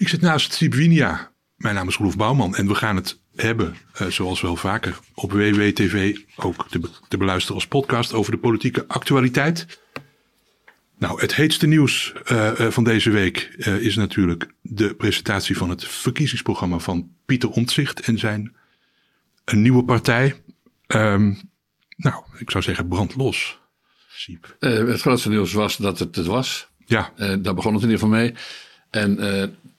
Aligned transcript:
Ik 0.00 0.08
zit 0.08 0.20
naast 0.20 0.52
Siep 0.52 0.74
Winia. 0.74 1.32
Mijn 1.56 1.74
naam 1.74 1.88
is 1.88 1.96
Roelof 1.96 2.16
Bouwman 2.16 2.54
en 2.56 2.66
we 2.66 2.74
gaan 2.74 2.96
het 2.96 3.20
hebben, 3.36 3.76
eh, 3.92 4.06
zoals 4.06 4.40
wel 4.40 4.56
vaker, 4.56 4.98
op 5.14 5.32
WWTV 5.32 6.16
ook 6.36 6.68
te, 6.68 6.78
be- 6.78 6.88
te 7.08 7.16
beluisteren 7.16 7.54
als 7.54 7.66
podcast 7.66 8.12
over 8.12 8.32
de 8.32 8.38
politieke 8.38 8.84
actualiteit. 8.86 9.80
Nou, 10.98 11.20
het 11.20 11.34
heetste 11.34 11.66
nieuws 11.66 12.12
eh, 12.24 12.66
eh, 12.66 12.72
van 12.72 12.84
deze 12.84 13.10
week 13.10 13.38
is 13.80 13.96
natuurlijk 13.96 14.54
de 14.60 14.94
presentatie 14.94 15.56
van 15.56 15.70
het 15.70 15.84
verkiezingsprogramma 15.84 16.78
van 16.78 17.10
Pieter 17.26 17.50
Omtzigt 17.50 18.00
en 18.00 18.18
zijn 18.18 18.54
een 19.44 19.62
nieuwe 19.62 19.84
partij. 19.84 20.42
Ehm, 20.86 21.34
nou, 21.96 22.24
ik 22.38 22.50
zou 22.50 22.64
zeggen 22.64 22.88
brand 22.88 23.14
los. 23.16 23.58
Siep. 24.10 24.56
Eh, 24.58 24.70
het 24.86 25.00
grootste 25.00 25.28
nieuws 25.28 25.52
was 25.52 25.76
dat 25.76 25.98
het 25.98 26.16
het 26.16 26.26
was. 26.26 26.68
Ja, 26.86 27.12
daar 27.16 27.54
begon 27.54 27.74
het 27.74 27.82
in 27.82 27.90
ieder 27.90 28.04
geval 28.04 28.08
mee. 28.18 28.34
En 28.90 29.18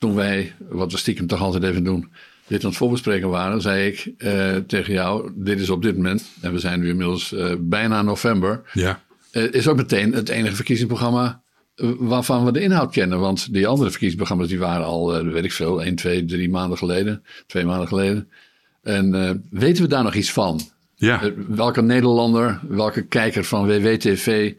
toen 0.02 0.16
wij, 0.16 0.54
wat 0.70 0.92
we 0.92 0.98
stiekem 0.98 1.28
toch 1.28 1.42
altijd 1.42 1.64
even 1.64 1.84
doen, 1.84 2.12
dit 2.48 2.64
aan 2.64 2.70
het 2.70 2.78
voorbespreken 2.78 3.30
waren, 3.30 3.62
zei 3.62 3.88
ik 3.88 4.14
eh, 4.18 4.56
tegen 4.56 4.94
jou: 4.94 5.32
Dit 5.36 5.60
is 5.60 5.70
op 5.70 5.82
dit 5.82 5.96
moment, 5.96 6.24
en 6.42 6.54
we 6.54 6.60
zijn 6.60 6.80
nu 6.80 6.90
inmiddels 6.90 7.34
eh, 7.34 7.54
bijna 7.60 8.02
november, 8.02 8.62
ja, 8.74 9.02
eh, 9.32 9.54
is 9.54 9.68
ook 9.68 9.76
meteen 9.76 10.14
het 10.14 10.30
enige 10.30 10.56
verkiezingsprogramma 10.56 11.42
waarvan 11.98 12.46
we 12.46 12.52
de 12.52 12.62
inhoud 12.62 12.92
kennen. 12.92 13.20
Want 13.20 13.54
die 13.54 13.68
andere 13.68 13.90
verkiezingsprogramma's 13.90 14.48
die 14.48 14.60
waren 14.60 14.86
al, 14.86 15.24
weet 15.24 15.44
ik 15.44 15.52
veel, 15.52 15.84
1, 15.84 15.96
2, 15.96 16.26
3 16.26 16.50
maanden 16.50 16.78
geleden, 16.78 17.24
twee 17.48 17.66
maanden 17.66 17.88
geleden. 17.88 18.30
En 18.84 19.44
weten 19.50 19.84
we 19.84 19.90
daar 19.90 20.04
nog 20.04 20.14
iets 20.14 20.32
van? 20.32 20.62
ja. 20.96 21.32
Welke 21.48 21.82
Nederlander, 21.82 22.60
welke 22.68 23.02
kijker 23.02 23.44
van 23.44 23.68
WWTV 23.68 24.54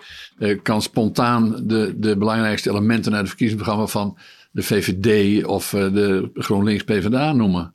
kan 0.62 0.82
spontaan 0.82 1.56
de, 1.62 1.94
de 1.96 2.16
belangrijkste 2.16 2.70
elementen 2.70 3.12
uit 3.12 3.20
het 3.20 3.28
verkiezingsprogramma 3.28 3.86
van 3.86 4.18
de 4.52 4.62
VVD 4.62 5.44
of 5.44 5.72
eh, 5.72 5.92
de 5.92 6.30
GroenLinks 6.34 6.84
PvdA 6.84 7.32
noemen? 7.32 7.74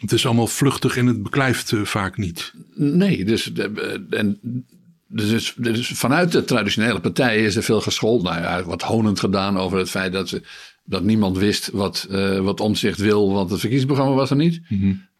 Het 0.00 0.12
is 0.12 0.26
allemaal 0.26 0.46
vluchtig 0.46 0.96
en 0.96 1.06
het 1.06 1.22
beklijft 1.22 1.72
eh, 1.72 1.82
vaak 1.82 2.16
niet. 2.16 2.52
Nee, 2.74 3.24
dus, 3.24 3.52
eh, 3.52 3.64
en, 4.10 4.38
dus, 5.08 5.54
dus 5.56 5.88
vanuit 5.88 6.32
de 6.32 6.44
traditionele 6.44 7.00
partijen 7.00 7.44
is 7.44 7.56
er 7.56 7.62
veel 7.62 7.80
gescholden. 7.80 8.32
Nou 8.32 8.42
ja, 8.42 8.64
wat 8.64 8.82
honend 8.82 9.20
gedaan 9.20 9.58
over 9.58 9.78
het 9.78 9.90
feit 9.90 10.12
dat, 10.12 10.28
ze, 10.28 10.42
dat 10.84 11.02
niemand 11.02 11.38
wist 11.38 11.70
wat, 11.72 12.06
eh 12.10 12.38
wat 12.38 12.60
omzicht 12.60 12.98
wil, 12.98 13.32
want 13.32 13.50
het 13.50 13.60
verkiezingsprogramma 13.60 14.16
was 14.16 14.30
er 14.30 14.36
niet. 14.36 14.60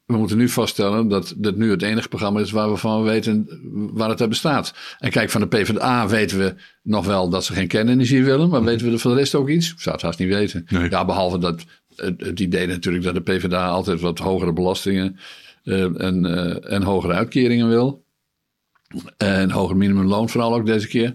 We 0.07 0.17
moeten 0.17 0.37
nu 0.37 0.49
vaststellen 0.49 1.09
dat 1.09 1.35
dit 1.37 1.57
nu 1.57 1.71
het 1.71 1.83
enige 1.83 2.09
programma 2.09 2.41
is 2.41 2.51
waar 2.51 2.71
we 2.71 2.77
van 2.77 3.03
weten 3.03 3.49
waar 3.93 4.09
het 4.09 4.21
uit 4.21 4.29
bestaat. 4.29 4.75
En 4.99 5.11
kijk, 5.11 5.31
van 5.31 5.41
de 5.41 5.47
PvdA 5.47 6.09
weten 6.09 6.39
we 6.39 6.55
nog 6.83 7.07
wel 7.07 7.29
dat 7.29 7.45
ze 7.45 7.53
geen 7.53 7.69
kernenergie 7.69 8.25
willen, 8.25 8.49
maar 8.49 8.65
weten 8.65 8.87
we 8.87 8.93
er 8.93 8.99
voor 8.99 9.11
de 9.11 9.17
rest 9.17 9.35
ook 9.35 9.49
iets? 9.49 9.73
Ik 9.73 9.81
zou 9.81 9.95
het 9.95 10.05
haast 10.05 10.19
niet 10.19 10.29
weten. 10.29 10.67
Nee. 10.69 10.91
Ja, 10.91 11.05
behalve 11.05 11.39
dat 11.39 11.65
het, 11.97 12.21
het 12.21 12.41
idee 12.41 12.67
natuurlijk 12.67 13.05
dat 13.05 13.15
de 13.15 13.21
PvdA 13.21 13.69
altijd 13.69 14.01
wat 14.01 14.19
hogere 14.19 14.53
belastingen 14.53 15.19
eh, 15.65 16.01
en, 16.01 16.25
eh, 16.27 16.73
en 16.73 16.83
hogere 16.83 17.13
uitkeringen 17.13 17.69
wil. 17.69 18.05
En 19.17 19.51
hoger 19.51 19.77
minimumloon 19.77 20.29
vooral 20.29 20.55
ook 20.55 20.67
deze 20.67 20.89
keer. 20.89 21.15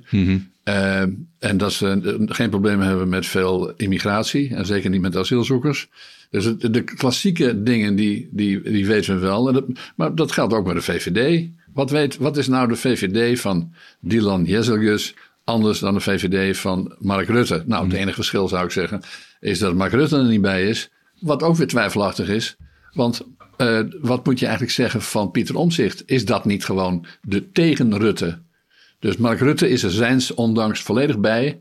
Eh, 0.64 1.02
en 1.40 1.58
dat 1.58 1.74
ze 1.74 2.26
geen 2.26 2.50
problemen 2.50 2.88
hebben 2.88 3.10
met 3.10 3.26
veel 3.26 3.74
immigratie. 3.76 4.56
En 4.56 4.66
zeker 4.66 4.90
niet 4.90 5.02
met 5.02 5.16
asielzoekers. 5.16 5.90
Dus 6.30 6.46
het- 6.46 6.74
de 6.74 6.84
klassieke 6.84 7.64
dingen 7.64 7.96
die, 7.96 8.30
die, 8.32 8.62
die 8.62 8.88
weten 8.88 9.14
we 9.14 9.20
wel. 9.22 9.52
Dat, 9.54 9.66
maar 9.96 10.16
dat 10.16 10.32
geldt 10.32 10.54
ook 10.54 10.66
bij 10.66 10.74
de 10.74 10.82
VVD. 10.82 11.50
Wat, 11.74 11.90
weet, 11.90 12.18
wat 12.18 12.38
is 12.38 12.48
nou 12.48 12.68
de 12.68 12.76
VVD 12.76 13.40
van 13.40 13.74
Dylan 14.00 14.44
Jezelgus 14.44 15.14
anders 15.44 15.80
dan 15.80 15.94
de 15.94 16.00
VVD 16.00 16.58
van 16.58 16.96
Mark 17.00 17.28
Rutte? 17.28 17.64
Nou, 17.66 17.84
het 17.86 17.94
enige 17.94 18.14
verschil 18.16 18.48
zou 18.48 18.66
ik 18.66 18.72
zeggen 18.72 19.02
is 19.40 19.60
dat 19.60 19.76
Mark 19.76 19.92
Rutte 19.92 20.18
er 20.18 20.26
niet 20.26 20.42
bij 20.42 20.68
is. 20.68 20.90
Wat 21.20 21.44
ook 21.44 21.56
weer 21.56 21.68
twijfelachtig 21.68 22.30
is. 22.30 22.56
Want 22.94 23.22
eh, 23.58 23.80
wat 24.02 24.26
moet 24.26 24.40
je 24.40 24.46
eigenlijk 24.46 24.76
zeggen 24.76 25.02
van 25.02 25.32
Pieter 25.32 25.56
Omzicht? 25.56 26.04
Is 26.06 26.26
dat 26.26 26.46
niet 26.46 26.66
gewoon 26.66 27.06
de 27.22 27.52
tegen 27.52 27.98
Rutte? 27.98 28.40
Dus 29.00 29.18
Mark 29.18 29.40
Rutte 29.40 29.70
is 29.70 29.84
er 29.84 29.92
zijns 29.92 30.34
ondanks 30.34 30.82
volledig 30.82 31.20
bij. 31.20 31.60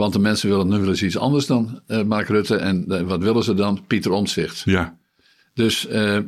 Want 0.00 0.12
de 0.12 0.18
mensen 0.18 0.48
willen 0.48 0.68
nu 0.68 0.78
willen 0.78 0.96
ze 0.96 1.04
iets 1.04 1.16
anders 1.16 1.46
dan 1.46 1.80
eh, 1.86 2.02
Mark 2.02 2.28
Rutte. 2.28 2.56
En 2.56 2.84
eh, 2.88 3.02
wat 3.02 3.22
willen 3.22 3.42
ze 3.42 3.54
dan? 3.54 3.84
Pieter 3.86 4.10
Omtzigt. 4.10 4.62
Ja, 4.64 4.98
Dus, 5.54 5.86
eh, 5.86 6.18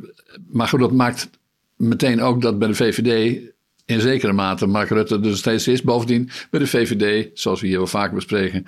maar 0.51 0.67
goed, 0.67 0.79
dat 0.79 0.91
maakt 0.91 1.29
meteen 1.75 2.21
ook 2.21 2.41
dat 2.41 2.59
bij 2.59 2.67
de 2.67 2.73
VVD 2.73 3.41
in 3.85 4.01
zekere 4.01 4.33
mate 4.33 4.65
Mark 4.65 4.89
Rutte 4.89 5.15
er 5.15 5.21
dus 5.21 5.37
steeds 5.37 5.67
is. 5.67 5.81
Bovendien, 5.81 6.29
bij 6.49 6.59
de 6.59 6.67
VVD, 6.67 7.29
zoals 7.39 7.61
we 7.61 7.67
hier 7.67 7.77
wel 7.77 7.87
vaak 7.87 8.13
bespreken, 8.13 8.65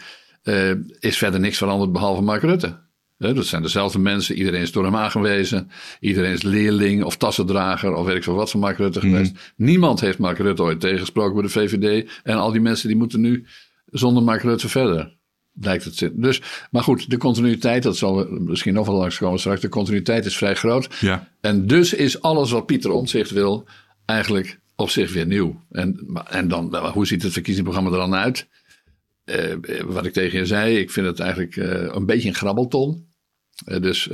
is 1.00 1.18
verder 1.18 1.40
niks 1.40 1.58
veranderd 1.58 1.92
behalve 1.92 2.22
Mark 2.22 2.42
Rutte. 2.42 2.78
Dat 3.18 3.46
zijn 3.46 3.62
dezelfde 3.62 4.00
mensen, 4.00 4.36
iedereen 4.36 4.62
is 4.62 4.72
door 4.72 4.84
hem 4.84 4.96
aangewezen. 4.96 5.70
Iedereen 6.00 6.32
is 6.32 6.44
leerling 6.44 7.04
of 7.04 7.18
tassendrager 7.18 7.94
of 7.94 8.06
weet 8.06 8.16
ik 8.16 8.24
veel 8.24 8.36
wat 8.36 8.52
van 8.52 8.60
Mark 8.60 8.78
Rutte 8.78 9.00
geweest. 9.00 9.54
Niemand 9.56 10.00
heeft 10.00 10.18
Mark 10.18 10.38
Rutte 10.38 10.62
ooit 10.64 10.80
tegensproken 10.80 11.34
bij 11.34 11.44
de 11.44 11.50
VVD. 11.50 12.10
En 12.24 12.38
al 12.38 12.52
die 12.52 12.62
mensen 12.62 12.88
die 12.88 12.98
moeten 12.98 13.22
nu 13.22 13.46
zonder 13.86 14.24
Mark 14.24 14.42
Rutte 14.42 14.70
verder. 14.70 15.14
Lijkt 15.62 15.84
het. 15.84 15.96
zin. 15.96 16.14
Dus, 16.16 16.42
maar 16.72 16.84
goed, 16.84 17.10
de 17.10 17.18
continuïteit, 17.18 17.84
dat 17.84 17.98
zal 17.98 18.28
misschien 18.30 18.74
nog 18.74 18.88
wel 18.88 18.96
langskomen 18.96 19.40
straks. 19.40 19.62
De 19.62 19.70
continuïteit 19.70 20.26
is 20.26 20.38
vrij 20.38 20.56
groot. 20.56 20.88
ja. 21.00 21.32
En 21.42 21.68
dus 21.68 21.94
is 21.94 22.22
alles 22.22 22.52
wat 22.52 22.66
Pieter 22.66 22.92
Omtzigt 22.92 23.32
wil 23.32 23.68
eigenlijk 24.06 24.60
op 24.76 24.90
zich 24.90 25.14
weer 25.14 25.26
nieuw. 25.26 25.64
En, 25.72 26.20
en 26.30 26.48
dan, 26.48 26.70
nou, 26.70 26.92
hoe 26.92 27.08
ziet 27.08 27.24
het 27.24 27.34
verkiezingsprogramma 27.34 27.92
er 27.92 28.10
dan 28.10 28.16
uit? 28.16 28.48
Eh, 29.26 29.52
eh, 29.52 29.60
wat 29.86 30.06
ik 30.06 30.14
tegen 30.14 30.40
je 30.40 30.46
zei, 30.46 30.78
ik 30.78 30.92
vind 30.92 31.08
het 31.08 31.20
eigenlijk 31.20 31.58
eh, 31.58 31.96
een 31.96 32.06
beetje 32.06 32.28
een 32.28 32.36
grabbelton. 32.36 33.08
Dus, 33.80 34.10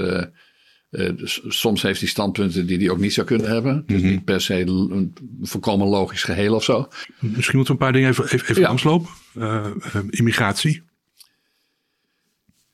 eh, 0.92 1.10
dus 1.18 1.42
soms 1.48 1.82
heeft 1.82 2.00
hij 2.00 2.10
standpunten 2.10 2.66
die 2.66 2.78
hij 2.78 2.90
ook 2.90 3.00
niet 3.00 3.14
zou 3.14 3.28
kunnen 3.28 3.50
hebben. 3.50 3.84
Dus 3.88 4.02
niet 4.02 4.26
per 4.26 4.42
se 4.42 4.60
een 4.60 5.14
volkomen 5.42 5.88
logisch 5.88 6.24
geheel 6.24 6.56
of 6.56 6.64
zo. 6.64 6.88
Misschien 7.20 7.58
moeten 7.58 7.64
we 7.78 7.82
een 7.82 7.92
paar 7.92 7.94
dingen 7.94 8.10
even, 8.10 8.24
even, 8.24 8.40
even 8.50 8.62
Ja. 8.62 8.68
langslopen. 8.68 9.10
Eh, 9.36 9.66
eh, 9.66 10.02
immigratie. 10.10 10.84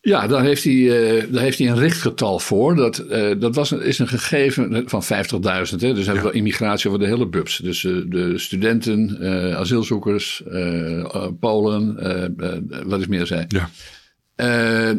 Ja, 0.02 0.28
daar 0.28 0.44
heeft 0.44 0.64
hij, 0.64 0.88
daar 1.30 1.44
heeft 1.44 1.58
hij 1.58 1.68
een 1.68 1.78
richtgetal 1.80 2.40
voor. 2.40 2.76
Dat, 2.76 3.06
dat 3.40 3.56
was 3.56 3.72
een, 3.72 3.82
is 3.82 4.00
een 4.00 4.08
gegeven 4.08 4.84
van 4.90 5.04
50.000. 5.04 5.82
hè. 5.82 5.94
Dus 5.94 6.06
hebben 6.06 6.24
we 6.26 6.32
immigratie 6.32 6.88
over 6.90 7.02
de 7.02 7.08
hele 7.08 7.28
bubs. 7.28 7.58
Dus 7.58 7.82
de 7.82 8.34
studenten, 8.36 9.20
asielzoekers, 9.58 10.44
Polen, 11.40 11.96
wat 12.86 13.00
is 13.00 13.08
meer 13.08 13.26
zei. 13.26 13.46
Ja, 13.48 13.70
Eh, 14.38 14.90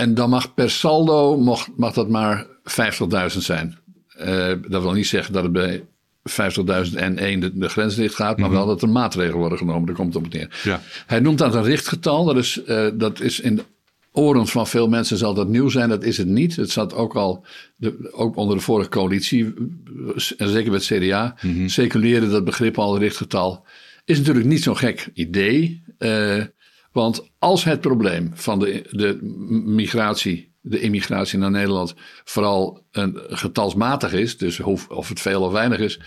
en 0.00 0.14
dan 0.14 0.30
mag 0.30 0.54
per 0.54 0.70
saldo 0.70 1.36
mag, 1.38 1.68
mag 1.76 1.92
dat 1.92 2.08
maar 2.08 2.46
50.000 2.64 3.42
zijn. 3.42 3.78
Eh, 4.08 4.52
dat 4.68 4.82
wil 4.82 4.92
niet 4.92 5.06
zeggen 5.06 5.32
dat 5.32 5.42
het 5.42 5.52
bij 5.52 5.84
50.001 6.22 7.40
de, 7.40 7.50
de 7.54 7.68
grens 7.68 7.94
dicht 7.94 8.14
gaat, 8.14 8.38
maar 8.38 8.50
wel 8.50 8.66
dat 8.66 8.82
er 8.82 8.88
maatregelen 8.88 9.38
worden 9.38 9.58
genomen. 9.58 9.86
Daar 9.86 9.94
komt 9.94 10.14
het 10.14 10.24
op 10.24 10.32
neer. 10.32 10.60
Ja. 10.64 10.80
Hij 11.06 11.20
noemt 11.20 11.38
dat 11.38 11.54
een 11.54 11.62
richtgetal. 11.62 12.24
Dat 12.24 12.36
is, 12.36 12.62
eh, 12.62 12.86
dat 12.94 13.20
is 13.20 13.40
in 13.40 13.56
de 13.56 13.64
oren 14.12 14.46
van 14.46 14.66
veel 14.66 14.88
mensen 14.88 15.16
zal 15.16 15.34
dat 15.34 15.48
nieuw 15.48 15.68
zijn. 15.68 15.88
Dat 15.88 16.04
is 16.04 16.16
het 16.18 16.26
niet. 16.26 16.56
Het 16.56 16.70
zat 16.70 16.94
ook 16.94 17.14
al 17.16 17.44
de, 17.76 18.12
ook 18.12 18.36
onder 18.36 18.56
de 18.56 18.62
vorige 18.62 18.88
coalitie, 18.88 19.54
en 20.36 20.48
zeker 20.48 20.72
met 20.72 20.88
het 20.88 20.98
CDA, 20.98 21.34
circuleerde 21.66 22.28
dat 22.30 22.44
begrip 22.44 22.78
al 22.78 22.98
richtgetal. 22.98 23.64
Is 24.04 24.18
natuurlijk 24.18 24.46
niet 24.46 24.62
zo'n 24.62 24.76
gek 24.76 25.08
idee. 25.14 25.82
eh, 25.98 26.42
want 26.96 27.30
als 27.38 27.64
het 27.64 27.80
probleem 27.80 28.30
van 28.34 28.58
de, 28.58 28.84
de 28.90 29.18
migratie, 29.64 30.52
de 30.60 30.80
immigratie 30.80 31.38
naar 31.38 31.50
Nederland, 31.50 31.94
vooral 32.24 32.82
een 32.90 33.18
getalsmatig 33.28 34.12
is, 34.12 34.36
dus 34.38 34.60
of, 34.60 34.88
of 34.88 35.08
het 35.08 35.20
veel 35.20 35.42
of 35.42 35.52
weinig 35.52 35.78
is, 35.78 36.00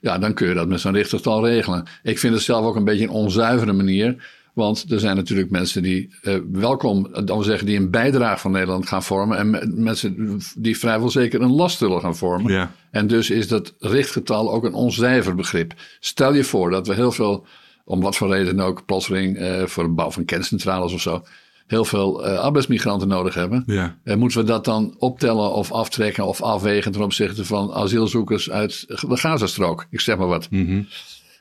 ja, 0.00 0.18
dan 0.18 0.34
kun 0.34 0.48
je 0.48 0.54
dat 0.54 0.68
met 0.68 0.80
zo'n 0.80 0.92
richtgetal 0.92 1.46
regelen. 1.46 1.84
Ik 2.02 2.18
vind 2.18 2.34
het 2.34 2.42
zelf 2.42 2.64
ook 2.64 2.76
een 2.76 2.84
beetje 2.84 3.04
een 3.04 3.10
onzuivere 3.10 3.72
manier. 3.72 4.34
Want 4.54 4.84
er 4.90 5.00
zijn 5.00 5.16
natuurlijk 5.16 5.50
mensen 5.50 5.82
die 5.82 6.14
eh, 6.22 6.34
welkom, 6.52 7.08
dan 7.24 7.44
zeggen, 7.44 7.66
die 7.66 7.76
een 7.76 7.90
bijdrage 7.90 8.38
van 8.40 8.50
Nederland 8.50 8.88
gaan 8.88 9.02
vormen. 9.02 9.38
En 9.38 9.50
me- 9.50 9.72
mensen 9.74 10.40
die 10.58 10.78
vrijwel 10.78 11.10
zeker 11.10 11.40
een 11.40 11.52
last 11.54 11.78
zullen 11.78 12.00
gaan 12.00 12.16
vormen. 12.16 12.52
Ja. 12.52 12.72
En 12.90 13.06
dus 13.06 13.30
is 13.30 13.48
dat 13.48 13.74
richtgetal 13.78 14.52
ook 14.52 14.64
een 14.64 14.74
onzuiver 14.74 15.34
begrip. 15.34 15.74
Stel 16.00 16.34
je 16.34 16.44
voor 16.44 16.70
dat 16.70 16.86
we 16.86 16.94
heel 16.94 17.12
veel, 17.12 17.46
om 17.88 18.00
wat 18.00 18.16
voor 18.16 18.28
reden 18.28 18.60
ook, 18.60 18.84
plotseling 18.86 19.36
eh, 19.36 19.62
voor 19.66 19.82
de 19.84 19.90
bouw 19.90 20.10
van 20.10 20.24
kerncentrales 20.24 20.92
of 20.92 21.00
zo, 21.00 21.22
heel 21.66 21.84
veel 21.84 22.26
eh, 22.26 22.38
arbeidsmigranten 22.38 23.08
nodig 23.08 23.34
hebben. 23.34 23.62
Ja. 23.66 23.98
En 24.04 24.18
moeten 24.18 24.38
we 24.40 24.44
dat 24.46 24.64
dan 24.64 24.94
optellen 24.98 25.52
of 25.52 25.72
aftrekken 25.72 26.26
of 26.26 26.42
afwegen 26.42 26.92
ten 26.92 27.02
opzichte 27.02 27.44
van 27.44 27.72
asielzoekers 27.72 28.50
uit 28.50 28.84
de 28.86 29.16
Gazastrook? 29.16 29.86
Ik 29.90 30.00
zeg 30.00 30.16
maar 30.16 30.26
wat. 30.26 30.48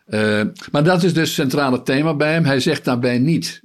Eh, 0.06 0.42
maar 0.72 0.84
dat 0.84 1.04
is 1.04 1.14
dus 1.14 1.28
het 1.28 1.36
centrale 1.36 1.82
thema 1.82 2.14
bij 2.16 2.34
hem. 2.34 2.46
Hij 2.46 2.60
zegt 2.60 2.86
daarbij 2.86 3.18
niet 3.18 3.62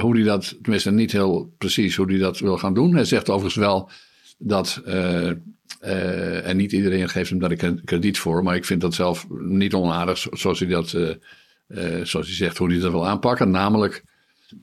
hoe 0.00 0.14
hij 0.14 0.22
dat, 0.22 0.56
tenminste 0.62 0.90
niet 0.90 1.12
heel 1.12 1.54
precies 1.58 1.96
hoe 1.96 2.10
hij 2.10 2.18
dat 2.18 2.38
wil 2.38 2.58
gaan 2.58 2.74
doen. 2.74 2.94
Hij 2.94 3.04
zegt 3.04 3.28
overigens 3.28 3.64
wel 3.64 3.90
dat, 4.38 4.82
en 6.44 6.56
niet 6.56 6.72
iedereen 6.72 7.08
geeft 7.08 7.30
hem 7.30 7.38
daar 7.38 7.52
een 7.56 7.80
krediet 7.84 8.18
voor, 8.18 8.42
maar 8.42 8.56
ik 8.56 8.64
vind 8.64 8.80
dat 8.80 8.94
zelf 8.94 9.26
niet 9.28 9.74
onaardig 9.74 10.18
zo- 10.18 10.30
zoals 10.32 10.58
hij 10.58 10.68
dat, 10.68 10.96
zoals 12.02 12.26
hij 12.26 12.36
zegt, 12.36 12.58
hoe 12.58 12.70
hij 12.70 12.80
dat 12.80 12.90
wil 12.90 13.06
aanpakken. 13.06 13.50
Namelijk 13.50 14.02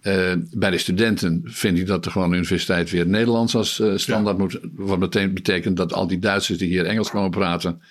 Uh, 0.01 0.33
bij 0.51 0.71
de 0.71 0.77
studenten 0.77 1.41
vind 1.45 1.77
ik 1.77 1.87
dat 1.87 2.03
de 2.03 2.11
gewoon 2.11 2.33
universiteit 2.33 2.89
weer 2.89 3.07
Nederlands 3.07 3.55
als 3.55 3.79
uh, 3.79 3.97
standaard 3.97 4.37
ja. 4.37 4.43
moet. 4.43 4.59
Wat 4.75 4.99
meteen 4.99 5.33
betekent 5.33 5.77
dat 5.77 5.93
al 5.93 6.07
die 6.07 6.19
Duitsers 6.19 6.57
die 6.57 6.67
hier 6.67 6.85
Engels 6.85 7.09
komen 7.09 7.29
praten, 7.29 7.81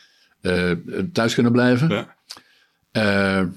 thuis 1.12 1.34
kunnen 1.34 1.52
blijven. 1.52 1.88
Ja. 1.88 3.52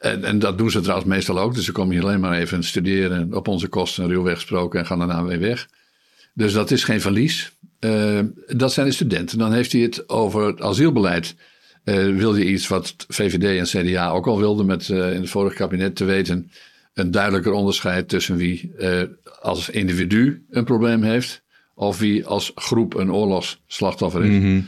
En, 0.00 0.24
en, 0.24 0.38
dat 0.38 0.58
doen 0.58 0.70
ze 0.70 0.80
trouwens 0.80 1.08
meestal 1.08 1.38
ook. 1.38 1.54
Dus 1.54 1.64
ze 1.64 1.72
komen 1.72 1.94
hier 1.94 2.02
alleen 2.02 2.20
maar 2.20 2.38
even 2.38 2.64
studeren 2.64 3.34
op 3.34 3.48
onze 3.48 3.68
kosten, 3.68 4.08
ruwweg 4.08 4.34
gesproken, 4.34 4.80
en 4.80 4.86
gaan 4.86 4.98
daarna 4.98 5.24
weer 5.24 5.40
weg. 5.40 5.68
Dus 6.34 6.52
dat 6.52 6.70
is 6.70 6.84
geen 6.84 7.00
verlies. 7.00 7.52
dat 8.46 8.72
zijn 8.72 8.86
de 8.86 8.92
studenten. 8.92 9.38
Dan 9.38 9.52
heeft 9.52 9.72
hij 9.72 9.80
het 9.80 10.08
over 10.08 10.46
het 10.46 10.60
asielbeleid. 10.60 11.34
Wil 12.16 12.36
je 12.36 12.44
iets 12.44 12.68
wat 12.68 12.94
VVD 13.08 13.74
en 13.74 13.84
CDA 13.84 14.10
ook 14.10 14.26
al 14.26 14.38
wilden 14.38 14.66
met 14.66 14.88
in 14.88 14.96
het 14.96 15.30
vorige 15.30 15.56
kabinet 15.56 15.96
te 15.96 16.04
weten 16.04 16.50
een 16.94 17.10
duidelijker 17.10 17.52
onderscheid 17.52 18.08
tussen 18.08 18.36
wie 18.36 18.72
uh, 18.78 19.02
als 19.40 19.70
individu 19.70 20.44
een 20.50 20.64
probleem 20.64 21.02
heeft. 21.02 21.42
of 21.74 21.98
wie 21.98 22.26
als 22.26 22.52
groep 22.54 22.94
een 22.94 23.12
oorlogsslachtoffer 23.12 24.24
is. 24.24 24.42
Mm 24.42 24.66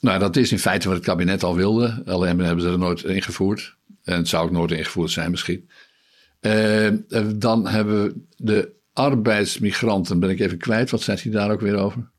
nou, 0.00 0.18
dat 0.18 0.36
is 0.36 0.52
in 0.52 0.58
feite 0.58 0.88
wat 0.88 0.96
het 0.96 1.06
kabinet 1.06 1.42
al 1.42 1.54
wilde. 1.54 2.02
Alleen 2.06 2.38
hebben 2.38 2.64
ze 2.64 2.70
er 2.70 2.78
nooit 2.78 3.04
ingevoerd. 3.04 3.76
En 4.04 4.16
het 4.16 4.28
zou 4.28 4.44
ook 4.44 4.50
nooit 4.50 4.70
ingevoerd 4.70 5.10
zijn, 5.10 5.30
misschien. 5.30 5.68
Dan 7.34 7.66
hebben 7.66 8.02
we 8.02 8.14
de 8.36 8.72
arbeidsmigranten. 8.92 10.20
Ben 10.20 10.30
ik 10.30 10.40
even 10.40 10.58
kwijt. 10.58 10.90
Wat 10.90 11.02
zegt 11.02 11.22
hij 11.22 11.32
daar 11.32 11.50
ook 11.50 11.60
weer 11.60 11.76
over? 11.76 12.10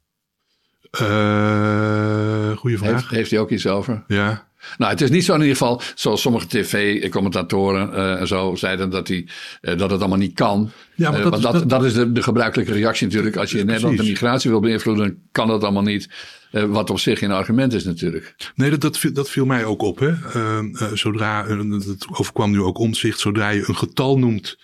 Uh, 1.01 2.57
goeie 2.57 2.77
vraag. 2.77 2.91
Heeft, 2.91 3.09
heeft 3.09 3.31
hij 3.31 3.39
ook 3.39 3.49
iets 3.49 3.67
over? 3.67 4.03
Ja. 4.07 4.47
Nou, 4.77 4.91
het 4.91 5.01
is 5.01 5.09
niet 5.09 5.25
zo 5.25 5.33
in 5.33 5.39
ieder 5.39 5.57
geval, 5.57 5.81
zoals 5.95 6.21
sommige 6.21 6.47
tv-commentatoren 6.47 7.89
uh, 7.93 8.19
en 8.19 8.27
zo 8.27 8.55
zeiden, 8.55 8.89
dat, 8.89 9.07
die, 9.07 9.29
uh, 9.61 9.77
dat 9.77 9.91
het 9.91 9.99
allemaal 9.99 10.17
niet 10.17 10.33
kan. 10.33 10.71
Ja, 10.95 11.11
maar 11.11 11.21
dat, 11.21 11.31
uh, 11.31 11.37
is, 11.37 11.43
dat, 11.43 11.69
dat, 11.69 11.83
is 11.83 11.93
de, 11.93 12.11
de, 12.11 12.23
gebruikelijke 12.23 12.73
reactie 12.73 13.07
natuurlijk. 13.07 13.35
Als 13.35 13.51
je 13.51 13.59
in 13.59 13.65
Nederland 13.65 13.97
de 13.97 14.03
migratie 14.03 14.49
wil 14.49 14.59
beïnvloeden, 14.59 15.27
kan 15.31 15.47
dat 15.47 15.63
allemaal 15.63 15.83
niet. 15.83 16.09
wat 16.51 16.89
op 16.89 16.99
zich 16.99 17.19
geen 17.19 17.31
argument 17.31 17.73
is 17.73 17.83
natuurlijk. 17.83 18.35
Nee, 18.55 18.69
dat, 18.69 18.81
dat, 18.81 18.97
viel, 18.97 19.13
dat 19.13 19.29
viel 19.29 19.45
mij 19.45 19.65
ook 19.65 19.81
op. 19.81 19.99
Hè? 19.99 20.13
zodra, 20.93 21.45
het 21.47 22.05
overkwam 22.11 22.51
nu 22.51 22.61
ook 22.61 22.77
omzicht, 22.77 23.19
zodra 23.19 23.49
je 23.49 23.63
een 23.67 23.77
getal 23.77 24.17
noemt... 24.17 24.57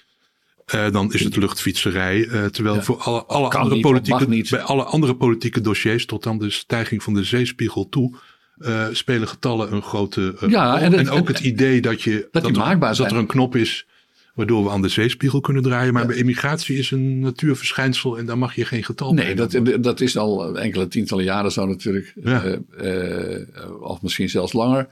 dan 0.66 1.14
is 1.14 1.24
het 1.24 1.36
luchtfietserij. 1.36 2.28
terwijl 2.52 2.76
ja. 2.76 2.82
voor 2.82 2.98
alle, 2.98 3.24
alle 3.24 3.50
andere 3.50 3.76
niet, 3.76 3.84
politieke, 3.84 4.56
bij 4.56 4.62
alle 4.62 4.84
andere 4.84 5.16
politieke 5.16 5.62
dossiers, 5.62 6.06
tot 6.06 6.28
aan 6.28 6.38
de 6.38 6.50
stijging 6.50 7.04
van 7.04 7.14
de 7.14 7.24
zeespiegel 7.24 7.90
toe, 7.90 8.16
uh, 8.60 8.86
spelen 8.92 9.28
getallen 9.28 9.74
een 9.74 9.82
grote 9.82 10.36
ja, 10.48 10.80
en, 10.80 10.94
en, 10.94 11.10
ook 11.10 11.28
het 11.28 11.40
idee 11.40 11.82
dat, 11.82 12.02
je, 12.02 12.28
dat, 12.32 12.44
dat, 12.44 12.58
er, 12.58 12.80
dat 12.80 13.12
er 13.12 13.18
een 13.18 13.26
knop 13.26 13.56
is 13.56 13.86
waardoor 14.34 14.64
we 14.64 14.70
aan 14.70 14.82
de 14.82 14.88
zeespiegel 14.88 15.42
kunnen 15.42 15.64
draaien. 15.64 15.94
Maar 15.94 16.06
bij 16.06 16.16
immigratie 16.16 16.78
is 16.78 16.92
een 16.92 17.20
natuurverschijnsel 17.20 18.18
en 18.18 18.26
daar 18.26 18.38
mag 18.38 18.56
je 18.56 18.66
geen 18.66 18.84
getal 18.84 19.14
Nee, 19.14 19.36
dat, 19.36 19.60
dat 19.80 20.02
is 20.02 20.18
al 20.18 20.58
enkele 20.58 20.88
tientallen 20.88 21.24
jaren 21.24 21.52
zo 21.52 21.66
natuurlijk. 21.66 22.14
Ja. 22.24 22.44
Uh, 22.82 23.82
of 23.82 24.02
misschien 24.02 24.30
zelfs 24.30 24.54
langer. 24.54 24.88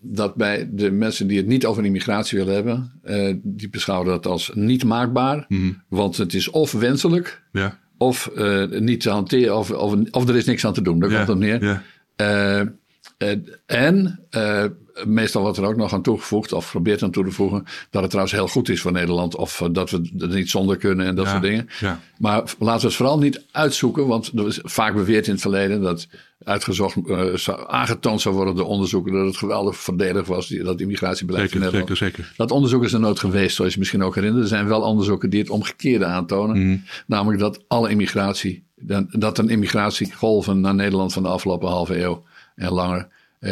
Dat 0.00 0.34
bij 0.34 0.68
de 0.72 0.90
mensen 0.90 1.26
die 1.26 1.36
het 1.36 1.46
niet 1.46 1.66
over 1.66 1.84
immigratie 1.84 2.38
willen 2.38 2.54
hebben, 2.54 2.92
die 3.42 3.68
beschouwen 3.68 4.08
dat 4.08 4.26
als 4.26 4.50
niet 4.54 4.84
maakbaar. 4.84 5.44
Mm. 5.48 5.82
Want 5.88 6.16
het 6.16 6.34
is 6.34 6.50
of 6.50 6.72
wenselijk, 6.72 7.42
ja. 7.52 7.78
of 7.98 8.30
niet 8.70 9.00
te 9.00 9.10
hanteren, 9.10 9.56
of, 9.56 9.70
of, 9.70 9.94
of, 10.10 10.28
er 10.28 10.36
is 10.36 10.44
niks 10.44 10.66
aan 10.66 10.72
te 10.72 10.82
doen. 10.82 10.98
Daar 10.98 11.10
komt 11.10 11.28
het 11.28 11.38
neer. 11.38 11.64
Ja. 11.64 11.82
En 13.66 14.20
meestal 15.04 15.42
wordt 15.42 15.58
er 15.58 15.64
ook 15.64 15.76
nog 15.76 15.92
aan 15.92 16.02
toegevoegd, 16.02 16.52
of 16.52 16.70
probeert 16.70 17.02
aan 17.02 17.10
toe 17.10 17.24
te 17.24 17.30
voegen, 17.30 17.64
dat 17.90 18.00
het 18.00 18.10
trouwens 18.10 18.36
heel 18.36 18.48
goed 18.48 18.68
is 18.68 18.80
voor 18.80 18.92
Nederland, 18.92 19.36
of 19.36 19.62
dat 19.72 19.90
we 19.90 20.10
er 20.18 20.28
niet 20.28 20.50
zonder 20.50 20.76
kunnen 20.76 21.06
en 21.06 21.14
dat 21.14 21.28
soort 21.28 21.42
dingen. 21.42 21.68
Ja. 21.80 22.00
Maar 22.18 22.42
laten 22.58 22.80
we 22.80 22.86
het 22.86 22.96
vooral 22.96 23.18
niet 23.18 23.44
uitzoeken, 23.50 24.06
want 24.06 24.32
er 24.34 24.46
is 24.46 24.60
vaak 24.62 24.94
beweerd 24.94 25.26
in 25.26 25.32
het 25.32 25.40
verleden 25.40 25.80
dat 25.80 26.08
uitgezocht, 26.44 26.96
uh, 27.06 27.34
aangetoond 27.66 28.20
zou 28.20 28.34
worden 28.34 28.54
door 28.54 28.66
onderzoeken 28.66 29.12
dat 29.12 29.26
het 29.26 29.36
geweldig 29.36 29.76
voordelig 29.76 30.26
was, 30.26 30.48
die, 30.48 30.62
dat 30.62 30.80
immigratiebeleid 30.80 31.50
zeker, 31.50 31.56
in 31.56 31.72
Nederland. 31.72 31.98
Zeker, 31.98 32.16
zeker. 32.16 32.34
Dat 32.36 32.50
onderzoek 32.50 32.84
is 32.84 32.92
er 32.92 33.00
nooit 33.00 33.18
geweest, 33.18 33.56
zoals 33.56 33.72
je 33.72 33.78
misschien 33.78 34.02
ook 34.02 34.14
herinnert. 34.14 34.42
Er 34.42 34.48
zijn 34.48 34.68
wel 34.68 34.80
onderzoeken 34.80 35.30
die 35.30 35.40
het 35.40 35.50
omgekeerde 35.50 36.04
aantonen, 36.04 36.56
mm. 36.56 36.82
namelijk 37.06 37.40
dat 37.40 37.64
alle 37.68 37.90
immigratie 37.90 38.64
dat 39.10 39.38
een 39.38 39.48
immigratiegolven 39.48 40.60
naar 40.60 40.74
Nederland 40.74 41.12
van 41.12 41.22
de 41.22 41.28
afgelopen 41.28 41.68
halve 41.68 42.02
eeuw 42.02 42.24
en 42.54 42.72
langer, 42.72 42.98
eh, 42.98 43.06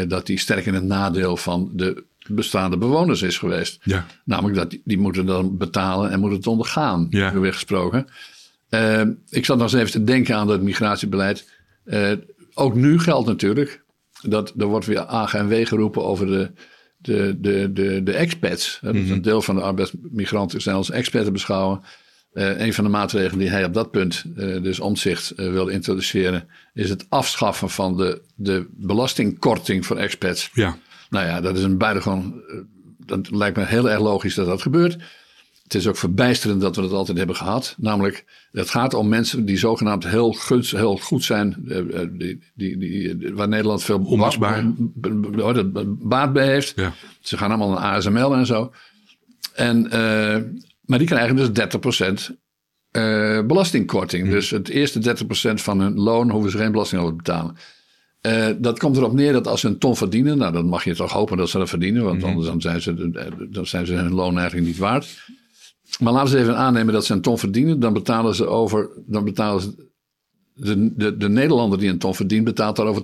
dat 0.08 0.26
die 0.26 0.38
sterk 0.38 0.66
in 0.66 0.74
het 0.74 0.84
nadeel 0.84 1.36
van 1.36 1.70
de 1.72 2.04
bestaande 2.28 2.76
bewoners 2.76 3.22
is 3.22 3.38
geweest. 3.38 3.78
Ja. 3.82 4.06
Namelijk 4.24 4.56
dat 4.56 4.70
die, 4.70 4.82
die 4.84 4.98
moeten 4.98 5.26
dan 5.26 5.56
betalen 5.56 6.10
en 6.10 6.20
moeten 6.20 6.38
het 6.38 6.46
ondergaan, 6.46 7.06
ja. 7.10 7.38
weer 7.38 7.52
gesproken. 7.52 8.06
Uh, 8.70 9.02
ik 9.28 9.44
zat 9.44 9.56
nog 9.56 9.72
eens 9.72 9.80
even 9.80 9.90
te 9.90 10.04
denken 10.04 10.36
aan 10.36 10.46
dat 10.46 10.62
migratiebeleid. 10.62 11.48
Uh, 11.84 12.12
ook 12.54 12.74
nu 12.74 12.98
geldt 12.98 13.26
natuurlijk 13.26 13.82
dat 14.22 14.52
er 14.58 14.66
wordt 14.66 14.86
weer 14.86 15.00
AG 15.00 15.34
en 15.34 15.48
W 15.48 15.66
geroepen 15.66 16.04
over 16.04 16.26
de, 16.26 16.50
de, 16.96 17.36
de, 17.40 17.72
de, 17.72 18.02
de 18.02 18.12
expats. 18.12 18.78
Mm 18.82 18.90
-hmm. 18.90 19.10
Een 19.10 19.22
deel 19.22 19.42
van 19.42 19.54
de 19.54 19.62
arbeidsmigranten 19.62 20.62
zijn 20.62 20.76
als 20.76 20.90
experts 20.90 21.30
beschouwen. 21.30 21.80
Uh, 22.34 22.60
een 22.60 22.74
van 22.74 22.84
de 22.84 22.90
maatregelen 22.90 23.38
die 23.38 23.48
hij 23.48 23.64
op 23.64 23.74
dat 23.74 23.90
punt, 23.90 24.24
uh, 24.36 24.62
dus 24.62 24.80
omzicht, 24.80 25.32
uh, 25.36 25.50
wil 25.50 25.68
introduceren, 25.68 26.48
is 26.72 26.90
het 26.90 27.06
afschaffen 27.08 27.70
van 27.70 27.96
de, 27.96 28.22
de 28.34 28.66
belastingkorting 28.70 29.86
voor 29.86 29.96
expats. 29.96 30.50
Ja. 30.52 30.76
Nou 31.10 31.26
ja, 31.26 31.40
dat 31.40 31.56
is 31.56 31.62
een 31.62 31.78
buitengewoon. 31.78 32.42
dat 33.06 33.30
lijkt 33.30 33.56
me 33.56 33.64
heel 33.64 33.90
erg 33.90 34.00
logisch 34.00 34.34
dat 34.34 34.46
dat 34.46 34.62
gebeurt. 34.62 34.96
Het 35.62 35.74
is 35.74 35.86
ook 35.86 35.96
verbijsterend 35.96 36.60
dat 36.60 36.76
we 36.76 36.82
dat 36.82 36.92
altijd 36.92 37.18
hebben 37.18 37.36
gehad. 37.36 37.74
Namelijk, 37.78 38.24
het 38.52 38.70
gaat 38.70 38.94
om 38.94 39.08
mensen 39.08 39.44
die 39.44 39.58
zogenaamd 39.58 40.06
heel, 40.06 40.36
heel 40.48 40.96
goed 40.96 41.24
zijn. 41.24 41.56
Die, 42.12 42.40
die, 42.54 42.78
die, 42.78 43.34
waar 43.34 43.48
Nederland 43.48 43.82
veel 43.82 44.18
baat 46.02 46.32
bij 46.32 46.46
heeft. 46.46 46.72
Ja. 46.76 46.92
Ze 47.20 47.36
gaan 47.36 47.48
allemaal 47.48 47.70
naar 47.70 47.96
ASML 47.96 48.34
en 48.34 48.46
zo. 48.46 48.72
En 49.54 49.90
maar 50.86 50.98
die 50.98 51.06
krijgen 51.08 51.36
dus 51.36 51.48
30% 52.30 52.36
uh, 52.96 53.38
eh, 53.38 53.46
belastingkorting. 53.46 54.22
Hmm. 54.22 54.32
Dus 54.32 54.50
het 54.50 54.68
eerste 54.68 55.16
30% 55.50 55.54
van 55.54 55.80
hun 55.80 55.94
loon 55.94 56.30
hoeven 56.30 56.50
ze 56.50 56.58
geen 56.58 56.72
belasting 56.72 57.00
over 57.00 57.16
te 57.16 57.22
betalen. 57.22 57.56
Uh, 58.22 58.56
dat 58.58 58.78
komt 58.78 58.96
erop 58.96 59.12
neer 59.12 59.32
dat 59.32 59.46
als 59.46 59.60
ze 59.60 59.68
een 59.68 59.78
ton 59.78 59.96
verdienen, 59.96 60.38
nou 60.38 60.52
dan 60.52 60.66
mag 60.66 60.84
je 60.84 60.94
toch 60.94 61.12
hopen 61.12 61.36
dat 61.36 61.48
ze 61.48 61.58
dat 61.58 61.68
verdienen, 61.68 62.04
want 62.04 62.20
hmm. 62.20 62.30
anders 62.30 62.46
dan 62.46 62.60
zijn, 62.60 62.80
ze, 62.80 63.48
dan 63.50 63.66
zijn 63.66 63.86
ze 63.86 63.92
hun 63.92 64.14
loon 64.14 64.38
eigenlijk 64.38 64.66
niet 64.66 64.78
waard. 64.78 65.26
Maar 66.00 66.12
laten 66.12 66.30
ze 66.30 66.38
even 66.38 66.56
aannemen 66.56 66.94
dat 66.94 67.04
ze 67.04 67.12
een 67.12 67.20
ton 67.20 67.38
verdienen, 67.38 67.80
dan 67.80 67.92
betalen 67.92 68.34
ze 68.34 68.46
over, 68.46 68.90
dan 69.06 69.24
betalen 69.24 69.62
ze 69.62 69.92
de, 70.54 70.92
de, 70.96 71.16
de 71.16 71.28
Nederlander 71.28 71.78
die 71.78 71.88
een 71.88 71.98
ton 71.98 72.14
verdient, 72.14 72.44
betaalt 72.44 72.76
daarover 72.76 73.02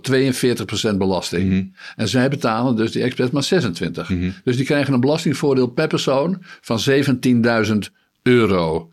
42% 0.92 0.96
belasting. 0.96 1.50
Mhm. 1.50 1.64
En 1.96 2.08
zij 2.08 2.28
betalen 2.28 2.76
dus 2.76 2.92
die 2.92 3.02
expert 3.02 3.32
maar 3.32 3.44
26%. 3.44 4.08
Mhm. 4.08 4.30
Dus 4.44 4.56
die 4.56 4.64
krijgen 4.64 4.94
een 4.94 5.00
belastingvoordeel 5.00 5.66
per 5.66 5.86
persoon 5.86 6.42
van 6.60 6.78
17.000 6.80 7.78
euro. 8.22 8.90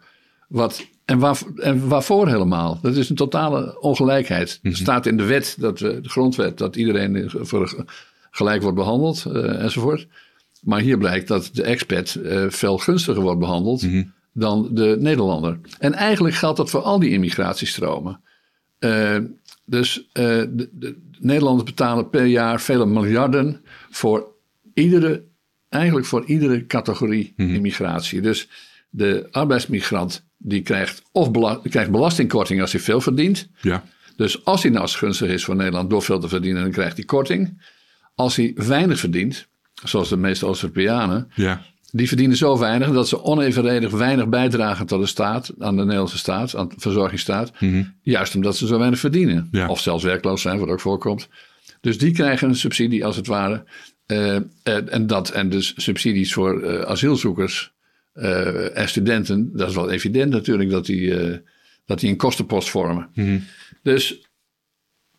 Wat, 0.48 0.88
en, 1.06 1.20
waar, 1.20 1.38
en 1.56 1.88
waarvoor 1.88 2.28
helemaal? 2.28 2.80
Dat 2.82 2.96
is 2.96 3.10
een 3.10 3.16
totale 3.16 3.82
ongelijkheid. 3.82 4.60
Er 4.62 4.70
mhm. 4.70 4.80
staat 4.80 5.06
in 5.06 5.18
de 5.18 5.26
wet, 5.26 5.56
dat 5.60 5.80
we, 5.80 6.00
de 6.02 6.10
grondwet, 6.10 6.58
dat 6.58 6.76
iedereen 6.76 7.30
voor 7.30 7.86
gelijk 8.32 8.62
wordt 8.62 8.78
behandeld 8.78 9.26
uh, 9.28 9.64
enzovoort. 9.64 10.08
Maar 10.62 10.80
hier 10.80 10.98
blijkt 10.98 11.28
dat 11.28 11.50
de 11.54 11.64
expert 11.64 12.16
uh, 12.16 12.46
veel 12.50 12.78
gunstiger 12.78 13.22
wordt 13.22 13.40
behandeld 13.40 13.86
dan 14.34 14.70
de 14.72 14.96
Nederlander. 15.00 15.60
En 15.80 15.94
eigenlijk 15.94 16.36
geldt 16.36 16.58
dat 16.58 16.70
voor 16.70 16.82
al 16.82 17.00
die 17.00 17.10
immigratiestromen. 17.10 18.20
Uh, 18.79 19.17
dus 19.65 19.98
uh, 19.98 20.03
de, 20.13 20.69
de, 20.72 20.98
Nederlanders 21.19 21.69
betalen 21.69 22.10
per 22.10 22.25
jaar 22.25 22.62
vele 22.62 22.86
miljarden 22.86 23.62
voor 23.89 24.27
iedere, 24.74 25.24
eigenlijk 25.69 26.05
voor 26.05 26.25
iedere 26.25 26.65
categorie 26.65 27.34
mm 27.36 27.46
-hmm. 27.46 27.55
immigratie. 27.55 28.22
Dus 28.22 28.50
de 28.89 29.27
arbeidsmigrant 29.31 30.25
die 30.38 30.62
krijgt 30.62 31.01
of 31.12 31.31
bela 31.31 31.60
krijgt 31.63 31.91
belastingkorting 31.91 32.62
als 32.62 32.72
hij 32.72 32.81
veel 32.81 33.01
verdient. 33.01 33.50
Ja. 33.62 33.84
Dus 34.15 34.46
als 34.46 34.63
hij 34.63 34.72
nou 34.72 34.88
gunstig 34.88 35.29
is 35.29 35.43
voor 35.43 35.55
Nederland 35.55 35.89
door 35.89 36.01
veel 36.01 36.19
te 36.19 36.27
verdienen, 36.27 36.62
dan 36.62 36.72
krijgt 36.72 36.98
hij 36.98 37.05
korting. 37.05 37.62
Als 38.15 38.36
hij 38.36 38.51
weinig 38.55 39.00
verdient, 39.00 39.48
zoals 39.84 40.10
de 40.10 40.17
meeste 40.17 40.46
Oost-Europeanen, 40.46 41.31
ja 41.36 41.65
die 41.98 42.08
verdienen 42.08 42.38
zo 42.38 42.58
weinig 42.58 42.92
dat 42.92 43.08
ze 43.08 43.24
onevenredig 43.24 43.92
weinig 43.92 44.27
bijdragen 44.27 44.86
tot 44.86 45.01
de 45.01 45.06
staat, 45.06 45.54
aan 45.60 45.75
de 45.75 45.82
Nederlandse 45.84 46.18
staat, 46.18 46.56
aan 46.56 46.68
de 46.68 46.75
verzorgingsstaat. 46.77 47.51
Mm 47.60 47.96
Juist 48.01 48.36
omdat 48.36 48.58
ze 48.58 48.68
zo 48.68 48.77
weinig 48.77 49.00
verdienen. 49.00 49.50
Of 49.68 49.80
zelfs 49.80 50.04
werkloos 50.04 50.42
zijn, 50.42 50.60
wat 50.60 50.70
ook 50.70 50.80
voorkomt. 50.80 51.30
Dus 51.82 51.98
die 51.98 52.12
krijgen 52.12 52.50
een 52.50 52.56
subsidie 52.56 53.06
als 53.06 53.16
het 53.16 53.27
ware. 53.27 53.63
Uh, 54.08 54.36
en, 54.63 55.08
dat, 55.08 55.30
en 55.30 55.50
dus 55.50 55.74
subsidies 55.75 56.34
voor 56.34 56.63
uh, 56.63 56.82
asielzoekers 56.82 57.72
uh, 58.16 58.77
en 58.77 58.89
studenten. 58.89 59.50
Dat 59.54 59.70
is 59.70 59.75
wel 59.75 59.92
evident 59.92 60.32
natuurlijk 60.32 60.70
dat 60.70 60.86
die, 60.86 61.13
dat 61.86 62.00
die 62.00 62.10
een 62.10 62.18
kostenpost 62.18 62.70
vormen. 62.70 63.10
Mm 63.13 63.44
Dus 63.84 64.22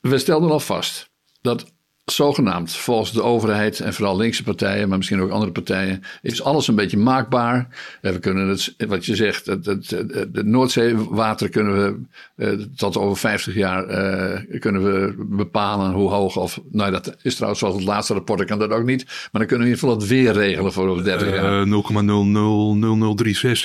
we 0.00 0.18
stelden 0.18 0.50
al 0.50 0.60
vast 0.60 1.10
dat 1.40 1.72
zogenaamd 2.10 2.76
volgens 2.76 3.12
de 3.12 3.22
overheid 3.22 3.80
en 3.80 3.94
vooral 3.94 4.16
linkse 4.16 4.42
partijen, 4.42 4.88
maar 4.88 4.96
misschien 4.96 5.20
ook 5.20 5.30
andere 5.30 5.52
partijen, 5.52 6.02
is 6.22 6.42
alles 6.42 6.68
een 6.68 6.74
beetje 6.74 6.96
maakbaar. 6.96 7.68
We 8.00 8.18
kunnen 8.18 8.48
het, 8.48 8.74
wat 8.88 9.06
je 9.06 9.16
zegt, 9.16 9.46
het, 9.46 9.66
het, 9.66 9.88
de 10.32 10.44
Noordzeewater 10.44 11.48
kunnen 11.48 11.74
we 11.74 12.00
uh, 12.36 12.66
tot 12.76 12.96
over 12.96 13.16
50 13.16 13.54
jaar 13.54 13.88
uh, 13.88 14.60
kunnen 14.60 14.84
we 14.84 15.14
bepalen 15.18 15.92
hoe 15.92 16.10
hoog. 16.10 16.36
Of, 16.36 16.60
nou, 16.70 16.90
dat 16.90 17.16
is 17.22 17.34
trouwens 17.34 17.60
zoals 17.60 17.74
het 17.76 17.84
laatste 17.84 18.14
rapport, 18.14 18.40
ik 18.40 18.46
kan 18.46 18.58
dat 18.58 18.70
ook 18.70 18.84
niet. 18.84 19.04
Maar 19.04 19.28
dan 19.32 19.46
kunnen 19.46 19.66
we 19.66 19.72
in 19.72 19.76
ieder 19.76 19.78
geval 19.78 19.94
het 19.94 20.06
weer 20.06 20.32
regelen 20.32 20.72
voor 20.72 20.88
over 20.88 21.04
30 21.04 21.28
jaar. 21.28 21.66
Uh, 21.66 21.82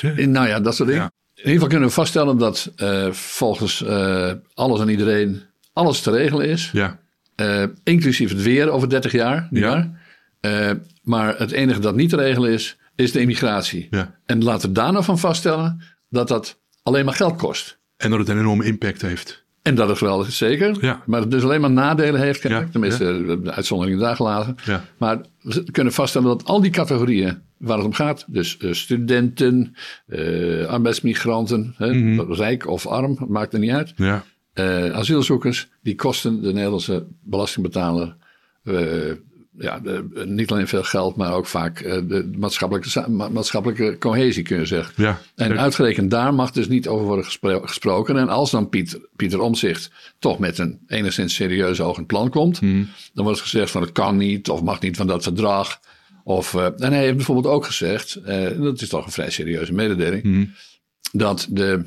hè? 0.00 0.26
Nou 0.26 0.48
ja, 0.48 0.60
dat 0.60 0.74
soort 0.74 0.88
dingen. 0.88 1.12
In 1.34 1.50
ieder 1.50 1.52
geval 1.52 1.68
kunnen 1.68 1.88
we 1.88 1.94
vaststellen 1.94 2.38
dat 2.38 2.72
volgens 3.10 3.84
alles 4.54 4.80
en 4.80 4.88
iedereen 4.88 5.42
alles 5.72 6.00
te 6.00 6.10
regelen 6.10 6.46
is. 6.46 6.70
Ja. 6.72 6.98
Uh, 7.36 7.64
inclusief 7.82 8.30
het 8.30 8.42
weer 8.42 8.70
over 8.70 8.88
30 8.88 9.12
jaar. 9.12 9.48
Ja. 9.50 9.92
Uh, 10.40 10.70
maar 11.02 11.38
het 11.38 11.50
enige 11.50 11.80
dat 11.80 11.94
niet 11.94 12.10
te 12.10 12.16
regelen 12.16 12.50
is, 12.52 12.78
is 12.94 13.12
de 13.12 13.20
immigratie. 13.20 13.86
Ja. 13.90 14.14
En 14.26 14.44
laten 14.44 14.68
we 14.68 14.74
daar 14.74 14.92
nou 14.92 15.04
van 15.04 15.18
vaststellen 15.18 15.82
dat 16.08 16.28
dat 16.28 16.60
alleen 16.82 17.04
maar 17.04 17.14
geld 17.14 17.36
kost. 17.36 17.78
En 17.96 18.10
dat 18.10 18.18
het 18.18 18.28
een 18.28 18.38
enorme 18.38 18.64
impact 18.64 19.02
heeft. 19.02 19.44
En 19.62 19.74
dat 19.74 19.90
is 19.90 20.00
wel 20.00 20.22
zeker. 20.22 20.76
Ja. 20.80 21.02
Maar 21.06 21.20
het 21.20 21.30
dus 21.30 21.42
alleen 21.42 21.60
maar 21.60 21.70
nadelen 21.70 22.20
heeft. 22.20 22.42
Ja. 22.42 22.68
Tenminste, 22.72 23.38
de 23.42 23.52
uitzonderingen 23.52 24.00
daar 24.00 24.16
gelaten. 24.16 24.56
Maar 24.98 25.20
we 25.40 25.70
kunnen 25.70 25.92
vaststellen 25.92 26.28
dat 26.28 26.44
al 26.44 26.60
die 26.60 26.70
categorieën 26.70 27.42
waar 27.58 27.76
het 27.76 27.86
om 27.86 27.92
gaat. 27.92 28.24
Dus 28.26 28.56
uh, 28.60 28.72
studenten, 28.72 29.74
uh, 30.06 30.66
arbeidsmigranten, 30.66 31.74
hè, 31.76 31.92
mm 31.92 32.18
-hmm. 32.18 32.32
rijk 32.32 32.66
of 32.66 32.86
arm, 32.86 33.18
maakt 33.28 33.52
er 33.52 33.58
niet 33.58 33.70
uit. 33.70 33.92
Ja. 33.96 34.24
Uh, 34.54 34.90
asielzoekers, 34.90 35.68
die 35.82 35.94
kosten 35.94 36.42
de 36.42 36.52
Nederlandse 36.52 37.06
belastingbetaler 37.22 38.16
uh, 38.64 39.12
ja, 39.58 39.80
de, 39.80 40.24
niet 40.26 40.50
alleen 40.50 40.68
veel 40.68 40.82
geld, 40.82 41.16
maar 41.16 41.32
ook 41.32 41.46
vaak 41.46 41.80
uh, 41.80 41.92
de 41.92 42.30
maatschappelijke, 42.38 43.10
maatschappelijke 43.10 43.96
cohesie, 43.98 44.42
kun 44.42 44.58
je 44.58 44.66
zeggen. 44.66 45.02
Ja, 45.02 45.20
en 45.34 45.58
uitgerekend 45.58 46.10
daar 46.10 46.34
mag 46.34 46.50
dus 46.50 46.68
niet 46.68 46.88
over 46.88 47.06
worden 47.06 47.24
gespro 47.24 47.60
gesproken. 47.60 48.16
En 48.16 48.28
als 48.28 48.50
dan 48.50 48.68
Piet, 48.68 49.00
Pieter 49.16 49.40
Omzicht 49.40 49.90
toch 50.18 50.38
met 50.38 50.58
een 50.58 50.80
enigszins 50.86 51.34
serieus 51.34 51.80
oogend 51.80 52.06
plan 52.06 52.30
komt, 52.30 52.60
mm. 52.60 52.88
dan 53.14 53.24
wordt 53.24 53.40
gezegd 53.40 53.70
van 53.70 53.82
het 53.82 53.92
kan 53.92 54.16
niet 54.16 54.48
of 54.48 54.62
mag 54.62 54.80
niet 54.80 54.96
van 54.96 55.06
dat 55.06 55.22
verdrag. 55.22 55.80
Of, 56.24 56.54
en 56.54 56.92
hij 56.92 57.02
heeft 57.02 57.16
bijvoorbeeld 57.16 57.54
ook 57.54 57.64
gezegd, 57.64 58.20
dat 58.58 58.80
is 58.80 58.88
toch 58.88 59.06
een 59.06 59.12
vrij 59.12 59.30
serieuze 59.30 59.72
mededeling, 59.72 60.22
mm. 60.22 60.52
dat 61.12 61.46
de 61.50 61.84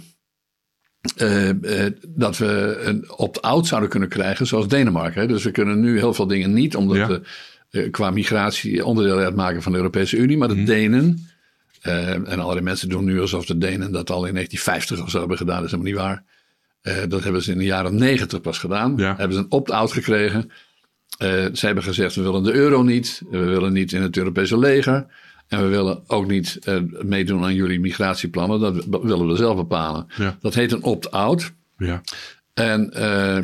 uh, 1.21 1.49
uh, 1.49 1.85
dat 2.07 2.37
we 2.37 2.81
een 2.83 3.11
opt-out 3.17 3.67
zouden 3.67 3.89
kunnen 3.89 4.09
krijgen, 4.09 4.47
zoals 4.47 4.67
Denemarken. 4.67 5.21
Hè? 5.21 5.27
Dus 5.27 5.43
we 5.43 5.51
kunnen 5.51 5.79
nu 5.79 5.97
heel 5.97 6.13
veel 6.13 6.27
dingen 6.27 6.53
niet, 6.53 6.75
omdat 6.75 6.97
ja. 6.97 7.07
we 7.07 7.21
uh, 7.71 7.91
qua 7.91 8.11
migratie 8.11 8.85
onderdeel 8.85 9.17
uitmaken 9.17 9.61
van 9.61 9.71
de 9.71 9.77
Europese 9.77 10.17
Unie. 10.17 10.37
Maar 10.37 10.47
de 10.47 10.55
Mhm. 10.55 10.65
Denen, 10.65 11.29
en 11.81 12.39
allerlei 12.39 12.61
mensen 12.61 12.89
doen 12.89 13.05
nu 13.05 13.21
alsof 13.21 13.45
de 13.45 13.57
Denen 13.57 13.91
dat 13.91 14.09
al 14.09 14.25
in 14.25 14.33
1950 14.33 15.01
of 15.01 15.09
zo 15.09 15.19
hebben 15.19 15.37
gedaan, 15.37 15.55
dat 15.55 15.65
is 15.65 15.71
helemaal 15.71 15.91
niet 15.91 16.01
waar. 16.01 17.09
dat 17.09 17.23
hebben 17.23 17.43
ze 17.43 17.51
in 17.51 17.57
de 17.57 17.65
jaren 17.65 17.95
90 17.95 18.41
pas 18.41 18.57
gedaan. 18.57 18.93
Ja. 18.97 19.15
Hebben 19.17 19.37
ze 19.37 19.43
een 19.43 19.51
opt-out 19.51 19.91
gekregen. 19.91 20.51
ze 21.53 21.59
hebben 21.59 21.83
gezegd, 21.83 22.15
we 22.15 22.21
willen 22.21 22.43
de 22.43 22.53
euro 22.53 22.83
niet, 22.83 23.21
we 23.29 23.37
willen 23.37 23.73
niet 23.73 23.91
in 23.91 24.01
het 24.01 24.17
Europese 24.17 24.57
leger. 24.57 25.05
En 25.47 25.61
we 25.61 25.67
willen 25.67 26.03
ook 26.07 26.27
niet 26.27 26.59
uh, 26.65 26.81
meedoen 27.01 27.43
aan 27.43 27.55
jullie 27.55 27.79
migratieplannen. 27.79 28.59
Dat 28.59 28.85
willen 29.01 29.27
we 29.27 29.35
zelf 29.35 29.55
bepalen. 29.55 30.07
Ja. 30.17 30.37
Dat 30.41 30.53
heet 30.53 30.71
een 30.71 30.83
opt-out. 30.83 31.51
Ja. 31.77 32.01
En, 32.53 32.91
uh, 32.95 33.37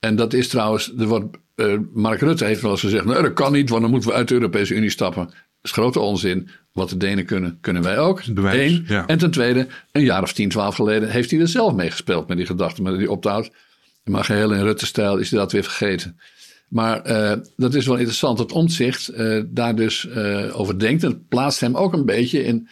en 0.00 0.16
dat 0.16 0.32
is 0.32 0.48
trouwens. 0.48 0.92
Er 0.98 1.06
wordt, 1.06 1.36
uh, 1.56 1.78
Mark 1.92 2.20
Rutte 2.20 2.44
heeft 2.44 2.60
wel 2.62 2.70
eens 2.70 2.80
gezegd: 2.80 3.04
nee, 3.04 3.22
dat 3.22 3.32
kan 3.32 3.52
niet, 3.52 3.68
want 3.68 3.82
dan 3.82 3.90
moeten 3.90 4.10
we 4.10 4.16
uit 4.16 4.28
de 4.28 4.34
Europese 4.34 4.74
Unie 4.74 4.90
stappen. 4.90 5.24
Dat 5.24 5.34
is 5.62 5.70
grote 5.70 6.00
onzin. 6.00 6.48
Wat 6.72 6.88
de 6.88 6.96
Denen 6.96 7.24
kunnen, 7.24 7.58
kunnen 7.60 7.82
wij 7.82 7.98
ook. 7.98 8.34
Bewijs, 8.34 8.72
Eén. 8.72 8.84
ja. 8.86 9.06
En 9.06 9.18
ten 9.18 9.30
tweede, 9.30 9.66
een 9.92 10.04
jaar 10.04 10.22
of 10.22 10.32
10, 10.32 10.48
12 10.48 10.74
geleden 10.74 11.10
heeft 11.10 11.30
hij 11.30 11.40
er 11.40 11.48
zelf 11.48 11.74
mee 11.74 11.90
gespeeld 11.90 12.28
met 12.28 12.36
die 12.36 12.46
gedachte, 12.46 12.82
met 12.82 12.98
die 12.98 13.10
opt-out. 13.10 13.50
Maar 14.04 14.24
geheel 14.24 14.52
in 14.52 14.62
Rutte-stijl 14.62 15.16
is 15.16 15.30
hij 15.30 15.38
dat 15.38 15.52
weer 15.52 15.62
vergeten. 15.62 16.18
Maar 16.72 17.10
uh, 17.10 17.32
dat 17.56 17.74
is 17.74 17.86
wel 17.86 17.96
interessant 17.96 18.38
dat 18.38 18.52
Omtzigt 18.52 19.10
uh, 19.14 19.42
daar 19.46 19.76
dus 19.76 20.04
uh, 20.04 20.60
over 20.60 20.78
denkt. 20.78 21.02
En 21.02 21.10
het 21.10 21.28
plaatst 21.28 21.60
hem 21.60 21.76
ook 21.76 21.92
een 21.92 22.04
beetje 22.04 22.44
in, 22.44 22.68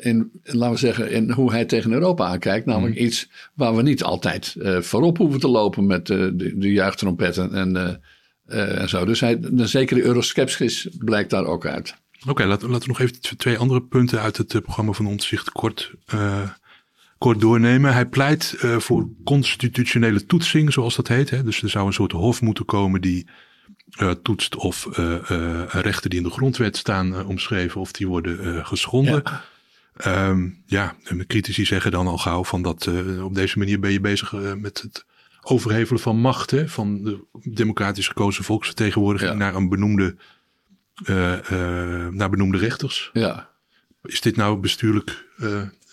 in, 0.00 0.30
laten 0.42 0.70
we 0.70 0.78
zeggen, 0.78 1.10
in 1.10 1.30
hoe 1.30 1.50
hij 1.50 1.64
tegen 1.64 1.92
Europa 1.92 2.26
aankijkt. 2.26 2.66
Namelijk 2.66 2.98
Mm. 2.98 3.04
iets 3.04 3.28
waar 3.54 3.76
we 3.76 3.82
niet 3.82 4.02
altijd 4.02 4.54
voorop 4.78 5.18
hoeven 5.18 5.40
te 5.40 5.48
lopen 5.48 5.86
met 5.86 6.06
de, 6.06 6.32
de 6.56 6.72
juichtrompetten 6.72 7.54
en, 7.54 8.00
en 8.46 8.88
zo. 8.88 9.04
Dus 9.04 9.20
hij, 9.20 9.38
een 9.40 9.68
zekere 9.68 10.02
euroskepsis 10.02 10.88
blijkt 10.98 11.30
daar 11.30 11.44
ook 11.44 11.66
uit. 11.66 11.94
Oké, 12.20 12.30
okay, 12.30 12.46
laten, 12.46 12.70
laten 12.70 12.82
we 12.82 12.98
nog 12.98 13.00
even 13.00 13.36
twee 13.36 13.58
andere 13.58 13.82
punten 13.82 14.20
uit 14.20 14.36
het 14.36 14.62
programma 14.62 14.92
van 14.92 15.06
Omtzigt 15.06 15.50
kort 15.50 15.92
kort 17.18 17.40
doornemen. 17.40 17.92
Hij 17.92 18.06
pleit 18.06 18.58
uh, 18.64 18.76
voor 18.76 19.08
constitutionele 19.24 20.26
toetsing, 20.26 20.72
zoals 20.72 20.96
dat 20.96 21.08
heet. 21.08 21.30
Hè. 21.30 21.42
Dus 21.42 21.62
er 21.62 21.70
zou 21.70 21.86
een 21.86 21.92
soort 21.92 22.12
hof 22.12 22.40
moeten 22.40 22.64
komen 22.64 23.00
die 23.00 23.26
uh, 24.00 24.10
toetst 24.10 24.56
of 24.56 24.88
uh, 24.98 25.16
rechten 25.68 26.10
die 26.10 26.18
in 26.18 26.24
de 26.24 26.32
grondwet 26.32 26.76
staan 26.76 27.26
omschreven, 27.26 27.80
of 27.80 27.92
die 27.92 28.06
worden 28.06 28.66
geschonden. 28.66 29.22
Ja. 29.24 30.28
Um, 30.28 30.62
ja, 30.66 30.96
en 31.04 31.26
critici 31.26 31.64
zeggen 31.64 31.90
dan 31.90 32.06
al 32.06 32.18
gauw 32.18 32.44
van 32.44 32.62
dat 32.62 32.90
op 33.22 33.34
deze 33.34 33.58
manier 33.58 33.80
ben 33.80 33.92
je 33.92 34.00
bezig 34.00 34.32
met 34.56 34.82
het 34.82 35.04
overhevelen 35.42 36.00
van 36.00 36.16
macht 36.20 36.50
hè, 36.50 36.68
van 36.68 37.02
de 37.02 37.24
democratisch 37.42 38.08
gekozen 38.08 38.44
volksvertegenwoordiging 38.44 39.30
Ja. 39.30 39.36
naar 39.36 39.54
een 39.54 39.68
benoemde, 39.68 40.16
naar 42.10 42.30
benoemde 42.30 42.58
rechters. 42.58 43.10
Ja. 43.12 43.50
Is 44.02 44.20
dit 44.20 44.36
nou 44.36 44.58
bestuurlijk 44.58 45.26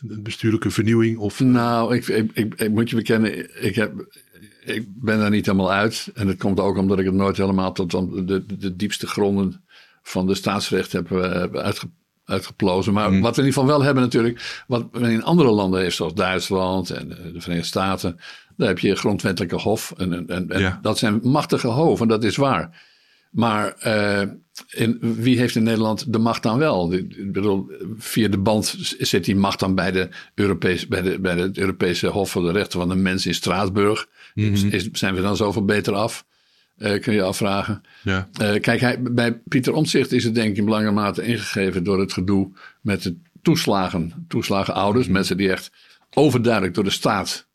bestuurlijke 0.03 0.71
vernieuwing? 0.71 1.17
Of, 1.17 1.39
Nou, 1.39 1.95
ik, 1.95 2.07
ik, 2.07 2.31
ik, 2.33 2.53
ik, 2.55 2.69
moet 2.71 2.89
je 2.89 2.95
bekennen, 2.95 3.63
ik, 3.65 3.75
heb, 3.75 3.93
ik 4.65 4.85
ben 4.87 5.19
daar 5.19 5.29
niet 5.29 5.45
helemaal 5.45 5.71
uit. 5.71 6.11
En 6.13 6.27
dat 6.27 6.37
komt 6.37 6.59
ook 6.59 6.77
omdat 6.77 6.99
ik 6.99 7.05
het 7.05 7.13
nooit 7.13 7.37
helemaal 7.37 7.71
tot 7.71 7.91
de, 7.91 8.45
de, 8.57 8.75
diepste 8.75 9.07
gronden 9.07 9.63
van 10.03 10.27
de 10.27 10.35
staatsrecht 10.35 10.91
heb 10.91 11.11
uh, 11.11 11.19
uitge, 11.53 11.87
uitgeplozen. 12.25 12.93
Maar 12.93 13.11
Mm. 13.11 13.21
wat 13.21 13.35
we 13.35 13.41
in 13.41 13.47
ieder 13.47 13.61
geval 13.61 13.77
wel 13.77 13.85
hebben 13.85 14.03
natuurlijk, 14.03 14.63
wat 14.67 14.99
men 14.99 15.11
in 15.11 15.23
andere 15.23 15.51
landen 15.51 15.81
heeft, 15.81 15.95
zoals 15.95 16.13
Duitsland 16.13 16.89
en 16.89 17.07
de 17.09 17.41
Verenigde 17.41 17.67
Staten. 17.67 18.19
Daar 18.57 18.67
heb 18.67 18.79
je 18.79 18.95
grondwettelijke 18.95 19.55
hof. 19.61 19.93
En, 19.97 20.27
en, 20.29 20.49
en 20.49 20.59
Ja. 20.59 20.79
dat 20.81 20.97
zijn 20.97 21.19
machtige 21.23 21.67
hoven, 21.67 22.07
dat 22.07 22.23
is 22.23 22.35
waar. 22.35 22.83
Maar 23.35 23.75
uh, 23.85 24.21
in, 24.69 24.97
wie 25.01 25.37
heeft 25.37 25.55
in 25.55 25.63
Nederland 25.63 26.13
de 26.13 26.19
macht 26.19 26.43
dan 26.43 26.57
wel? 26.57 26.93
Ik 26.93 27.31
bedoel, 27.31 27.71
via 27.97 28.27
de 28.27 28.37
band 28.37 28.75
zit 28.99 29.25
die 29.25 29.35
macht 29.35 29.59
dan 29.59 29.75
bij, 29.75 29.91
de 29.91 30.09
Europese, 30.35 30.87
bij, 30.87 31.01
de, 31.01 31.19
bij 31.19 31.35
het 31.35 31.57
Europese 31.57 32.07
Hof 32.07 32.29
voor 32.29 32.41
de 32.41 32.51
Rechten 32.51 32.79
van 32.79 32.89
de 32.89 32.95
Mens 32.95 33.25
in 33.25 33.33
Straatsburg. 33.33 34.07
Mhm. 34.33 34.67
Is, 34.67 34.89
zijn 34.91 35.15
we 35.15 35.21
dan 35.21 35.35
zoveel 35.35 35.65
beter 35.65 35.93
af? 35.93 36.25
Uh, 36.77 36.99
kun 37.01 37.13
je 37.13 37.21
afvragen. 37.21 37.81
Ja. 38.03 38.29
Uh, 38.41 38.59
kijk, 38.59 38.79
hij, 38.79 39.01
bij 39.01 39.33
Pieter 39.47 39.73
Omtzigt 39.73 40.11
is 40.11 40.23
het 40.23 40.35
denk 40.35 40.49
ik 40.49 40.57
in 40.57 40.65
belangrijke 40.65 40.99
mate 40.99 41.23
ingegeven 41.23 41.83
door 41.83 41.99
het 41.99 42.13
gedoe 42.13 42.51
met 42.81 43.03
de 43.03 43.15
toeslagen. 43.41 44.25
Toeslagenouders, 44.27 45.05
Mhm. 45.05 45.13
mensen 45.13 45.37
die 45.37 45.51
echt 45.51 45.71
overduidelijk 46.13 46.73
door 46.73 46.83
de 46.83 46.89
staat 46.89 47.47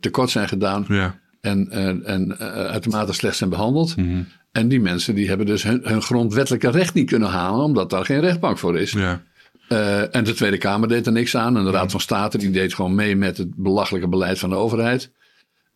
tekort 0.00 0.30
zijn 0.30 0.48
gedaan. 0.48 0.84
Ja. 0.88 1.18
En, 1.40 1.70
en, 1.70 2.04
en 2.04 2.38
uitermate 2.38 3.12
slecht 3.12 3.36
zijn 3.36 3.50
behandeld. 3.50 3.96
Mhm. 3.96 4.22
En 4.52 4.68
die 4.68 4.80
mensen 4.80 5.14
die 5.14 5.28
hebben 5.28 5.46
dus 5.46 5.62
hun, 5.62 5.80
hun, 5.82 6.02
grondwettelijke 6.02 6.70
recht 6.70 6.94
niet 6.94 7.08
kunnen 7.08 7.28
halen, 7.28 7.64
omdat 7.64 7.90
daar 7.90 8.04
geen 8.04 8.20
rechtbank 8.20 8.58
voor 8.58 8.78
is. 8.78 8.92
Ja. 8.92 9.22
Uh, 9.68 10.14
en 10.14 10.24
de 10.24 10.32
Tweede 10.32 10.58
Kamer 10.58 10.88
deed 10.88 11.06
er 11.06 11.12
niks 11.12 11.36
aan. 11.36 11.56
En 11.56 11.64
de 11.64 11.70
Raad 11.70 11.90
van 11.90 12.00
State 12.00 12.38
die 12.38 12.50
deed 12.50 12.74
gewoon 12.74 12.94
mee 12.94 13.16
met 13.16 13.38
het 13.38 13.54
belachelijke 13.56 14.08
beleid 14.08 14.38
van 14.38 14.50
de 14.50 14.56
overheid. 14.56 15.10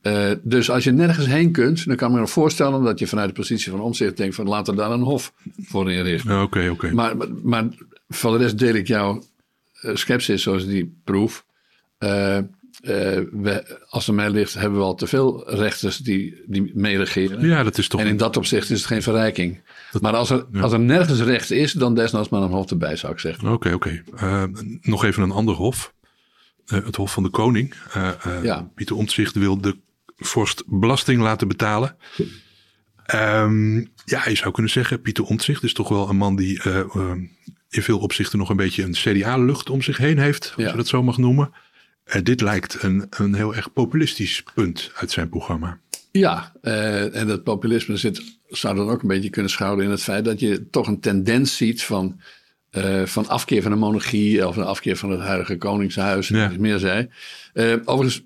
Uh, 0.03 0.31
dus 0.43 0.71
als 0.71 0.85
je 0.85 0.93
nergens 0.93 1.27
heen 1.27 1.53
kunt, 1.53 1.87
dan 1.87 1.97
kan 1.97 2.09
ik 2.09 2.15
me 2.15 2.21
nog 2.21 2.31
voorstellen 2.31 2.83
dat 2.83 2.99
je 2.99 3.07
vanuit 3.07 3.29
de 3.29 3.35
positie 3.35 3.71
van 3.71 3.81
omzicht 3.81 4.17
denkt 4.17 4.35
van 4.35 4.49
laten 4.49 4.75
we 4.75 4.81
daar 4.81 4.91
een 4.91 5.01
hof 5.01 5.33
voor 5.63 5.93
inrichten. 5.93 6.31
Oké, 6.31 6.43
okay, 6.43 6.69
oké. 6.69 6.73
Okay. 6.73 6.91
Maar, 6.91 7.17
maar, 7.17 7.29
maar, 7.43 7.65
voor 8.09 8.33
de 8.33 8.45
rest 8.45 8.59
deel 8.59 8.75
ik 8.75 8.87
jouw 8.87 9.23
uh, 9.83 9.95
sceptisch 9.95 10.43
zoals 10.43 10.67
die 10.67 11.01
proef. 11.05 11.45
We, 12.83 13.81
als 13.89 14.09
er 14.09 14.15
mij 14.15 14.31
ligt, 14.31 14.55
hebben 14.55 14.79
we 14.79 14.85
al 14.85 14.95
te 14.95 15.07
veel 15.07 15.51
rechters 15.51 15.97
die, 15.97 16.43
die 16.47 16.73
meeregeren. 16.75 17.47
Ja, 17.47 17.63
dat 17.63 17.79
is 17.79 17.89
toch. 17.89 18.01
En 18.01 18.07
in 18.07 18.17
dat 18.17 18.37
opzicht 18.37 18.71
is 18.71 18.79
het 18.79 18.87
geen 18.87 19.03
verrijking. 19.03 19.61
Dat, 19.91 20.03
maar 20.03 20.13
als 20.13 20.31
er, 20.31 20.47
ja. 20.53 20.61
als 20.61 20.73
er 20.73 20.81
nergens 20.81 21.21
recht 21.21 21.51
is, 21.51 21.73
dan 21.73 21.95
desnoods 21.95 22.29
maar 22.29 22.43
een 22.43 22.51
hof 22.51 22.71
erbij, 22.71 22.97
zou 22.97 23.13
ik 23.13 23.19
zeggen. 23.19 23.45
Oké, 23.45 23.55
okay, 23.55 23.73
oké. 23.73 24.03
Okay. 24.13 24.31
Uh, 24.31 24.63
nog 24.81 25.05
even 25.05 25.23
een 25.23 25.31
ander 25.31 25.55
hof. 25.55 25.95
Uh, 26.67 26.85
het 26.85 26.97
Hof 26.97 27.13
van 27.13 27.23
de 27.23 27.29
Koning. 27.29 27.75
Ja. 28.43 28.71
Pieter 28.75 28.97
Omtzigt 28.97 29.35
wil 29.35 29.61
de 29.61 29.77
vorst 30.17 30.63
belasting 30.67 31.23
laten 31.23 31.49
betalen. 31.49 31.97
Um, 33.15 33.91
ja, 34.05 34.29
je 34.29 34.37
zou 34.37 34.53
kunnen 34.53 34.73
zeggen, 34.73 35.01
Pieter 35.01 35.25
Omtzigt 35.25 35.63
is 35.63 35.73
toch 35.73 35.89
wel 35.89 36.09
een 36.09 36.17
man 36.17 36.37
die 36.37 36.63
in 37.69 37.83
veel 37.83 37.99
opzichten 37.99 38.39
nog 38.39 38.51
een 38.51 38.57
beetje 38.57 38.83
een 38.83 38.93
CDA-lucht 38.93 39.71
om 39.71 39.83
zich 39.83 39.97
heen 39.97 40.19
heeft, 40.19 40.53
als 40.57 40.65
ja. 40.65 40.71
je 40.71 40.77
dat 40.77 40.89
zo 40.89 41.03
mag 41.03 41.19
noemen. 41.19 41.51
Uh, 42.17 42.23
dit 42.23 42.41
lijkt 42.41 42.83
een, 42.83 43.07
een 43.11 43.35
heel 43.35 43.55
erg 43.55 43.73
populistisch 43.73 44.43
punt 44.55 44.91
uit 44.95 45.11
zijn 45.11 45.29
programma. 45.29 45.79
Ja, 46.11 46.53
uh, 46.63 47.17
en 47.17 47.27
dat 47.27 47.43
populisme 47.43 47.97
zit, 47.97 48.23
zou 48.49 48.77
dan 48.77 48.91
ook 48.91 49.03
een 49.03 49.09
beetje 49.09 49.31
kunnen 49.31 49.51
schouwen 49.51 49.85
in 49.85 49.91
het 49.91 50.03
feit 50.03 50.25
dat 50.25 50.41
je 50.41 50.69
toch 50.71 50.87
een 50.87 51.01
tendens 51.01 51.57
ziet 51.57 51.83
van, 51.83 52.21
uh, 52.71 53.03
van 53.03 53.29
afkeer 53.29 53.63
van 53.63 53.71
de 53.71 53.77
monarchie 53.77 54.49
of 54.49 54.57
een 54.57 54.65
afkeer 54.65 54.97
van 54.97 55.11
het 55.11 55.21
huidige 55.21 55.57
koningshuis, 55.57 56.29
ja. 56.29 56.51
en 56.51 56.61
meer 56.61 56.79
zei. 56.79 57.09
Uh, 57.55 57.75
overigens 57.85 58.23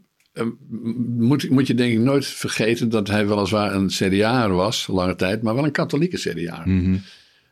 moet, 1.06 1.50
moet 1.50 1.66
je 1.66 1.74
denk 1.74 1.92
ik 1.92 1.98
nooit 1.98 2.26
vergeten 2.26 2.88
dat 2.88 3.08
hij 3.08 3.26
weliswaar 3.26 3.74
een 3.74 3.86
CDA 3.86 4.48
was, 4.48 4.86
lange 4.86 5.16
tijd, 5.16 5.42
maar 5.42 5.54
wel 5.54 5.64
een 5.64 5.70
katholieke 5.70 6.16
CDA. 6.16 6.62
Mhm. 6.64 6.96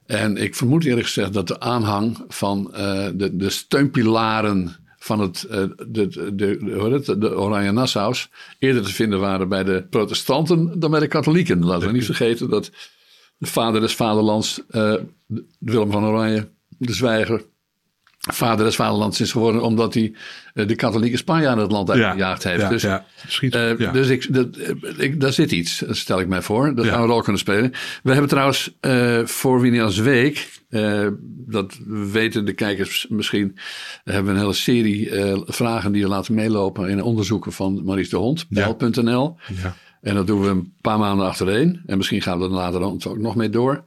En 0.06 0.36
ik 0.36 0.54
vermoed 0.54 0.84
eerlijk 0.84 1.06
gezegd 1.06 1.32
dat 1.32 1.48
de 1.48 1.60
aanhang 1.60 2.24
van 2.28 2.70
de, 3.14 3.30
de 3.32 3.50
steunpilaren 3.50 4.83
van 5.04 5.20
het, 5.20 5.46
uh, 5.50 5.64
de, 5.86 6.08
de, 6.08 6.34
de, 6.34 7.18
de 7.18 7.38
Oranje 7.38 7.72
Nassau's 7.72 8.30
eerder 8.58 8.82
te 8.82 8.92
vinden 8.92 9.20
waren 9.20 9.48
bij 9.48 9.64
de 9.64 9.86
protestanten 9.90 10.80
dan 10.80 10.90
bij 10.90 11.00
de 11.00 11.06
katholieken. 11.06 11.64
Laten 11.64 11.86
we 11.86 11.92
niet 11.92 12.04
vergeten 12.04 12.50
dat 12.50 12.70
de 13.38 13.46
vader 13.46 13.80
des 13.80 13.94
vaderlands, 13.94 14.60
uh, 14.70 14.94
Willem 15.58 15.90
van 15.90 16.04
Oranje, 16.04 16.48
de 16.68 16.92
zwijger, 16.92 17.44
vader 18.32 18.64
des 18.64 18.76
vaderlands 18.76 19.20
is 19.20 19.32
geworden 19.32 19.62
omdat 19.62 19.94
hij 19.94 20.14
uh, 20.54 20.66
de 20.66 20.74
katholieke 20.74 21.16
Spanjaarden 21.16 21.62
het 21.62 21.72
land 21.72 21.90
uitgejaagd 21.90 22.42
ja, 22.42 22.48
heeft. 22.50 22.62
Ja, 22.62 22.68
dus 22.68 22.82
ja. 22.82 23.04
Schiet, 23.26 23.54
uh, 23.54 23.92
dus 23.92 24.08
ik, 24.08 24.34
dat, 24.34 24.48
ik, 24.96 25.20
daar 25.20 25.32
zit 25.32 25.52
iets, 25.52 25.84
stel 25.88 26.20
ik 26.20 26.28
mij 26.28 26.42
voor. 26.42 26.74
Dat 26.74 26.86
gaan 26.86 27.00
we 27.00 27.06
rol 27.06 27.20
kunnen 27.20 27.40
spelen. 27.40 27.72
We 28.02 28.10
hebben 28.10 28.28
trouwens 28.28 28.76
uh, 28.80 29.24
voor 29.24 29.60
Winias 29.60 29.98
Week, 29.98 30.48
dat 31.46 31.78
weten 31.86 32.44
de 32.44 32.52
kijkers 32.52 33.06
misschien, 33.08 33.58
hebben 34.04 34.24
we 34.24 34.30
een 34.30 34.38
hele 34.38 34.52
serie 34.52 35.10
vragen 35.46 35.92
die 35.92 36.02
we 36.02 36.08
laten 36.08 36.34
meelopen 36.34 36.88
in 36.88 37.02
onderzoeken 37.02 37.52
van 37.52 37.84
Maurice 37.84 38.10
de 38.10 38.16
Hond, 38.16 38.46
bel.nl. 38.48 39.36
Ja. 39.62 39.76
En 40.00 40.14
dat 40.14 40.26
doen 40.26 40.40
we 40.40 40.48
een 40.48 40.72
paar 40.80 40.98
maanden 40.98 41.26
achtereen. 41.26 41.82
En 41.86 41.96
misschien 41.96 42.22
gaan 42.22 42.38
we 42.38 42.44
er 42.44 42.50
later 42.50 42.80
ook 42.80 43.18
nog 43.18 43.36
mee 43.36 43.50
door. 43.50 43.84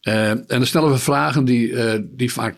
en 0.00 0.44
dan 0.46 0.66
stellen 0.66 0.90
we 0.90 0.98
vragen 0.98 1.44
die, 1.44 1.74
die 2.16 2.32
vaak 2.32 2.54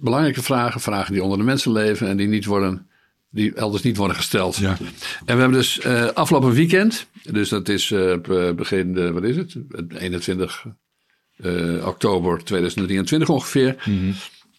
belangrijke 0.00 0.42
vragen, 0.42 0.80
vragen 0.80 1.12
die 1.12 1.22
onder 1.22 1.38
de 1.38 1.44
mensen 1.44 1.72
leven 1.72 2.08
en 2.08 2.16
die 2.16 2.28
niet 2.28 2.44
worden, 2.44 2.88
die 3.30 3.54
elders 3.54 3.82
niet 3.82 3.96
worden 3.96 4.16
gesteld. 4.16 4.56
Ja. 4.56 4.76
En 5.24 5.34
we 5.34 5.40
hebben 5.40 5.52
dus 5.52 5.84
uh, 5.84 6.06
afgelopen 6.06 6.52
weekend, 6.52 7.06
dus 7.30 7.48
dat 7.48 7.68
is 7.68 7.90
uh, 7.90 8.16
begin, 8.56 8.94
uh, 8.96 9.10
wat 9.10 9.22
is 9.22 9.36
het? 9.36 9.56
21 9.98 10.66
oktober 11.84 12.44
2023 12.44 13.28
ongeveer. 13.28 13.76
Mm 13.84 13.98
-hmm. 13.98 14.14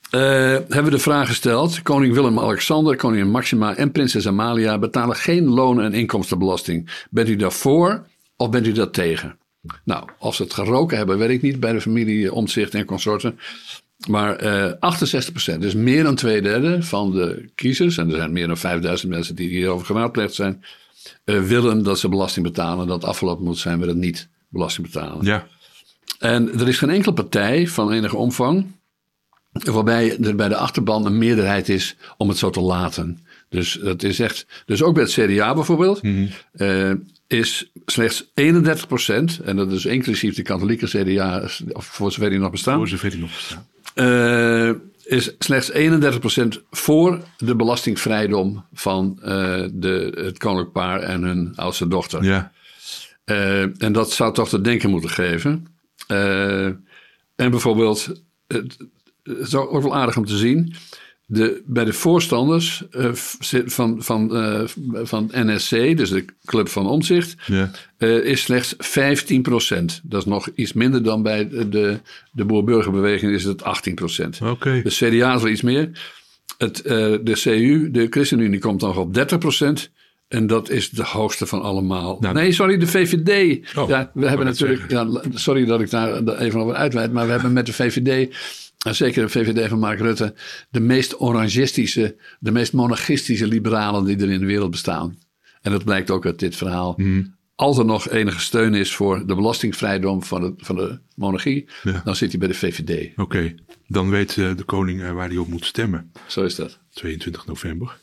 hebben 0.10 0.84
we 0.84 0.90
de 0.90 1.00
vraag 1.00 1.28
gesteld: 1.28 1.82
Koning 1.82 2.14
Willem-Alexander, 2.14 2.96
koningin 2.96 3.32
Maxima 3.32 3.76
en 3.76 3.92
prinses 3.92 4.28
Amalia 4.28 4.78
betalen 4.78 5.16
geen 5.16 5.46
loon- 5.46 5.82
en 5.82 5.94
inkomstenbelasting. 5.94 7.06
Bent 7.10 7.30
u 7.30 7.36
daarvoor 7.36 8.06
of 8.38 8.50
bent 8.50 8.68
u 8.68 8.72
daar 8.72 8.90
tegen? 8.90 9.38
Nou, 9.84 10.10
of 10.18 10.36
ze 10.36 10.44
het 10.44 10.54
geroken 10.54 10.98
hebben, 10.98 11.18
weet 11.18 11.30
ik 11.30 11.42
niet 11.42 11.60
bij 11.60 11.74
de 11.74 11.82
familie 11.82 12.34
Omtzigt 12.34 12.76
en 12.76 12.86
consorten. 12.86 13.40
Maar 14.08 14.44
uh, 14.44 14.72
68%, 15.56 15.60
dus 15.60 15.74
meer 15.74 16.04
dan 16.04 16.16
twee 16.16 16.42
derde 16.42 16.84
van 16.84 17.12
de 17.12 17.50
kiezers, 17.56 17.98
en 17.98 18.10
er 18.10 18.16
zijn 18.16 18.32
meer 18.32 18.48
dan 18.48 18.58
5000 18.58 19.12
mensen 19.12 19.36
die 19.36 19.50
hierover 19.50 19.86
gewaadpleegd 19.86 20.34
zijn, 20.34 20.64
uh, 21.26 21.42
willen 21.44 21.84
dat 21.84 22.00
ze 22.00 22.10
belasting 22.10 22.46
betalen. 22.46 22.88
Dat 22.88 23.04
afgelopen 23.04 23.44
moet 23.44 23.58
zijn 23.58 23.80
met 23.80 23.88
het 23.88 23.98
niet 23.98 24.30
belasting 24.50 24.92
betalen. 24.92 25.26
Ja. 25.26 25.48
En 26.20 26.60
er 26.60 26.68
is 26.68 26.78
geen 26.78 26.90
enkele 26.90 27.14
partij 27.14 27.68
van 27.68 27.92
enige 27.92 28.18
omvang 28.18 28.66
waarbij 29.52 30.18
er 30.20 30.36
bij 30.36 30.48
de 30.48 30.56
achterban 30.56 31.06
een 31.06 31.18
meerderheid 31.18 31.70
is 31.70 31.96
om 32.18 32.30
het 32.30 32.38
zo 32.38 32.50
te 32.50 32.62
laten. 32.62 33.24
Dus 33.50 33.80
dat 33.84 34.04
is 34.04 34.20
echt. 34.20 34.46
Dus 34.66 34.84
ook 34.84 34.94
bij 34.94 35.04
het 35.04 35.12
CDA 35.12 35.54
bijvoorbeeld. 35.54 36.02
Mm 36.02 36.16
-hmm. 36.16 36.68
uh, 36.68 36.92
is 37.28 37.72
slechts 37.86 38.32
31 38.34 38.88
procent, 38.88 39.40
en 39.40 39.56
dat 39.56 39.72
is 39.72 39.86
inclusief 39.86 40.36
de 40.36 40.42
katholieke 40.42 40.86
CDA, 40.86 41.50
of 41.72 41.86
voor 41.86 42.12
zover 42.12 42.30
die 42.30 42.40
nog 42.40 42.52
bestaan. 42.52 42.78
Voor 42.78 42.88
zover 42.88 43.10
die 43.10 43.20
nog 43.20 43.34
bestaan. 43.34 43.68
Uh, 43.96 44.72
is 45.04 45.36
slechts 45.40 45.72
31% 45.72 46.62
voor 46.72 47.24
de 47.38 47.56
belastingvrijdom 47.56 48.66
van 48.74 49.20
uh, 49.20 49.26
de, 49.72 50.12
het 50.16 50.38
koninklijk 50.38 50.72
paar 50.72 51.02
en 51.02 51.24
hun 51.24 51.54
oudste 51.56 51.88
dochter. 51.88 52.24
Ja. 52.24 52.52
Uh, 53.26 53.82
en 53.84 53.92
dat 53.92 54.12
zou 54.12 54.34
toch 54.34 54.50
te 54.50 54.62
denken 54.62 54.90
moeten 54.90 55.10
geven. 55.10 55.68
en 57.36 57.50
bijvoorbeeld, 57.50 58.10
het, 58.48 58.78
het 59.24 59.38
is 59.38 59.56
ook 59.56 59.82
wel 59.82 59.96
aardig 59.96 60.18
om 60.18 60.26
te 60.26 60.38
zien. 60.38 60.76
De, 61.32 61.62
bij 61.66 61.86
de 61.86 61.94
voorstanders 61.94 62.84
uh, 62.92 63.10
van, 63.66 64.04
van, 64.04 64.36
uh, 64.36 64.62
van 65.04 65.30
NSC, 65.32 65.70
dus 65.70 66.10
de 66.10 66.26
Club 66.46 66.70
van 66.70 66.88
Omzicht, 66.88 67.36
ja. 67.46 67.72
uh, 67.98 68.26
is 68.26 68.42
slechts 68.42 68.76
15% 68.76 68.78
Dat 70.04 70.22
is 70.22 70.26
nog 70.26 70.50
iets 70.56 70.74
minder 70.74 71.04
dan 71.04 71.24
bij 71.24 71.50
de, 71.50 72.00
de 72.32 72.46
boer-burgerbeweging 72.46 73.32
is 73.32 73.44
het 73.44 73.62
18% 73.62 73.66
Oké. 73.66 74.50
Okay. 74.50 74.82
De 74.82 74.90
CDA 74.90 75.36
is 75.36 75.42
wel 75.42 75.52
iets 75.52 75.62
meer. 75.62 75.90
Het, 76.58 76.84
de 77.24 77.40
CU, 77.42 77.92
de 77.92 78.08
ChristenUnie, 78.10 78.60
komt 78.60 78.82
nog 78.82 78.98
op 78.98 79.18
30% 79.18 79.92
En 80.28 80.48
dat 80.48 80.70
is 80.70 80.90
de 80.90 81.04
hoogste 81.04 81.46
van 81.46 81.62
allemaal. 81.62 82.18
Nou, 82.20 82.34
nee, 82.34 82.52
sorry, 82.52 82.78
de 82.78 82.88
VVD. 82.88 83.60
Oh, 83.78 83.90
ja, 83.90 84.12
we 84.14 84.28
hebben 84.28 84.46
natuurlijk. 84.46 84.92
Ja, 84.92 85.08
sorry 85.34 85.66
dat 85.66 85.82
ik 85.82 85.90
daar 85.90 86.38
even 86.38 86.60
over 86.60 86.76
uitweid. 86.76 87.12
Maar 87.12 87.26
we 87.26 87.32
hebben 87.32 87.54
met 87.54 87.66
de 87.66 87.74
VVD 87.74 88.36
zeker 88.88 89.22
de 89.24 89.30
VVD 89.30 89.70
van 89.70 89.80
Mark 89.80 90.00
Rutte, 90.00 90.34
de 90.70 90.80
meest 90.80 91.20
orangistische, 91.22 92.16
de 92.40 92.52
meest 92.52 92.74
monarchistische 92.74 93.48
liberalen 93.48 94.06
die 94.06 94.18
er 94.18 94.30
in 94.30 94.40
de 94.40 94.46
wereld 94.46 94.72
bestaan. 94.72 95.18
En 95.62 95.72
dat 95.72 95.84
blijkt 95.84 96.12
ook 96.12 96.26
uit 96.26 96.40
dit 96.40 96.56
verhaal. 96.56 96.94
Mm. 96.98 97.38
Als 97.56 97.78
er 97.78 97.86
nog 97.86 98.10
enige 98.10 98.40
steun 98.40 98.74
is 98.74 98.96
voor 98.96 99.28
de 99.28 99.36
belastingvrijdom 99.36 100.24
van 100.24 100.42
de, 100.42 100.54
van 100.58 100.76
de 100.76 101.00
monarchie, 101.16 101.70
Ja. 101.84 102.02
dan 102.04 102.16
zit 102.16 102.30
hij 102.30 102.40
bij 102.40 102.48
de 102.48 102.54
VVD. 102.54 103.18
Oké, 103.18 103.56
dan 103.88 104.10
weet 104.10 104.36
uh, 104.36 104.56
de 104.56 104.64
koning 104.64 105.02
uh, 105.02 105.12
waar 105.12 105.28
hij 105.28 105.38
op 105.38 105.48
moet 105.48 105.66
stemmen. 105.66 106.12
Zo 106.28 106.44
is 106.44 106.56
dat. 106.56 106.80
22 106.94 107.46
november. 107.46 107.98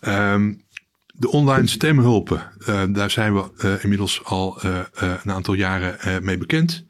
Um, 0.00 0.62
de 1.06 1.28
online 1.30 1.66
stemhulpen, 1.66 2.50
uh, 2.68 2.82
daar 2.88 3.10
zijn 3.10 3.34
we 3.34 3.50
uh, 3.64 3.82
inmiddels 3.82 4.24
al 4.24 4.58
uh, 4.64 4.80
een 5.22 5.30
aantal 5.32 5.54
jaren 5.54 6.24
mee 6.24 6.38
bekend. 6.38 6.84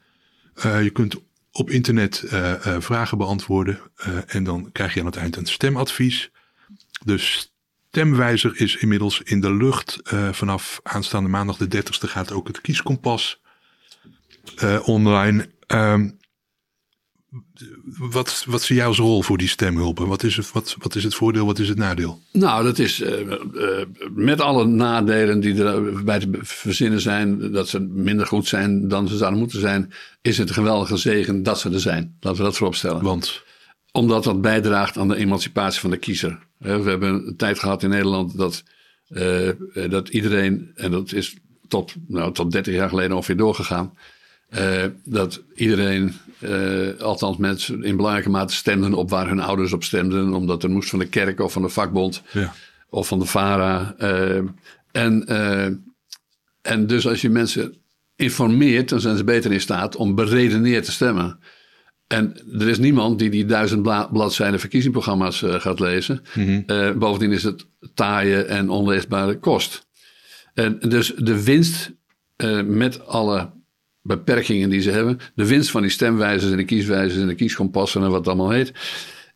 je 0.63 0.89
kunt 0.93 1.15
op 1.57 1.69
internet 1.69 2.23
uh, 2.25 2.51
uh, 2.51 2.75
vragen 2.79 3.17
beantwoorden. 3.17 3.79
Uh, 4.07 4.17
en 4.27 4.43
dan 4.43 4.69
krijg 4.71 4.93
je 4.93 4.99
aan 4.99 5.05
het 5.05 5.15
eind 5.15 5.35
een 5.35 5.45
stemadvies. 5.45 6.31
De 7.03 7.17
stemwijzer 7.17 8.61
is 8.61 8.75
inmiddels 8.75 9.21
in 9.21 9.41
de 9.41 9.53
lucht. 9.53 9.99
vanaf 10.31 10.79
aanstaande 10.83 11.29
maandag 11.29 11.57
de 11.57 11.77
30ste 11.77 12.09
gaat 12.09 12.31
ook 12.31 12.47
het 12.47 12.61
kieskompas 12.61 13.41
online. 14.83 15.49
Um, 15.67 16.17
wat, 17.97 18.43
wat 18.47 18.61
zie 18.61 18.75
jij 18.75 18.85
als 18.85 18.97
rol 18.97 19.21
voor 19.21 19.37
die 19.37 19.47
stemhulpen? 19.47 20.07
Wat 20.07 20.23
is, 20.23 20.35
het, 20.35 20.51
wat, 20.51 20.75
wat 20.79 20.95
is 20.95 21.03
het 21.03 21.15
voordeel, 21.15 21.45
wat 21.45 21.59
is 21.59 21.69
het 21.69 21.77
nadeel? 21.77 22.21
Nou, 22.31 22.63
dat 22.63 22.79
is 22.79 23.01
uh, 23.01 23.19
uh, 23.19 23.81
met 24.09 24.41
alle 24.41 24.65
nadelen 24.65 25.39
die 25.39 25.63
er 25.63 26.03
bij 26.03 26.19
te 26.19 26.29
verzinnen 26.41 27.01
zijn, 27.01 27.51
dat 27.51 27.67
ze 27.67 27.79
minder 27.79 28.27
goed 28.27 28.47
zijn 28.47 28.87
dan 28.87 29.07
ze 29.07 29.17
zouden 29.17 29.39
moeten 29.39 29.59
zijn, 29.59 29.93
is 30.21 30.37
het 30.37 30.47
een 30.47 30.55
geweldige 30.55 30.97
zegen 30.97 31.43
dat 31.43 31.59
ze 31.59 31.69
er 31.69 31.79
zijn. 31.79 32.17
Laten 32.19 32.39
we 32.39 32.45
dat 32.45 32.57
vooropstellen. 32.57 33.03
Want? 33.03 33.43
Omdat 33.91 34.23
dat 34.23 34.41
bijdraagt 34.41 34.97
aan 34.97 35.07
de 35.07 35.15
emancipatie 35.15 35.81
van 35.81 35.89
de 35.89 35.97
kiezer. 35.97 36.39
We 36.57 36.69
hebben 36.69 37.13
een 37.13 37.35
tijd 37.37 37.59
gehad 37.59 37.83
in 37.83 37.89
Nederland 37.89 38.37
dat, 38.37 38.63
uh, 39.09 39.49
dat 39.89 40.09
iedereen, 40.09 40.71
en 40.75 40.91
dat 40.91 41.13
is 41.13 41.35
tot, 41.67 41.95
nou, 42.07 42.33
tot 42.33 42.51
30 42.51 42.73
jaar 42.73 42.89
geleden 42.89 43.15
ongeveer 43.15 43.37
doorgegaan. 43.37 43.93
Uh, 44.57 44.83
dat 45.03 45.41
iedereen, 45.55 46.13
uh, 46.39 46.99
althans 46.99 47.37
mensen 47.37 47.83
in 47.83 47.95
belangrijke 47.95 48.29
mate 48.29 48.53
stemden 48.53 48.93
op 48.93 49.09
waar 49.09 49.27
hun 49.27 49.39
ouders 49.39 49.73
op 49.73 49.83
stemden. 49.83 50.33
Omdat 50.33 50.63
er 50.63 50.69
moest 50.69 50.89
van 50.89 50.99
de 50.99 51.07
kerk 51.07 51.39
of 51.39 51.51
van 51.53 51.61
de 51.61 51.69
vakbond 51.69 52.21
ja. 52.31 52.53
of 52.89 53.07
van 53.07 53.19
de 53.19 53.25
VARA. 53.25 53.95
Uh, 53.99 54.41
en, 54.91 55.27
en 56.61 56.87
dus 56.87 57.07
als 57.07 57.21
je 57.21 57.29
mensen 57.29 57.75
informeert, 58.15 58.89
dan 58.89 58.99
zijn 58.99 59.17
ze 59.17 59.23
beter 59.23 59.51
in 59.51 59.61
staat 59.61 59.95
om 59.95 60.15
beredeneerd 60.15 60.85
te 60.85 60.91
stemmen. 60.91 61.39
En 62.07 62.41
er 62.59 62.67
is 62.67 62.77
niemand 62.77 63.19
die 63.19 63.29
die 63.29 63.45
duizend 63.45 63.81
bladzijden 64.11 64.59
verkiezingsprogramma's 64.59 65.43
gaat 65.45 65.79
lezen. 65.79 66.21
Mm 66.33 66.65
-hmm. 66.67 66.99
bovendien 66.99 67.31
is 67.31 67.43
het 67.43 67.67
taaie 67.93 68.43
en 68.43 68.69
onleesbare 68.69 69.39
kost. 69.39 69.87
En 70.53 70.79
dus 70.79 71.13
de 71.17 71.43
winst 71.43 71.91
met 72.65 73.07
alle 73.07 73.53
beperkingen 74.05 74.69
die 74.69 74.81
ze 74.81 74.91
hebben. 74.91 75.19
De 75.35 75.47
winst 75.47 75.71
van 75.71 75.81
die 75.81 75.91
stemwijzers 75.91 76.51
en 76.51 76.57
de 76.57 76.65
kieswijzers 76.65 77.21
en 77.21 77.27
de 77.27 77.35
kieskompassen 77.35 78.03
en 78.03 78.09
wat 78.09 78.17
het 78.17 78.27
allemaal 78.27 78.49
heet. 78.49 78.73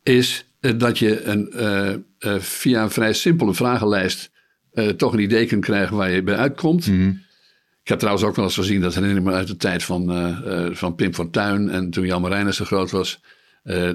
Is 0.02 0.44
dat 0.60 0.98
je 0.98 1.22
een, 1.22 1.52
uh, 1.56 1.88
uh, 2.32 2.40
via 2.40 2.82
een 2.82 2.90
vrij 2.90 3.12
simpele 3.12 3.54
vragenlijst 3.54 4.30
uh, 4.72 4.88
toch 4.88 5.12
een 5.12 5.18
idee 5.18 5.46
kunt 5.46 5.64
krijgen 5.64 5.96
waar 5.96 6.10
je 6.10 6.22
bij 6.22 6.36
uitkomt. 6.36 6.86
Mm 6.86 6.98
-hmm. 6.98 7.22
Ik 7.82 7.88
heb 7.88 7.98
trouwens 7.98 8.26
ook 8.26 8.36
wel 8.36 8.44
eens 8.44 8.54
gezien, 8.54 8.80
dat 8.80 8.94
herinner 8.94 9.18
ik 9.18 9.24
me 9.24 9.32
uit 9.32 9.46
de 9.46 9.56
tijd 9.56 9.84
van, 9.84 10.36
van 10.72 10.94
Pim 10.94 11.14
Fortuyn 11.14 11.70
en 11.70 11.90
toen 11.90 12.06
Jan 12.06 12.20
Marijnissen 12.20 12.66
zo 12.66 12.76
groot 12.76 12.90
was. 12.90 13.20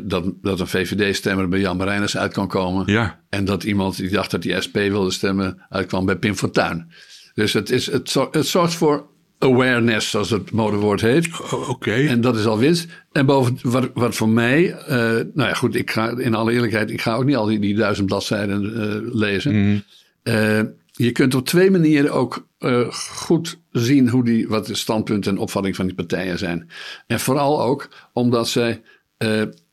dat, 0.01 0.33
dat 0.41 0.59
een 0.59 0.67
VVD-stemmer 0.67 1.49
bij 1.49 1.59
Jan 1.59 1.77
Marijnissen 1.77 2.19
uit 2.19 2.33
kan 2.33 2.47
komen. 2.47 2.91
Ja. 2.91 3.19
En 3.29 3.45
dat 3.45 3.63
iemand 3.63 3.97
die 3.97 4.09
dacht 4.09 4.31
dat 4.31 4.43
hij 4.43 4.61
SP 4.65 4.75
wilde 4.75 5.11
stemmen 5.11 5.65
uitkwam 5.69 6.05
bij 6.05 6.15
Pim 6.17 6.35
Fortuyn. 6.35 6.91
Dus 7.33 7.53
het, 7.53 7.69
is, 7.69 7.85
het, 7.91 8.13
het 8.31 8.47
zorgt 8.47 8.73
voor 8.73 9.09
awareness, 9.39 10.09
zoals 10.09 10.29
het 10.29 10.51
modewoord 10.51 11.01
heet. 11.01 11.29
Oké. 11.67 11.93
En 11.93 12.21
dat 12.21 12.35
is 12.35 12.45
al 12.45 12.57
winst. 12.57 12.87
En 13.11 13.25
boven, 13.25 13.57
wat, 13.61 13.89
wat 13.93 14.15
voor 14.15 14.29
mij, 14.29 14.71
eh, 14.71 14.97
nou 15.33 15.49
ja, 15.49 15.53
goed, 15.53 15.75
ik 15.75 15.91
ga 15.91 16.17
in 16.17 16.35
alle 16.35 16.51
eerlijkheid, 16.51 16.91
ik 16.91 17.01
ga 17.01 17.15
ook 17.15 17.25
niet 17.25 17.35
al 17.35 17.45
die, 17.45 17.59
die 17.59 17.75
duizend 17.75 18.07
bladzijden 18.07 18.75
eh, 18.75 19.13
lezen. 19.13 19.83
Eh, 20.23 20.61
je 20.91 21.11
kunt 21.11 21.35
op 21.35 21.45
twee 21.45 21.71
manieren 21.71 22.11
ook 22.11 22.47
goed 22.91 23.59
zien 23.71 24.09
hoe 24.09 24.23
die, 24.23 24.47
wat 24.47 24.65
de 24.65 24.75
standpunten 24.75 25.31
en 25.31 25.37
opvatting 25.37 25.75
van 25.75 25.85
die 25.85 25.95
partijen 25.95 26.37
zijn. 26.37 26.69
En 27.07 27.19
vooral 27.19 27.61
ook 27.61 27.89
omdat 28.13 28.47
zij 28.47 28.81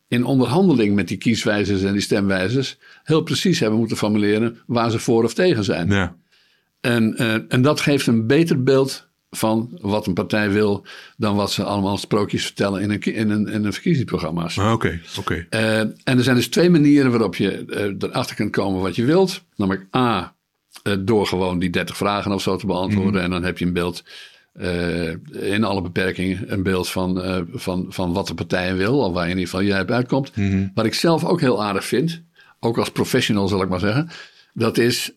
in 0.08 0.24
onderhandeling 0.24 0.94
met 0.94 1.08
die 1.08 1.16
kieswijzers 1.16 1.82
en 1.82 1.92
die 1.92 2.00
stemwijzers 2.00 2.78
heel 3.02 3.22
precies 3.22 3.60
hebben 3.60 3.78
moeten 3.78 3.96
formuleren 3.96 4.58
waar 4.66 4.90
ze 4.90 4.98
voor 4.98 5.24
of 5.24 5.34
tegen 5.34 5.64
zijn. 5.64 5.88
Ja. 5.88 6.16
En, 6.80 7.16
en 7.48 7.62
dat 7.62 7.80
geeft 7.80 8.06
een 8.06 8.26
beter 8.26 8.62
beeld 8.62 9.08
van 9.36 9.68
wat 9.80 10.06
een 10.06 10.14
partij 10.14 10.50
wil 10.50 10.84
dan 11.16 11.36
wat 11.36 11.52
ze 11.52 11.64
allemaal 11.64 11.96
sprookjes 11.96 12.44
vertellen 12.44 12.82
in 12.82 12.90
een, 12.90 13.00
in 13.00 13.30
een, 13.30 13.48
in 13.48 13.64
een 13.64 13.72
verkiezingsprogramma's. 13.72 14.58
Ah, 14.58 14.72
Oké, 14.72 15.00
oké. 15.18 15.46
Eh, 15.50 15.78
en 15.78 15.94
er 16.04 16.22
zijn 16.22 16.36
dus 16.36 16.48
twee 16.48 16.70
manieren 16.70 17.10
waarop 17.10 17.36
je 17.36 17.64
eh, 17.64 18.08
erachter 18.08 18.36
kunt 18.36 18.50
komen 18.50 18.80
wat 18.80 18.96
je 18.96 19.04
wilt. 19.04 19.42
Namelijk 19.56 19.96
A, 19.96 20.34
eh, 20.82 20.94
door 21.00 21.26
gewoon 21.26 21.58
die 21.58 21.70
30 21.70 21.96
vragen 21.96 22.32
of 22.32 22.42
zo 22.42 22.56
te 22.56 22.66
beantwoorden. 22.66 23.22
En 23.22 23.30
dan 23.30 23.42
heb 23.44 23.58
je 23.58 23.64
een 23.64 23.72
beeld, 23.72 24.04
in 25.30 25.64
alle 25.64 25.82
beperkingen, 25.82 26.52
een 26.52 26.62
beeld 26.62 26.88
van, 26.88 27.22
van, 27.52 27.86
van 27.88 28.12
wat 28.12 28.26
de 28.26 28.34
partij 28.34 28.76
wil. 28.76 28.98
Of 28.98 29.12
waar 29.12 29.24
in 29.24 29.28
ieder 29.28 29.44
geval 29.44 29.62
jij 29.62 29.80
op 29.80 29.90
uitkomt. 29.90 30.32
Wat 30.74 30.84
ik 30.84 30.94
zelf 30.94 31.24
ook 31.24 31.40
heel 31.40 31.64
aardig 31.64 31.84
vind, 31.84 32.22
ook 32.60 32.78
als 32.78 32.90
professional 32.90 33.48
zal 33.48 33.62
ik 33.62 33.68
maar 33.68 33.80
zeggen. 33.80 34.08
Dat 34.54 34.78
is 34.78 35.12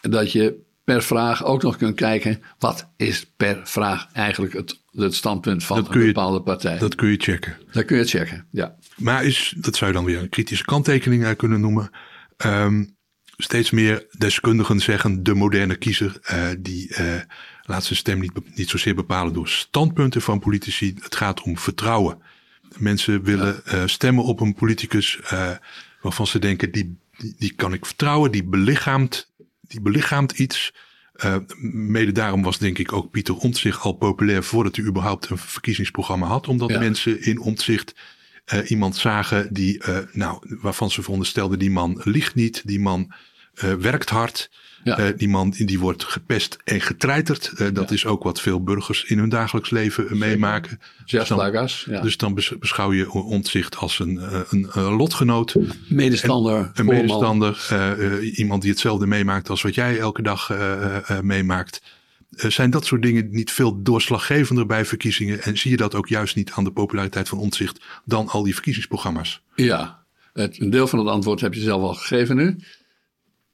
dat 0.00 0.32
je 0.32 0.60
per 0.84 1.02
vraag 1.02 1.44
ook 1.44 1.62
nog 1.62 1.76
kunt 1.76 1.96
kijken. 1.96 2.42
Wat 2.58 2.88
is 2.96 3.26
per 3.36 3.60
vraag 3.64 4.08
eigenlijk 4.12 4.52
het, 4.52 4.80
het 4.92 5.14
standpunt 5.14 5.64
van 5.64 5.78
een 5.90 6.00
je- 6.00 6.06
bepaalde 6.06 6.42
partij? 6.42 6.78
Dat 6.78 6.94
kun 6.94 7.08
je 7.10 7.16
checken. 7.18 7.56
Dat 7.72 7.84
kun 7.84 7.96
je 7.96 8.04
checken, 8.04 8.46
ja. 8.50 8.74
Maar 8.96 9.24
is, 9.24 9.54
dat 9.56 9.76
zou 9.76 9.90
je 9.90 9.96
dan 9.96 10.06
weer 10.06 10.18
een 10.18 10.28
kritische 10.28 10.64
kanttekening 10.64 11.24
uit 11.24 11.36
kunnen 11.38 11.60
noemen. 11.60 11.90
Ehm, 12.36 12.84
steeds 13.36 13.70
meer 13.70 14.06
deskundigen 14.18 14.80
zeggen 14.80 15.22
de 15.22 15.34
moderne 15.34 15.76
kiezer 15.76 16.18
eh, 16.22 16.48
die 16.58 16.94
eh, 16.94 17.20
laat 17.62 17.84
zijn 17.84 17.98
stem 17.98 18.20
niet, 18.20 18.56
niet 18.56 18.68
zozeer 18.70 18.94
bepalen 18.94 19.32
door 19.32 19.48
standpunten 19.48 20.22
van 20.22 20.38
politici. 20.38 20.94
Het 21.00 21.16
gaat 21.16 21.42
om 21.42 21.58
vertrouwen. 21.58 22.18
Mensen 22.78 23.22
willen 23.22 23.64
eh, 23.64 23.82
stemmen 23.86 24.24
op 24.24 24.40
een 24.40 24.54
politicus 24.54 25.20
eh, 25.20 25.50
waarvan 26.00 26.26
ze 26.26 26.38
denken 26.38 26.72
die, 26.72 26.96
die, 27.16 27.34
die 27.38 27.52
kan 27.54 27.72
ik 27.72 27.86
vertrouwen, 27.86 28.32
die 28.32 28.44
belichaamt, 28.44 29.31
die 29.72 29.80
belichaamt 29.80 30.32
iets. 30.32 30.72
Eh, 31.12 31.36
mede 31.72 32.12
daarom 32.12 32.42
was 32.42 32.58
denk 32.58 32.78
ik 32.78 32.92
ook 32.92 33.10
Pieter 33.10 33.36
Omtzigt 33.36 33.80
al 33.82 33.92
populair 33.92 34.42
voordat 34.44 34.76
hij 34.76 34.84
überhaupt 34.84 35.30
een 35.30 35.38
verkiezingsprogramma 35.38 36.26
had. 36.26 36.48
Omdat 36.48 36.70
Ja. 36.70 36.78
mensen 36.78 37.22
in 37.22 37.40
Omtzigt 37.40 37.94
eh, 38.44 38.70
iemand 38.70 38.96
zagen 38.96 39.52
die, 39.54 39.78
eh, 39.82 39.98
nou, 40.12 40.56
waarvan 40.60 40.90
ze 40.90 41.02
veronderstelden 41.02 41.58
die 41.58 41.70
man 41.70 42.00
liegt 42.04 42.34
niet, 42.34 42.62
die 42.64 42.80
man 42.80 43.12
werkt 43.78 44.10
hard. 44.10 44.50
Ja. 44.84 44.98
Eh, 44.98 45.16
die 45.16 45.28
man 45.28 45.50
die 45.50 45.78
wordt 45.78 46.04
gepest 46.04 46.58
en 46.64 46.80
getreiterd. 46.80 47.52
Eh, 47.56 47.66
dat 47.72 47.90
is 47.90 48.06
ook 48.06 48.22
wat 48.22 48.40
veel 48.40 48.62
burgers 48.62 49.04
in 49.04 49.18
hun 49.18 49.28
dagelijks 49.28 49.70
leven 49.70 50.08
eh, 50.08 50.12
meemaken. 50.16 50.80
Just 51.04 51.28
Dus 51.28 51.28
dan- 51.28 51.68
ja. 51.94 52.00
Dus 52.00 52.16
dan 52.16 52.34
bes- 52.34 52.58
beschouw 52.58 52.92
je 52.92 53.10
Omtzigt 53.10 53.76
als 53.76 53.98
een, 53.98 54.20
een, 54.50 54.68
een 54.72 54.92
lotgenoot. 54.96 55.54
medestander, 55.88 56.56
Een 56.58 56.70
voorman. 56.74 56.94
medestander, 56.94 57.66
eh, 57.70 58.12
eh, 58.12 58.38
iemand 58.38 58.62
die 58.62 58.70
hetzelfde 58.70 59.06
meemaakt 59.06 59.50
als 59.50 59.62
wat 59.62 59.74
jij 59.74 59.98
elke 59.98 60.22
dag 60.22 60.50
eh, 60.50 60.72
eh, 60.72 61.10
eh, 61.10 61.20
meemaakt. 61.20 61.82
Eh, 62.32 62.50
zijn 62.50 62.70
dat 62.70 62.84
soort 62.86 63.02
dingen 63.02 63.28
niet 63.30 63.50
veel 63.50 63.82
doorslaggevender 63.82 64.66
bij 64.66 64.84
verkiezingen? 64.84 65.42
En 65.42 65.58
zie 65.58 65.70
je 65.70 65.76
dat 65.76 65.94
ook 65.94 66.08
juist 66.08 66.36
niet 66.36 66.50
aan 66.52 66.64
de 66.64 66.72
populariteit 66.72 67.28
van 67.28 67.38
Omtzigt 67.38 67.80
dan 68.04 68.28
al 68.28 68.42
die 68.42 68.54
verkiezingsprogramma's? 68.54 69.42
Ja, 69.54 70.02
het, 70.32 70.60
een 70.60 70.70
deel 70.70 70.86
van 70.86 70.98
het 70.98 71.08
antwoord 71.08 71.40
heb 71.40 71.54
je 71.54 71.60
zelf 71.60 71.82
al 71.82 71.94
gegeven 71.94 72.36
nu. 72.36 72.56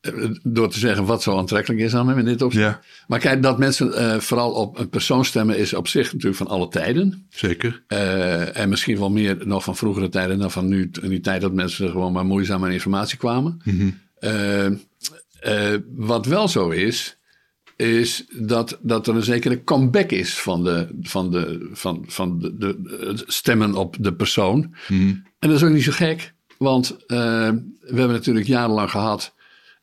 Eh, 0.00 0.12
Door 0.42 0.68
te 0.70 0.78
zeggen 0.78 1.04
wat 1.04 1.22
zo 1.22 1.36
aantrekkelijk 1.38 1.80
is 1.80 1.94
aan 1.94 2.08
hem 2.08 2.18
in 2.18 2.24
dit 2.24 2.42
opzicht. 2.42 2.64
Ja. 2.64 2.80
Maar 3.06 3.18
kijk, 3.18 3.42
dat 3.42 3.58
mensen 3.58 3.94
eh, 3.94 4.18
vooral 4.18 4.52
op 4.52 4.78
een 4.78 4.88
persoon 4.88 5.24
stemmen 5.24 5.58
is 5.58 5.74
op 5.74 5.88
zich 5.88 6.06
natuurlijk 6.12 6.36
van 6.36 6.46
alle 6.46 6.68
tijden. 6.68 7.26
Zeker. 7.30 7.82
Eh, 7.86 8.56
en 8.56 8.68
misschien 8.68 8.98
wel 8.98 9.10
meer 9.10 9.36
nog 9.46 9.64
van 9.64 9.76
vroegere 9.76 10.08
tijden 10.08 10.38
dan 10.38 10.50
van 10.50 10.68
nu. 10.68 10.90
In 11.02 11.08
die 11.08 11.20
tijd 11.20 11.40
dat 11.40 11.52
mensen 11.52 11.90
gewoon 11.90 12.12
maar 12.12 12.26
moeizaam 12.26 12.64
aan 12.64 12.70
informatie 12.70 13.18
kwamen. 13.18 13.60
Eh, 15.40 15.74
wat 15.94 16.26
wel 16.26 16.48
zo 16.48 16.68
is, 16.68 17.16
is 17.76 18.24
dat, 18.32 18.78
dat 18.82 19.06
er 19.06 19.14
een 19.14 19.22
zekere 19.22 19.64
comeback 19.64 20.10
is 20.10 20.38
van 20.38 20.64
de, 20.64 20.88
van 21.02 21.30
de, 21.30 21.68
van, 21.72 22.04
van 22.06 22.38
de, 22.38 22.56
de, 22.58 22.82
de 22.82 23.22
stemmen 23.26 23.74
op 23.74 23.96
de 24.00 24.14
persoon. 24.14 24.74
En 24.88 25.48
dat 25.48 25.50
is 25.50 25.62
ook 25.62 25.72
niet 25.72 25.82
zo 25.82 25.92
gek, 25.92 26.32
want 26.58 26.96
we 27.06 27.14
hebben 27.86 28.10
natuurlijk 28.10 28.46
jarenlang 28.46 28.90
gehad 28.90 29.34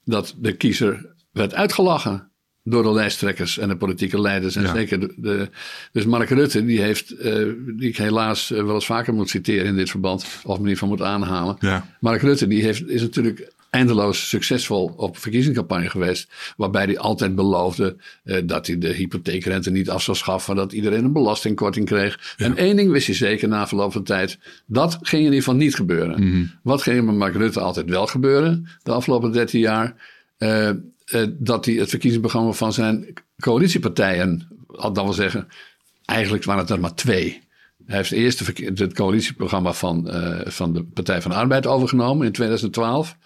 dat 0.06 0.36
de 0.38 0.52
kiezer 0.54 1.13
werd 1.32 1.54
uitgelachen 1.54 2.30
door 2.63 2.84
de 2.84 2.91
lijsttrekkers 2.91 3.58
en 3.58 3.68
de 3.70 3.78
politieke 3.78 4.22
leiders. 4.22 4.56
En 4.56 4.63
Ja. 4.63 4.74
zeker 4.74 5.00
de, 5.00 5.13
de- 5.18 5.50
dus 5.91 6.06
Mark 6.06 6.30
Rutte, 6.30 6.65
die 6.65 6.82
heeft, 6.82 7.12
eh, 7.12 7.34
die 7.78 7.89
ik 7.89 7.98
helaas 7.98 8.52
eh, 8.52 8.63
wel 8.63 8.74
eens 8.76 8.86
vaker 8.86 9.13
moet 9.13 9.30
citeren 9.30 9.65
in 9.65 9.76
dit 9.76 9.89
verband, 9.89 10.26
of 10.44 10.60
me 10.60 10.68
niet 10.68 10.78
van 10.78 10.88
moet 10.88 11.02
aanhalen. 11.02 11.56
Ja. 11.60 11.96
Mark 12.00 12.22
Rutte, 12.22 12.48
die 12.48 12.63
heeft, 12.63 12.88
is 12.89 13.02
natuurlijk 13.02 13.54
eindeloos 13.75 14.29
succesvol 14.29 14.93
op 14.97 15.17
verkiezingscampagne 15.17 15.89
geweest. 15.89 16.29
Waarbij 16.57 16.85
hij 16.85 16.97
altijd 16.97 17.35
beloofde 17.35 17.95
eh, 18.23 18.41
dat 18.45 18.67
hij 18.67 18.77
de 18.77 18.88
hypotheekrente 18.88 19.71
niet 19.71 19.89
af 19.89 20.01
zou 20.01 20.17
schaffen. 20.17 20.55
Dat 20.55 20.73
iedereen 20.73 21.03
een 21.05 21.13
belastingkorting 21.13 21.85
kreeg. 21.85 22.35
En 22.38 22.57
één 22.57 22.75
ding 22.75 22.91
wist 22.91 23.07
hij 23.07 23.15
zeker 23.15 23.47
na 23.47 23.67
verloop 23.67 23.91
van 23.91 24.03
tijd. 24.03 24.38
Dat 24.65 24.97
ging 25.01 25.21
in 25.21 25.27
ieder 25.27 25.43
geval 25.43 25.55
niet 25.55 25.75
gebeuren. 25.75 26.51
Wat 26.63 26.81
ging 26.81 27.05
met 27.05 27.15
Mark 27.15 27.35
Rutte 27.35 27.59
altijd 27.59 27.89
wel 27.89 28.07
gebeuren 28.07 28.67
de 28.83 28.91
afgelopen 28.91 29.31
13 29.31 29.59
jaar? 29.59 29.95
Eh, 30.38 30.69
eh, 30.69 30.75
dat 31.38 31.65
hij 31.65 31.73
het 31.73 31.89
verkiezingsprogramma 31.89 32.51
van 32.51 32.73
zijn 32.73 33.13
coalitiepartijen, 33.39 34.47
dat 34.67 35.03
wil 35.03 35.13
zeggen, 35.13 35.47
eigenlijk 36.05 36.43
waren 36.43 36.61
het 36.61 36.69
er 36.69 36.79
maar 36.79 36.95
twee. 36.95 37.43
Hij 37.85 37.97
heeft 37.97 38.11
eerst 38.11 38.47
het 38.75 38.93
coalitieprogramma 38.93 39.73
van, 39.73 40.09
van 40.45 40.73
de 40.73 40.83
Partij 40.83 41.21
van 41.21 41.31
de 41.31 41.38
Arbeid 41.38 41.67
overgenomen 41.67 42.25
in 42.25 42.31
2012. 42.31 43.17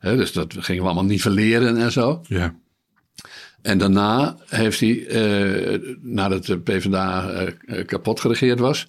Dus 0.00 0.32
dat 0.32 0.54
gingen 0.58 0.82
we 0.82 0.88
allemaal 0.88 1.08
nivelleren 1.08 1.76
en 1.76 1.92
zo. 1.92 2.20
Ja. 2.26 2.54
En 3.62 3.78
daarna 3.78 4.36
heeft 4.48 4.80
hij, 4.80 5.06
eh, 5.06 5.78
nadat 6.00 6.46
de 6.46 6.58
PvdA 6.58 7.30
eh, 7.30 7.86
kapot 7.86 8.20
geregeerd 8.20 8.58
was, 8.58 8.88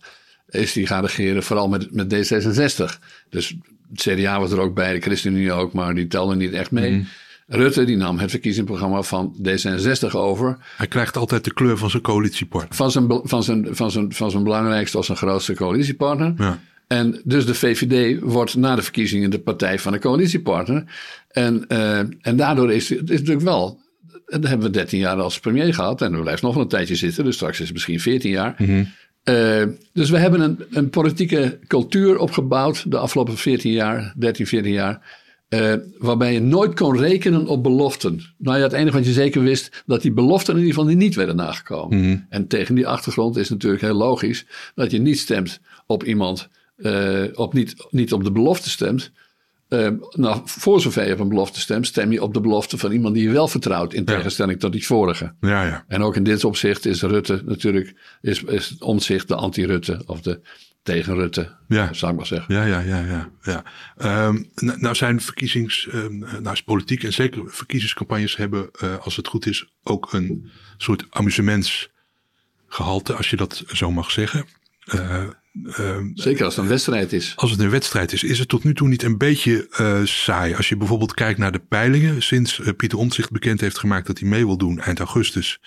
is 0.49 0.73
hij 0.73 0.85
gaan 0.85 1.01
regeren 1.05 1.43
vooral 1.43 1.67
met, 1.67 1.91
met 1.91 2.13
D66. 2.13 2.99
Dus 3.29 3.55
het 3.89 4.01
CDA 4.01 4.39
was 4.39 4.51
er 4.51 4.59
ook 4.59 4.73
bij, 4.73 4.93
de 4.93 4.99
ChristenUnie 4.99 5.51
ook, 5.51 5.73
maar 5.73 5.95
die 5.95 6.07
telde 6.07 6.35
niet 6.35 6.53
echt 6.53 6.71
mee. 6.71 7.07
Rutte 7.47 7.83
die 7.83 7.97
nam 7.97 8.19
het 8.19 8.29
verkiezingsprogramma 8.29 9.01
van 9.01 9.35
D66 9.47 10.11
over. 10.11 10.57
Hij 10.77 10.87
krijgt 10.87 11.17
altijd 11.17 11.43
de 11.43 11.53
kleur 11.53 11.77
van 11.77 11.89
zijn 11.89 12.03
coalitiepartner. 12.03 12.75
Van 12.75 12.91
zijn, 12.91 13.07
van 13.23 13.43
zijn, 13.43 13.67
van 13.71 13.91
zijn, 13.91 14.13
van 14.13 14.31
zijn 14.31 14.43
belangrijkste 14.43 14.97
of 14.97 15.05
zijn 15.05 15.17
grootste 15.17 15.53
coalitiepartner. 15.53 16.33
Ja. 16.37 16.59
En 16.89 17.21
dus 17.23 17.45
de 17.45 17.53
VVD 17.53 18.19
wordt 18.21 18.55
na 18.55 18.75
de 18.75 18.81
verkiezingen 18.81 19.29
de 19.29 19.39
partij 19.39 19.79
van 19.79 19.91
de 19.91 19.99
coalitiepartner. 19.99 20.83
En, 21.31 21.67
eh, 21.67 21.97
en 21.99 22.35
daardoor 22.35 22.71
is 22.73 22.89
het 22.89 23.09
is 23.09 23.19
natuurlijk 23.19 23.45
wel. 23.45 23.79
Dat 24.25 24.47
hebben 24.47 24.67
we 24.67 24.73
13 24.73 24.99
jaar 24.99 25.21
als 25.21 25.39
premier 25.39 25.73
gehad. 25.73 26.01
En 26.01 26.11
we 26.15 26.21
blijft 26.21 26.41
nog 26.41 26.53
wel 26.53 26.63
een 26.63 26.69
tijdje 26.69 26.95
zitten. 26.95 27.23
Dus 27.23 27.35
straks 27.35 27.59
is 27.59 27.65
het 27.65 27.73
misschien 27.73 27.99
14 27.99 28.31
jaar. 28.31 28.55
Eh, 29.23 29.63
dus 29.93 30.09
we 30.09 30.17
hebben 30.17 30.39
een, 30.41 30.59
een 30.71 30.89
politieke 30.89 31.59
cultuur 31.67 32.17
opgebouwd 32.17 32.91
de 32.91 32.97
afgelopen 32.97 33.37
14 33.37 33.71
jaar, 33.71 34.13
13, 34.17 34.47
14 34.47 34.71
jaar. 34.71 35.17
eh, 35.49 35.73
waarbij 35.97 36.33
je 36.33 36.41
nooit 36.41 36.75
kon 36.75 36.97
rekenen 36.97 37.47
op 37.47 37.63
beloften. 37.63 38.21
Nou 38.37 38.57
ja, 38.57 38.63
het 38.63 38.73
enige 38.73 38.97
wat 38.97 39.05
je 39.05 39.11
zeker 39.11 39.41
wist, 39.41 39.83
dat 39.85 40.01
die 40.01 40.11
beloften 40.11 40.53
in 40.55 40.59
ieder 40.59 40.75
geval 40.75 40.95
niet 40.95 41.15
werden 41.15 41.35
nagekomen. 41.35 42.25
En 42.29 42.47
tegen 42.47 42.75
die 42.75 42.87
achtergrond 42.87 43.37
is 43.37 43.49
natuurlijk 43.49 43.81
heel 43.81 43.93
logisch 43.93 44.45
dat 44.75 44.91
je 44.91 44.99
niet 44.99 45.19
stemt 45.19 45.59
op 45.87 46.03
iemand, 46.03 46.49
eh, 46.81 47.23
op 47.33 47.53
niet, 47.53 47.75
niet 47.89 48.13
op 48.13 48.23
de 48.23 48.31
belofte 48.31 48.69
stemt. 48.69 49.11
Eh, 49.67 49.89
nou, 50.11 50.41
voor 50.45 50.81
zover 50.81 51.07
je 51.07 51.13
op 51.13 51.19
een 51.19 51.29
belofte 51.29 51.59
stemt, 51.59 51.87
stem 51.87 52.11
je 52.11 52.23
op 52.23 52.33
de 52.33 52.41
belofte 52.41 52.77
van 52.77 52.91
iemand 52.91 53.13
die 53.13 53.23
je 53.23 53.31
wel 53.31 53.47
vertrouwt, 53.47 53.93
in 53.93 54.05
tegenstelling 54.05 54.59
tot 54.59 54.71
die 54.71 54.85
vorige. 54.85 55.33
Ja, 55.41 55.63
ja. 55.63 55.85
En 55.87 56.01
ook 56.01 56.15
in 56.15 56.23
dit 56.23 56.43
opzicht 56.43 56.85
is 56.85 57.01
Rutte 57.01 57.41
natuurlijk, 57.45 57.95
is, 58.21 58.43
is 58.43 58.75
omzicht 58.79 59.27
de 59.27 59.35
anti-Rutte 59.35 60.01
of 60.05 60.21
de 60.21 60.41
tegen-Rutte, 60.83 61.55
Ja. 61.67 61.93
zou 61.93 62.11
ik 62.11 62.17
maar 62.17 62.27
zeggen. 62.27 62.55
Ja, 62.55 62.63
ja, 62.63 62.79
ja, 62.79 62.99
ja. 62.99 63.29
ja. 63.41 63.63
Ehm, 63.97 64.43
nou 64.55 64.79
nou 64.79 64.95
zijn 64.95 65.21
verkiezings, 65.21 65.87
ehm, 65.87 66.17
nou 66.17 66.51
is 66.51 66.63
politiek 66.63 67.03
en 67.03 67.13
zeker 67.13 67.41
verkiezingscampagnes 67.45 68.35
hebben, 68.35 68.69
eh, 68.79 68.97
als 68.97 69.15
het 69.15 69.27
goed 69.27 69.45
is, 69.45 69.67
ook 69.83 70.13
een 70.13 70.49
soort 70.77 71.05
amusementsgehalte, 71.09 73.13
als 73.13 73.29
je 73.29 73.35
dat 73.35 73.63
zo 73.67 73.91
mag 73.91 74.11
zeggen. 74.11 74.45
Eh, 75.65 75.97
Zeker 76.13 76.45
als 76.45 76.55
het 76.55 76.63
een 76.63 76.69
wedstrijd 76.69 77.13
is. 77.13 77.33
Als 77.35 77.51
het 77.51 77.59
een 77.59 77.69
wedstrijd 77.69 78.11
is, 78.11 78.23
is 78.23 78.39
het 78.39 78.47
tot 78.47 78.63
nu 78.63 78.73
toe 78.73 78.87
niet 78.87 79.03
een 79.03 79.17
beetje 79.17 79.67
uh, 79.81 80.05
saai. 80.05 80.55
Als 80.55 80.69
je 80.69 80.77
bijvoorbeeld 80.77 81.13
kijkt 81.13 81.39
naar 81.39 81.51
de 81.51 81.61
peilingen. 81.69 82.21
Sinds 82.21 82.59
uh, 82.59 82.67
Pieter 82.77 82.97
Omtzigt 82.97 83.31
bekend 83.31 83.61
heeft 83.61 83.77
gemaakt 83.77 84.07
dat 84.07 84.19
hij 84.19 84.29
mee 84.29 84.45
wil 84.45 84.57
doen 84.57 84.79
eind 84.79 84.99
augustus. 84.99 85.59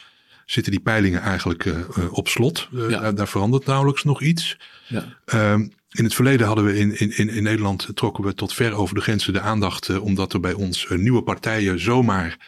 Zitten 0.47 0.73
die 0.73 0.81
peilingen 0.81 1.21
eigenlijk 1.21 1.69
op 2.11 2.29
slot. 2.29 2.69
Ja. 2.71 2.89
Daar, 2.89 3.15
daar, 3.15 3.29
verandert 3.29 3.67
nauwelijks 3.67 4.05
nog 4.05 4.23
iets. 4.23 4.59
Ja. 4.89 5.19
Ehm, 5.25 5.61
in 5.91 6.05
het 6.05 6.15
verleden 6.15 6.47
hadden 6.47 6.65
we 6.65 6.79
in, 6.79 6.99
in, 6.99 7.29
in 7.29 7.43
Nederland 7.43 7.89
trokken 7.95 8.25
we 8.25 8.35
tot 8.35 8.55
ver 8.55 8.73
over 8.73 8.95
de 8.95 9.01
grenzen 9.01 9.33
de 9.33 9.41
aandacht. 9.41 9.99
omdat 9.99 10.33
er 10.33 10.41
bij 10.41 10.53
ons 10.53 10.87
nieuwe 10.89 11.23
partijen 11.23 11.81
zomaar 11.81 12.39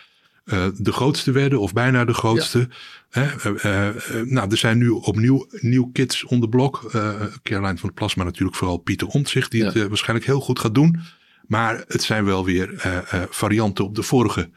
uh, 0.45 0.67
de 0.77 0.93
grootste 0.93 1.33
werden, 1.33 1.61
of 1.61 1.73
bijna 1.73 2.05
de 2.05 2.15
grootste. 2.15 2.69
Ja. 3.11 3.33
Uh, 3.47 3.55
uh, 3.65 4.23
nou, 4.25 4.51
er 4.51 4.57
zijn 4.57 4.79
nu 4.79 4.89
opnieuw 4.89 5.47
nieuw 5.51 5.91
kids 5.93 6.25
on 6.25 6.41
the 6.41 6.49
block. 6.49 6.91
Caroline 7.43 7.79
van 7.79 7.89
der 7.89 7.93
Plasma 7.93 8.25
natuurlijk 8.25 8.57
vooral 8.57 8.77
Pieter 8.77 9.07
Omtzigt, 9.07 9.51
die 9.51 9.65
ja. 9.65 9.73
het 9.73 9.89
waarschijnlijk 9.89 10.27
heel 10.27 10.41
goed 10.41 10.59
gaat 10.59 10.75
doen. 10.75 11.01
Maar 11.47 11.85
het 11.89 12.03
zijn 12.03 12.25
wel 12.25 12.45
weer 12.45 12.71
varianten 13.31 13.85
op 13.85 13.95
de 13.95 14.03
vorige 14.03 14.51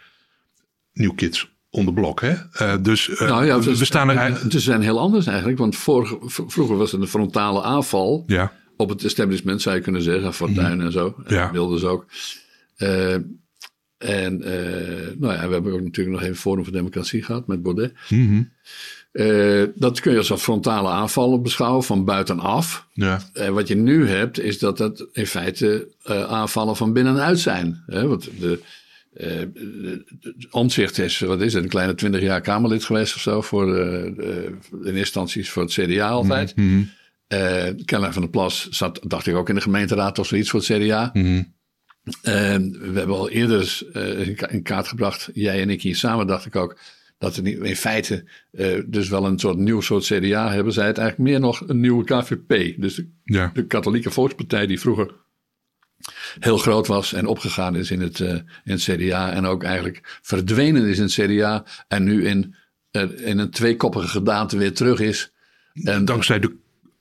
nieuw 0.94 1.14
kids 1.14 1.56
on 1.70 1.86
the 1.86 1.94
block. 1.94 2.22
Hè? 2.22 2.82
dus 2.82 3.08
nou 3.20 3.46
ja, 3.46 3.60
we 3.60 3.86
staan 3.86 4.10
er. 4.10 4.42
Ze 4.50 4.60
zijn 4.60 4.82
heel 4.82 5.00
anders 5.00 5.26
eigenlijk, 5.28 5.58
want 5.58 5.76
vorige, 5.76 6.18
vroeger 6.26 6.78
was 6.78 6.92
het 6.92 7.02
een 7.02 7.08
frontale 7.08 7.62
aanval 7.64 8.24
ja. 8.28 8.54
op 8.78 8.90
het 8.90 9.04
establishment, 9.04 9.62
zou 9.62 9.76
je 9.76 9.82
kunnen 9.82 10.02
zeggen. 10.02 10.34
Fortuyn 10.34 10.78
mm. 10.78 10.82
en 10.82 10.92
zo, 10.92 11.16
ja. 11.28 11.52
Wilders 11.52 11.84
ook. 11.84 12.06
En 13.98 14.42
uh, 14.42 15.18
nou 15.18 15.34
ja, 15.34 15.48
we 15.48 15.54
hebben 15.54 15.74
ook 15.74 15.82
natuurlijk 15.82 16.16
nog 16.16 16.26
even 16.26 16.36
Forum 16.36 16.64
voor 16.64 16.74
Democratie 16.74 17.24
gehad 17.24 17.48
met 17.48 17.64
Baudet. 17.64 17.94
Mm 18.10 18.28
-hmm. 18.28 18.52
uh, 19.12 19.64
dat 19.76 20.00
kun 20.00 20.12
je 20.12 20.18
als 20.18 20.30
een 20.30 20.38
frontale 20.38 20.90
aanval 20.90 21.42
beschouwen 21.42 21.84
van 21.84 22.06
buitenaf. 22.06 22.88
Ja. 22.94 23.22
Uh, 23.34 23.48
wat 23.48 23.68
je 23.68 23.76
nu 23.76 24.08
hebt, 24.08 24.40
is 24.40 24.60
dat 24.60 24.80
het 24.80 25.06
in 25.12 25.28
feite 25.28 25.88
aanvallen 26.28 26.76
van 26.76 26.94
binnenuit 26.94 27.40
zijn. 27.40 27.84
Hè? 27.86 28.08
Want 28.08 28.30
de, 28.40 28.60
Omzicht 30.52 30.98
is, 30.98 31.20
wat 31.20 31.42
is 31.42 31.54
het, 31.54 31.64
een 31.64 31.70
kleine 31.70 31.96
twintig 31.96 32.22
jaar 32.22 32.42
Kamerlid 32.42 32.84
geweest 32.84 33.16
of 33.16 33.22
zo. 33.22 33.42
Voor 33.42 33.78
in 33.78 34.16
eerste 34.72 34.98
instantie 34.98 35.50
voor 35.50 35.64
het 35.64 35.72
CDA 35.72 36.10
altijd. 36.10 36.56
Mm 36.56 36.90
-hmm. 37.28 38.12
van 38.12 38.22
der 38.22 38.30
Plas 38.30 38.68
zat, 38.70 39.00
dacht 39.04 39.28
ik, 39.28 39.36
ook 39.36 39.50
in 39.50 39.56
de 39.56 39.62
gemeenteraad 39.62 40.20
of 40.20 40.28
zoiets 40.28 40.50
voor 40.50 40.60
het 40.60 40.70
CDA. 40.70 41.10
Mm 41.14 41.24
-hmm. 41.24 41.56
En 42.22 42.72
we 42.72 42.98
hebben 42.98 43.16
al 43.16 43.30
eerder 43.30 43.82
uh, 43.94 44.28
in 44.52 44.64
kaart 44.64 44.88
gebracht, 44.88 45.30
jij 45.34 45.62
en 45.62 45.70
ik 45.70 45.82
hier 45.82 45.96
samen, 45.96 46.28
dacht 46.28 46.46
ik 46.46 46.56
ook, 46.56 46.78
dat 47.18 47.36
we 47.36 47.52
in 47.52 47.76
feite 47.76 48.26
uh, 48.52 48.84
dus 48.86 49.10
wel 49.10 49.26
een 49.26 49.40
soort 49.40 49.58
nieuw 49.58 49.82
soort 49.82 50.06
CDA 50.06 50.52
hebben. 50.52 50.74
Zij 50.74 50.88
het 50.88 50.98
eigenlijk 50.98 51.30
meer 51.30 51.40
nog 51.40 51.64
een 51.68 51.80
nieuwe 51.80 52.04
KVP. 52.04 52.82
Dus 52.82 52.96
de, 52.96 53.10
ja. 53.24 53.52
de 53.54 53.66
katholieke 53.66 54.12
volkspartij 54.12 54.68
die 54.68 54.80
vroeger 54.80 55.12
heel 56.40 56.58
groot 56.58 56.88
was 56.88 57.14
en 57.14 57.26
opgegaan 57.26 57.76
is 57.76 57.92
in 57.92 58.02
het, 58.02 58.20
uh, 58.20 58.30
in 58.30 58.44
het 58.64 58.82
CDA. 58.82 59.32
En 59.32 59.46
ook 59.46 59.64
eigenlijk 59.64 60.20
verdwenen 60.22 60.86
is 60.86 60.98
in 60.98 61.04
het 61.04 61.14
CDA. 61.14 61.66
En 61.88 62.04
nu 62.04 62.28
in, 62.28 62.56
in 63.18 63.38
een 63.38 63.52
tweekoppige 63.52 64.08
gedaante 64.08 64.58
weer 64.58 64.74
terug 64.74 65.00
is. 65.00 65.32
En, 65.74 66.06
Dankzij 66.06 66.40
de 66.40 66.56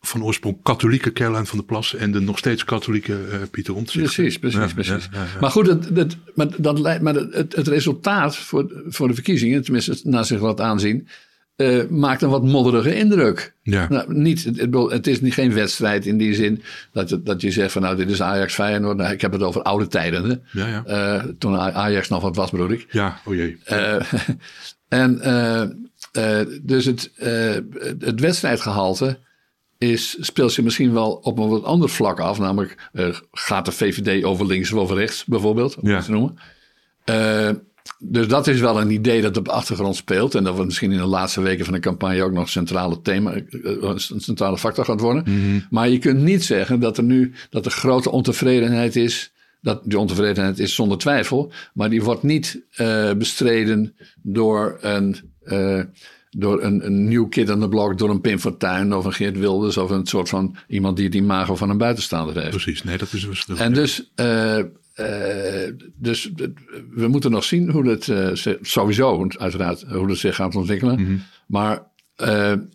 van 0.07 0.25
oorsprong 0.25 0.59
katholieke 0.63 1.13
Caroline 1.13 1.47
van 1.47 1.59
der 1.59 1.67
Plas 1.67 1.95
en 1.95 2.13
de 2.13 2.21
nog 2.21 2.39
steeds 2.39 2.65
katholieke 2.65 3.13
uh, 3.13 3.37
Pieter 3.51 3.75
Omtzigt. 3.75 4.15
Precies, 4.15 4.39
precies, 4.39 4.73
precies. 4.73 5.09
Maar 5.41 5.51
goed, 5.51 5.67
het, 5.67 5.89
het, 5.95 6.17
maar, 6.35 6.47
dat 6.57 6.79
leidt, 6.79 7.03
maar 7.03 7.15
het, 7.15 7.57
het 7.57 7.69
resultaat 7.69 8.37
voor, 8.37 8.83
voor 8.89 9.09
de 9.09 9.15
verkiezingen, 9.15 9.63
tenminste 9.63 10.01
naar 10.03 10.25
zich 10.25 10.41
wat 10.41 10.61
aanzien, 10.61 11.09
uh, 11.57 11.89
maakt 11.89 12.23
een 12.23 12.29
wat 12.29 12.45
modderige 12.45 12.95
indruk. 12.95 13.55
Ja. 13.63 13.89
Nou, 13.89 14.15
niet, 14.15 14.45
het, 14.45 14.75
het 14.75 15.07
is 15.07 15.21
niet, 15.21 15.35
geen 15.35 15.53
wedstrijd 15.53 16.07
in 16.07 16.19
die 16.19 16.35
zin 16.35 16.63
dat, 16.93 17.19
dat 17.25 17.41
je 17.41 17.51
zegt 17.51 17.73
van 17.73 17.83
nou 17.83 17.97
dit 17.97 18.11
is 18.11 18.23
Ajax 18.23 18.55
Feyenoord. 18.55 18.97
Nou, 18.97 19.13
ik 19.13 19.21
heb 19.21 19.33
het 19.33 19.43
over 19.43 19.63
oude 19.63 19.87
tijden. 19.87 20.25
Hè? 20.25 20.61
Ja, 20.61 20.67
ja. 20.67 20.85
Uh, 21.17 21.31
toen 21.39 21.57
Ajax 21.57 22.09
nog 22.09 22.23
wat 22.23 22.37
was 22.37 22.51
bedoel 22.51 22.71
ik. 22.71 22.87
Ja, 22.91 23.21
o 23.25 23.35
jee. 23.35 23.59
en 24.89 25.19
dus 26.63 26.85
het, 26.85 27.11
het 27.99 28.21
wedstrijdgehalte 28.21 29.19
is, 29.79 30.17
speelt 30.21 30.53
zich 30.53 30.65
misschien 30.65 30.93
wel 30.93 31.13
op 31.23 31.39
een 31.39 31.49
wat 31.49 31.65
ander 31.65 31.89
vlak 31.89 32.21
af. 32.21 32.39
Namelijk 32.39 32.91
uh, 32.93 33.17
gaat 33.33 33.65
de 33.65 33.73
VVD 33.73 34.25
over 34.25 34.47
links 34.47 34.73
of 34.73 34.79
over 34.79 34.97
rechts 34.97 35.25
bijvoorbeeld. 35.25 35.77
Om 35.77 35.89
ja. 35.89 36.01
te 36.01 36.11
noemen. 36.11 36.39
Uh, 37.11 37.51
dus 37.99 38.29
dat 38.29 38.47
is 38.47 38.61
wel 38.61 38.81
een 38.81 38.91
idee 38.91 39.23
dat 39.23 39.37
op 39.37 39.45
de 39.45 39.51
achtergrond 39.51 39.97
speelt. 39.97 40.35
En 40.35 40.45
dat 40.45 40.53
wordt 40.53 40.69
misschien 40.69 40.93
in 40.93 40.99
de 40.99 41.05
laatste 41.05 41.41
weken 41.41 41.65
van 41.65 41.75
de 41.75 41.81
campagne 41.81 42.23
ook 42.23 42.33
nog 42.33 42.43
een 42.43 42.49
centrale 42.49 43.03
thema, 43.03 43.35
eh, 43.35 43.43
een 43.81 44.21
centrale 44.21 44.59
factor 44.59 44.85
gaat 44.85 45.01
worden. 45.01 45.23
Mm 45.27 45.41
-hmm. 45.41 45.67
Maar 45.71 45.89
je 45.89 45.99
kunt 45.99 46.23
niet 46.23 46.45
zeggen 46.45 46.81
dat 46.81 46.97
er 46.97 47.05
nu 47.05 47.33
dat 47.51 47.65
er 47.65 47.71
grote 47.71 48.11
ontevredenheid 48.11 48.97
is. 48.97 49.33
Dat 49.61 49.81
die 49.85 49.99
ontevredenheid 49.99 50.59
is 50.59 50.75
zonder 50.75 50.99
twijfel. 50.99 51.53
Maar 51.75 51.91
die 51.91 52.03
wordt 52.03 52.23
niet 52.23 52.63
uh, 52.77 53.13
bestreden 53.13 53.95
door 54.23 54.79
een 54.81 55.35
door 56.39 56.63
een, 56.63 56.87
een 56.87 57.09
nieuw 57.09 57.29
kid 57.29 57.51
aan 57.51 57.61
de 57.61 57.69
blok, 57.69 57.99
door 57.99 58.11
een 58.11 58.21
Pim 58.21 58.39
Fortuyn 58.39 58.95
of 58.95 59.05
een 59.05 59.13
Geert 59.13 59.39
Wilders 59.39 59.77
of 59.77 59.91
een 59.91 60.07
soort 60.07 60.29
van 60.29 60.57
iemand 60.69 60.97
die 60.97 61.07
het 61.07 61.15
imago 61.15 61.57
van 61.57 61.71
een 61.71 61.79
buitenstaander 61.79 62.37
heeft. 62.37 62.51
Precies, 62.51 62.83
nee, 62.83 62.99
dat 62.99 63.13
is 63.13 63.23
een 63.23 63.29
verschil. 63.29 63.57
En 63.57 63.73
dus, 63.73 64.11
uh, 64.17 64.57
uh, 64.57 64.65
dus 65.95 66.31
we 66.95 67.09
moeten 67.09 67.31
nog 67.31 67.45
zien 67.45 67.71
hoe 67.71 67.89
het 67.89 68.07
uh, 68.07 68.57
sowieso, 68.61 69.27
uiteraard, 69.39 69.85
hoe 69.89 70.09
het 70.09 70.19
zich 70.19 70.35
gaat 70.35 70.55
ontwikkelen. 70.55 71.01
Mm 71.01 71.07
-hmm. 71.07 71.23
Maar 71.47 71.83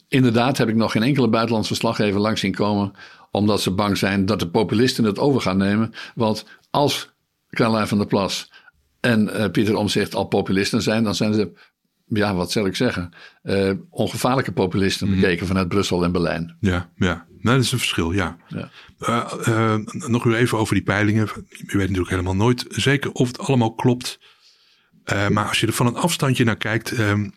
inderdaad 0.08 0.58
heb 0.58 0.70
ik 0.70 0.76
nog 0.76 0.92
geen 0.92 1.04
enkele 1.04 1.30
buitenlandse 1.30 1.74
verslaggever 1.74 2.20
langs 2.20 2.40
zien 2.40 2.56
komen, 2.56 2.92
omdat 3.32 3.62
ze 3.62 3.72
bang 3.72 3.98
zijn 3.98 4.26
dat 4.26 4.40
de 4.40 4.48
populisten 4.48 5.04
het 5.04 5.20
over 5.20 5.42
gaan 5.42 5.58
nemen. 5.58 5.94
Want 6.16 6.46
als 6.70 7.10
Caroline 7.50 7.88
van 7.88 7.98
der 7.98 8.08
Plas 8.08 8.52
en 9.00 9.52
Pieter 9.52 9.76
Omzicht 9.76 10.16
al 10.16 10.26
populisten 10.26 10.82
zijn, 10.82 11.04
dan 11.04 11.16
zijn 11.16 11.34
ze 11.34 11.52
ja, 12.18 12.36
wat 12.36 12.52
zal 12.52 12.66
ik 12.66 12.76
zeggen, 12.76 13.14
uh, 13.44 13.72
ongevaarlijke 13.90 14.52
populisten 14.52 15.08
mm 15.08 15.16
bekeken 15.16 15.48
vanuit 15.48 15.68
Brussel 15.68 16.04
en 16.04 16.12
Berlijn. 16.12 16.56
Ja, 16.60 16.90
ja. 16.96 17.26
Nou, 17.42 17.56
dat 17.56 17.66
is 17.66 17.72
een 17.72 17.80
verschil, 17.80 18.12
ja. 18.12 18.38
ja. 18.48 18.70
Uh, 19.00 19.32
uh, 19.48 19.76
nog 20.08 20.34
even 20.34 20.58
over 20.58 20.74
die 20.74 20.84
peilingen. 20.84 21.28
Je 21.50 21.78
weet 21.78 21.80
natuurlijk 21.80 22.10
helemaal 22.10 22.36
nooit 22.36 22.66
zeker 22.70 23.12
of 23.12 23.28
het 23.28 23.40
allemaal 23.40 23.74
klopt. 23.74 24.20
maar 25.30 25.48
als 25.48 25.60
je 25.60 25.68
er 25.68 25.74
van 25.74 25.86
een 25.88 25.96
afstandje 25.96 26.44
naar 26.44 26.58
kijkt, 26.58 26.92
ehm, 26.92 27.30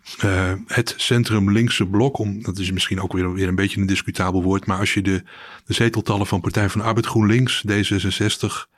het 0.66 0.94
centrum-linkse 0.96 1.86
blok, 1.86 2.18
om, 2.18 2.42
dat 2.42 2.58
is 2.58 2.72
misschien 2.72 3.00
ook 3.00 3.12
weer, 3.12 3.32
weer 3.32 3.48
een 3.48 3.54
beetje 3.54 3.80
een 3.80 3.86
discutabel 3.86 4.42
woord, 4.42 4.66
maar 4.66 4.78
als 4.78 4.94
je 4.94 5.02
de, 5.02 5.22
de 5.64 5.74
zeteltallen 5.74 6.26
van 6.26 6.40
Partij 6.40 6.70
van 6.70 6.80
Arbeid 6.80 7.06
GroenLinks, 7.06 7.64
D66, 7.70 8.73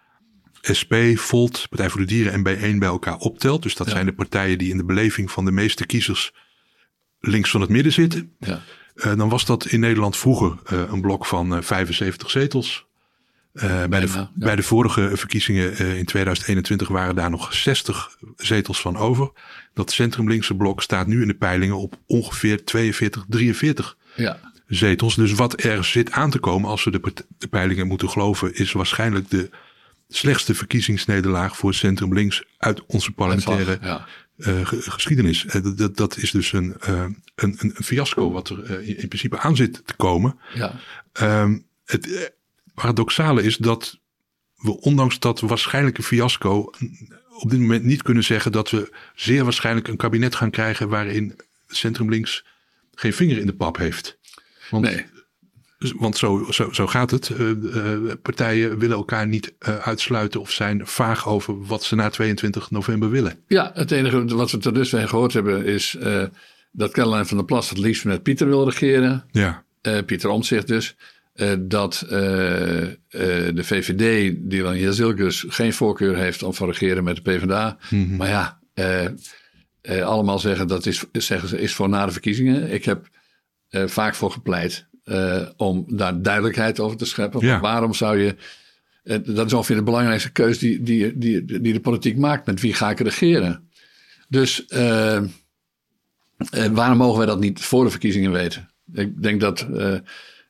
SP, 0.78 0.94
Volt, 1.14 1.66
Partij 1.68 1.90
voor 1.90 2.00
de 2.00 2.06
Dieren 2.06 2.32
en 2.32 2.40
B1 2.40 2.78
bij 2.78 2.88
elkaar 2.88 3.16
optelt. 3.16 3.62
Dus 3.62 3.74
dat 3.74 3.88
zijn 3.88 4.06
de 4.06 4.12
partijen 4.12 4.58
die 4.58 4.70
in 4.70 4.76
de 4.76 4.84
beleving 4.84 5.30
van 5.30 5.44
de 5.44 5.52
meeste 5.52 5.86
kiezers 5.86 6.32
links 7.20 7.50
van 7.50 7.60
het 7.60 7.70
midden 7.70 7.92
zitten. 7.92 8.32
Ja. 8.38 8.62
Uh, 8.96 9.16
dan 9.16 9.28
was 9.28 9.44
dat 9.44 9.66
in 9.66 9.80
Nederland 9.80 10.16
vroeger 10.16 10.58
uh, 10.72 10.82
een 10.90 11.00
blok 11.00 11.26
van 11.26 11.52
uh, 11.52 11.58
eh, 11.58 11.64
75 11.64 12.30
zetels. 12.30 12.86
bij, 13.52 13.88
de, 13.88 14.28
bij 14.34 14.56
de 14.56 14.62
vorige 14.62 15.10
verkiezingen 15.14 15.78
in 15.96 16.04
2021 16.04 16.88
waren 16.88 17.14
daar 17.14 17.30
nog 17.30 17.54
60 17.54 18.16
zetels 18.36 18.80
van 18.80 18.96
over. 18.96 19.30
Dat 19.74 19.92
centrum-linkse 19.92 20.54
blok 20.54 20.82
staat 20.82 21.06
nu 21.06 21.22
in 21.22 21.28
de 21.28 21.34
peilingen 21.34 21.76
op 21.76 21.98
ongeveer 22.06 22.64
42, 22.64 23.24
43 23.28 23.96
ja. 24.16 24.40
zetels. 24.66 25.14
Dus 25.14 25.32
wat 25.32 25.64
er 25.64 25.84
zit 25.84 26.10
aan 26.10 26.30
te 26.30 26.38
komen, 26.38 26.70
als 26.70 26.84
we 26.84 26.90
de, 26.90 27.12
de 27.38 27.48
peilingen 27.48 27.86
moeten 27.86 28.10
geloven, 28.10 28.54
is 28.54 28.72
waarschijnlijk 28.72 29.30
de 29.30 29.50
slechtste 30.08 30.54
verkiezingsnederlaag 30.54 31.56
voor 31.56 31.74
Centrum 31.74 32.14
Links 32.14 32.44
uit 32.58 32.86
onze 32.86 33.10
parlementaire 33.10 33.78
ja. 33.82 34.06
uh, 34.36 34.60
geschiedenis. 34.64 35.44
Uh, 35.44 35.76
dat, 35.76 35.96
dat 35.96 36.16
is 36.16 36.30
dus 36.30 36.52
een, 36.52 36.76
uh, 36.88 37.04
een, 37.34 37.56
een, 37.58 37.74
fiasco 37.84 38.32
wat 38.32 38.48
er 38.48 38.80
in, 38.82 38.96
in, 38.96 39.08
principe 39.08 39.38
aan 39.38 39.56
zit 39.56 39.82
te 39.86 39.94
komen. 39.94 40.38
Ja. 40.54 40.80
Um, 41.42 41.66
het 41.84 42.32
paradoxale 42.74 43.42
is 43.42 43.56
dat 43.56 43.98
we 44.56 44.80
ondanks 44.80 45.18
dat 45.18 45.40
waarschijnlijke 45.40 46.02
fiasco 46.02 46.70
op 47.38 47.50
dit 47.50 47.60
moment 47.60 47.84
niet 47.84 48.02
kunnen 48.02 48.24
zeggen 48.24 48.52
dat 48.52 48.70
we 48.70 48.92
zeer 49.14 49.44
waarschijnlijk 49.44 49.88
een 49.88 49.96
kabinet 49.96 50.34
gaan 50.34 50.50
krijgen 50.50 50.88
waarin 50.88 51.36
Centrum 51.68 52.10
Links 52.10 52.44
geen 52.94 53.12
vinger 53.12 53.38
in 53.38 53.46
de 53.46 53.54
pap 53.54 53.76
heeft. 53.76 54.18
Want 54.70 54.84
nee. 54.84 55.06
Dus, 55.78 55.92
want 55.96 56.16
zo, 56.16 56.46
zo, 56.50 56.72
zo 56.72 56.86
gaat 56.86 57.10
het. 57.10 57.28
Uh, 57.28 57.48
uh, 57.48 58.12
partijen 58.22 58.78
willen 58.78 58.96
elkaar 58.96 59.26
niet 59.26 59.54
uh, 59.68 59.76
uitsluiten 59.76 60.40
of 60.40 60.50
zijn 60.50 60.86
vaag 60.86 61.28
over 61.28 61.66
wat 61.66 61.84
ze 61.84 61.94
na 61.94 62.10
22 62.10 62.70
november 62.70 63.10
willen. 63.10 63.38
Ja, 63.46 63.70
het 63.74 63.90
enige 63.90 64.24
wat 64.24 64.50
we 64.50 64.58
tot 64.58 64.74
dusver 64.74 65.08
gehoord 65.08 65.32
hebben 65.32 65.64
is 65.64 65.96
dat 66.72 66.92
Caroline 66.92 67.24
van 67.24 67.36
der 67.36 67.46
Plas 67.46 67.68
het 67.68 67.78
liefst 67.78 68.04
met 68.04 68.22
Pieter 68.22 68.46
wil 68.46 68.64
regeren. 68.64 69.24
Ja. 69.30 69.64
Pieter 70.06 70.30
Omtzigt 70.30 70.66
dus. 70.66 70.96
dat 71.58 72.04
de 72.08 73.54
VVD, 73.54 74.34
die 74.38 74.62
dan 74.62 74.78
Jazilkus, 74.78 75.44
geen 75.48 75.72
voorkeur 75.72 76.16
heeft 76.16 76.42
om 76.42 76.52
te 76.52 76.66
regeren 76.66 77.04
met 77.04 77.16
de 77.16 77.22
PvdA. 77.22 77.76
Mm 77.90 78.06
-hmm. 78.08 78.16
Maar 78.16 78.28
ja, 78.28 78.58
allemaal 80.04 80.38
zeggen 80.38 80.68
dat 80.68 80.86
is, 80.86 81.04
zeggen 81.12 81.48
ze, 81.48 81.60
is 81.60 81.74
voor 81.74 81.88
na 81.88 82.06
de 82.06 82.12
verkiezingen. 82.12 82.72
Ik 82.72 82.84
heb 82.84 83.08
vaak 83.70 84.14
voor 84.14 84.30
gepleit 84.30 84.86
eh, 85.06 85.42
om 85.56 85.84
daar 85.88 86.22
duidelijkheid 86.22 86.80
over 86.80 86.96
te 86.96 87.04
scheppen. 87.04 87.46
Ja. 87.46 87.60
Waarom 87.60 87.94
zou 87.94 88.18
je. 88.18 88.36
eh, 89.02 89.18
dat 89.24 89.46
is 89.46 89.52
ongeveer 89.52 89.76
de 89.76 89.82
belangrijkste 89.82 90.32
keus 90.32 90.58
die, 90.58 90.82
die, 90.82 91.18
die, 91.18 91.44
die 91.44 91.72
de 91.72 91.80
politiek 91.80 92.16
maakt. 92.16 92.46
Met 92.46 92.60
wie 92.60 92.74
ga 92.74 92.90
ik 92.90 93.00
regeren? 93.00 93.68
Dus 94.28 94.66
eh, 94.66 95.22
waarom 96.72 96.96
mogen 96.96 97.18
wij 97.18 97.26
dat 97.26 97.40
niet 97.40 97.60
voor 97.60 97.84
de 97.84 97.90
verkiezingen 97.90 98.32
weten? 98.32 98.68
Ik 98.92 99.22
denk 99.22 99.40
dat. 99.40 99.60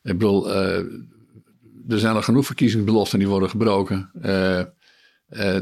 ik 0.02 0.18
bedoel, 0.18 0.50
er 0.54 1.98
zijn 1.98 2.14
al 2.14 2.22
genoeg 2.22 2.46
verkiezingsbeloften 2.46 3.18
die 3.18 3.28
worden 3.28 3.50
gebroken. 3.50 4.10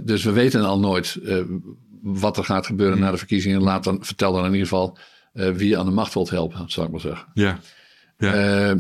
Dus 0.03 0.25
we 0.25 0.33
weten 0.33 0.65
al 0.65 0.79
nooit 0.79 1.19
wat 2.03 2.37
er 2.37 2.45
gaat 2.45 2.67
gebeuren 2.67 2.99
na 2.99 3.11
de 3.11 3.17
verkiezingen. 3.17 3.63
Laat 3.63 3.85
dan, 3.85 4.05
vertel 4.05 4.33
dan 4.33 4.45
in 4.45 4.53
ieder 4.53 4.69
geval 4.69 4.99
wie 5.33 5.69
je 5.69 5.79
aan 5.79 5.87
de 5.87 5.93
macht 5.93 6.15
wilt 6.15 6.31
helpen, 6.31 6.71
zou 6.71 6.87
ik 6.87 6.93
maar 6.93 7.01
zeggen. 7.01 7.29
Ja. 7.35 7.61
Ja. 8.19 8.35
Eh, 8.71 8.77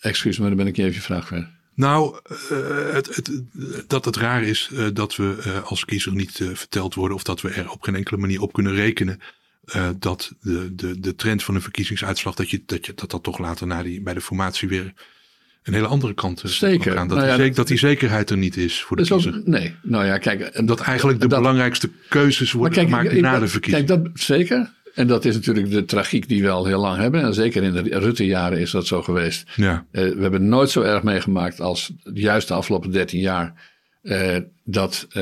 excuus 0.00 0.38
me, 0.38 0.46
dan 0.46 0.56
ben 0.56 0.66
ik 0.66 0.76
je 0.76 0.82
even 0.82 0.94
je 0.94 1.00
vraag 1.00 1.26
kwijt. 1.26 1.46
Nou, 1.74 2.18
eh, 2.50 2.92
het, 2.92 3.14
het, 3.16 3.30
dat 3.86 4.04
het 4.04 4.16
raar 4.16 4.42
is 4.42 4.70
eh, 4.74 4.86
dat 4.92 5.16
we 5.16 5.60
als 5.64 5.84
kiezer 5.84 6.12
niet 6.14 6.40
verteld 6.54 6.94
worden 6.94 7.16
of 7.16 7.22
dat 7.22 7.40
we 7.40 7.50
er 7.50 7.70
op 7.70 7.82
geen 7.82 7.94
enkele 7.94 8.20
manier 8.20 8.40
op 8.40 8.52
kunnen 8.52 8.74
rekenen. 8.74 9.20
dat 9.98 10.32
de, 10.40 10.74
de, 10.74 11.00
de 11.00 11.14
trend 11.14 11.42
van 11.42 11.54
een 11.54 11.62
verkiezingsuitslag, 11.62 12.34
dat, 12.34 12.50
je, 12.50 12.62
dat, 12.66 12.86
je, 12.86 12.92
dat 12.94 13.10
dat 13.10 13.22
toch 13.22 13.38
later 13.38 13.66
na 13.66 13.82
die, 13.82 14.00
bij 14.02 14.14
de 14.14 14.20
formatie 14.20 14.68
weer 14.68 14.92
een 15.62 15.74
hele 15.74 15.86
andere 15.86 16.14
kant 16.14 16.42
Zeker. 16.44 16.92
gaan. 16.92 17.08
Dat, 17.08 17.16
Nou 17.16 17.28
ja, 17.30 17.36
die, 17.36 17.46
dat- 17.46 17.56
dat 17.56 17.66
die 17.68 17.78
zekerheid 17.78 18.30
er 18.30 18.36
niet 18.36 18.56
is 18.56 18.82
voor 18.82 18.96
de 18.96 19.02
is 19.02 19.08
kiezer. 19.08 19.34
ook, 19.36 19.46
nee, 19.46 19.74
nou 19.82 20.04
ja, 20.04 20.18
kijk. 20.18 20.66
dat 20.66 20.80
eigenlijk 20.80 21.20
de 21.20 21.26
dat- 21.26 21.38
belangrijkste 21.38 21.90
keuzes 22.08 22.52
worden 22.52 22.76
Maar 22.76 22.84
kijk, 22.86 22.96
gemaakt 23.00 23.16
ik- 23.16 23.22
na 23.22 23.34
ik- 23.34 23.40
de 23.40 23.48
verkiezing. 23.48 23.86
Kijk, 23.86 24.02
dat 24.02 24.20
zeker. 24.20 24.72
En 24.94 25.06
dat 25.06 25.24
is 25.24 25.34
natuurlijk 25.34 25.70
de 25.70 25.84
tragiek 25.84 26.28
die 26.28 26.42
we 26.42 26.48
al 26.50 26.66
heel 26.66 26.80
lang 26.80 26.98
hebben. 27.00 27.22
En 27.22 27.34
zeker 27.34 27.62
in 27.62 27.72
de 27.72 27.98
Rutte-jaren 27.98 28.58
is 28.58 28.70
dat 28.70 28.86
zo 28.86 29.02
geweest. 29.02 29.50
ja, 29.56 29.86
Eh, 29.90 30.04
we 30.08 30.22
hebben 30.22 30.48
nooit 30.48 30.70
zo 30.70 30.82
erg 30.82 31.02
meegemaakt 31.02 31.60
als 31.60 31.92
juist 32.14 32.48
de 32.48 32.54
afgelopen 32.54 32.90
13 32.90 33.20
jaar. 33.20 33.70
eh, 34.02 34.36
dat 34.64 35.06
eh, 35.08 35.14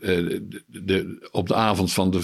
de, 0.00 0.52
de- 0.66 1.28
op 1.30 1.48
de 1.48 1.54
avond 1.54 1.92
van 1.92 2.10
de, 2.10 2.22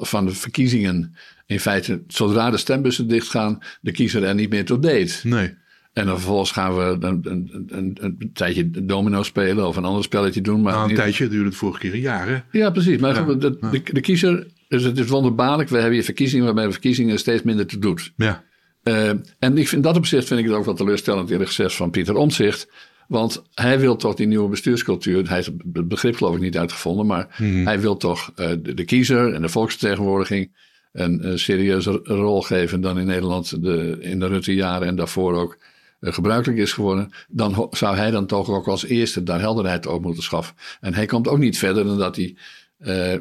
van 0.00 0.26
de 0.26 0.32
verkiezingen. 0.34 1.14
in 1.46 1.60
feite, 1.60 2.02
zodra 2.08 2.50
de 2.50 2.56
stembussen 2.56 3.08
dichtgaan. 3.08 3.58
de 3.80 3.92
kiezer 3.92 4.24
er 4.24 4.34
niet 4.34 4.50
meer 4.50 4.64
toe 4.64 4.78
deed. 4.78 5.20
nee. 5.24 5.54
En 5.92 6.06
dan 6.06 6.14
vervolgens 6.14 6.50
gaan 6.52 6.76
we 6.76 6.82
een, 7.06 7.20
een, 7.22 7.66
een, 7.68 7.98
een 8.00 8.30
tijdje 8.32 8.70
domino 8.84 9.22
spelen 9.22 9.66
of 9.68 9.76
een 9.76 9.84
ander 9.84 10.02
spelletje 10.04 10.40
doen. 10.40 10.62
Maar 10.62 10.72
Nou, 10.72 10.88
een 10.90 10.94
tijdje, 10.96 11.28
duurde 11.28 11.48
het 11.48 11.56
vorige 11.56 11.80
keer 11.80 11.94
een 11.94 12.00
jaar. 12.00 12.28
Hè? 12.28 12.58
ja, 12.58 12.70
precies. 12.70 12.98
Maar 12.98 13.14
Ja, 13.14 13.34
de, 13.34 13.58
de, 13.70 13.82
de 13.92 14.00
kiezer, 14.00 14.46
dus 14.74 14.84
het 14.84 14.98
is 14.98 15.06
wonderbaarlijk. 15.06 15.68
We 15.68 15.76
hebben 15.76 15.94
hier 15.94 16.04
verkiezingen 16.04 16.44
waarbij 16.44 16.64
de 16.64 16.72
verkiezingen 16.72 17.18
steeds 17.18 17.42
minder 17.42 17.66
te 17.66 17.78
doet. 17.78 18.12
Ja, 18.16 18.44
Eh, 18.82 19.08
en 19.38 19.58
ik 19.58 19.68
vind 19.68 19.82
dat 19.82 19.96
opzicht 19.96 20.26
vind 20.26 20.40
ik 20.40 20.46
het 20.46 20.54
ook 20.54 20.64
wel 20.64 20.74
teleurstellend 20.74 21.30
eerlijk 21.30 21.48
gezegd 21.48 21.74
van 21.74 21.90
Pieter 21.90 22.16
Omtzigt. 22.16 22.68
Want 23.08 23.42
hij 23.54 23.80
wil 23.80 23.96
toch 23.96 24.14
die 24.14 24.26
nieuwe 24.26 24.48
bestuurscultuur. 24.48 25.26
Hij 25.26 25.36
heeft 25.36 25.50
het 25.72 25.88
begrip 25.88 26.16
geloof 26.16 26.34
ik 26.34 26.40
niet 26.40 26.58
uitgevonden. 26.58 27.06
Maar 27.06 27.26
hij 27.64 27.80
wil 27.80 27.96
toch 27.96 28.32
eh, 28.36 28.50
de, 28.62 28.74
de 28.74 28.84
kiezer 28.84 29.32
en 29.32 29.42
de 29.42 29.48
volksvertegenwoordiging 29.48 30.50
een, 30.92 31.38
serieuze 31.38 32.00
rol 32.04 32.42
geven 32.42 32.80
dan 32.80 32.98
in 32.98 33.06
Nederland 33.06 33.62
de, 33.62 33.96
in 34.00 34.18
de 34.18 34.26
Rutte-jaren 34.26 34.88
en 34.88 34.96
daarvoor 34.96 35.34
ook 35.34 35.58
eh, 36.00 36.12
gebruikelijk 36.12 36.60
is 36.60 36.72
geworden. 36.72 37.10
Dan 37.28 37.68
zou 37.70 37.96
hij 37.96 38.10
dan 38.10 38.26
toch 38.26 38.48
ook 38.48 38.68
als 38.68 38.84
eerste 38.84 39.22
daar 39.22 39.40
helderheid 39.40 39.86
op 39.86 40.02
moeten 40.02 40.22
schaffen. 40.22 40.56
En 40.80 40.94
hij 40.94 41.06
komt 41.06 41.28
ook 41.28 41.38
niet 41.38 41.58
verder 41.58 41.84
dan 41.84 41.98
dat 41.98 42.16
hij, 42.16 42.36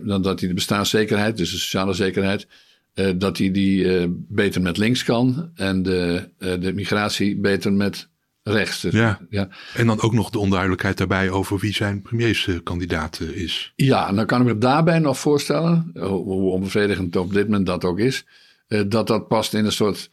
dan 0.03 0.21
dat 0.21 0.39
hij 0.39 0.47
de 0.49 0.55
bestaanszekerheid, 0.55 1.37
dus 1.37 1.51
de 1.51 1.57
sociale 1.57 1.93
zekerheid, 1.93 2.47
eh, 2.93 3.11
dat 3.15 3.37
hij 3.37 3.51
die 3.51 3.97
eh, 3.97 4.07
beter 4.09 4.61
met 4.61 4.77
links 4.77 5.03
kan 5.03 5.51
en 5.55 5.83
de, 5.83 6.29
eh, 6.37 6.59
de 6.59 6.73
migratie 6.73 7.37
beter 7.39 7.73
met 7.73 8.09
rechts. 8.43 8.81
Dus, 8.81 8.93
Ja. 8.93 9.19
ja. 9.29 9.49
en 9.73 9.87
dan 9.87 10.01
ook 10.01 10.13
nog 10.13 10.29
de 10.29 10.39
onduidelijkheid 10.39 10.97
daarbij 10.97 11.29
over 11.29 11.59
wie 11.59 11.73
zijn 11.73 12.01
premierskandidaat 12.01 13.19
eh, 13.19 13.27
is. 13.27 13.73
Ja, 13.75 14.11
dan 14.11 14.25
kan 14.25 14.41
ik 14.41 14.47
me 14.47 14.57
daarbij 14.57 14.99
nog 14.99 15.19
voorstellen, 15.19 15.91
hoe 15.93 16.51
onbevredigend 16.51 17.15
op 17.15 17.33
dit 17.33 17.47
moment 17.47 17.65
dat 17.65 17.85
ook 17.85 17.99
is, 17.99 18.25
eh, 18.67 18.81
dat 18.87 19.07
dat 19.07 19.27
past 19.27 19.53
in 19.53 19.65
een 19.65 19.71
soort, 19.71 20.09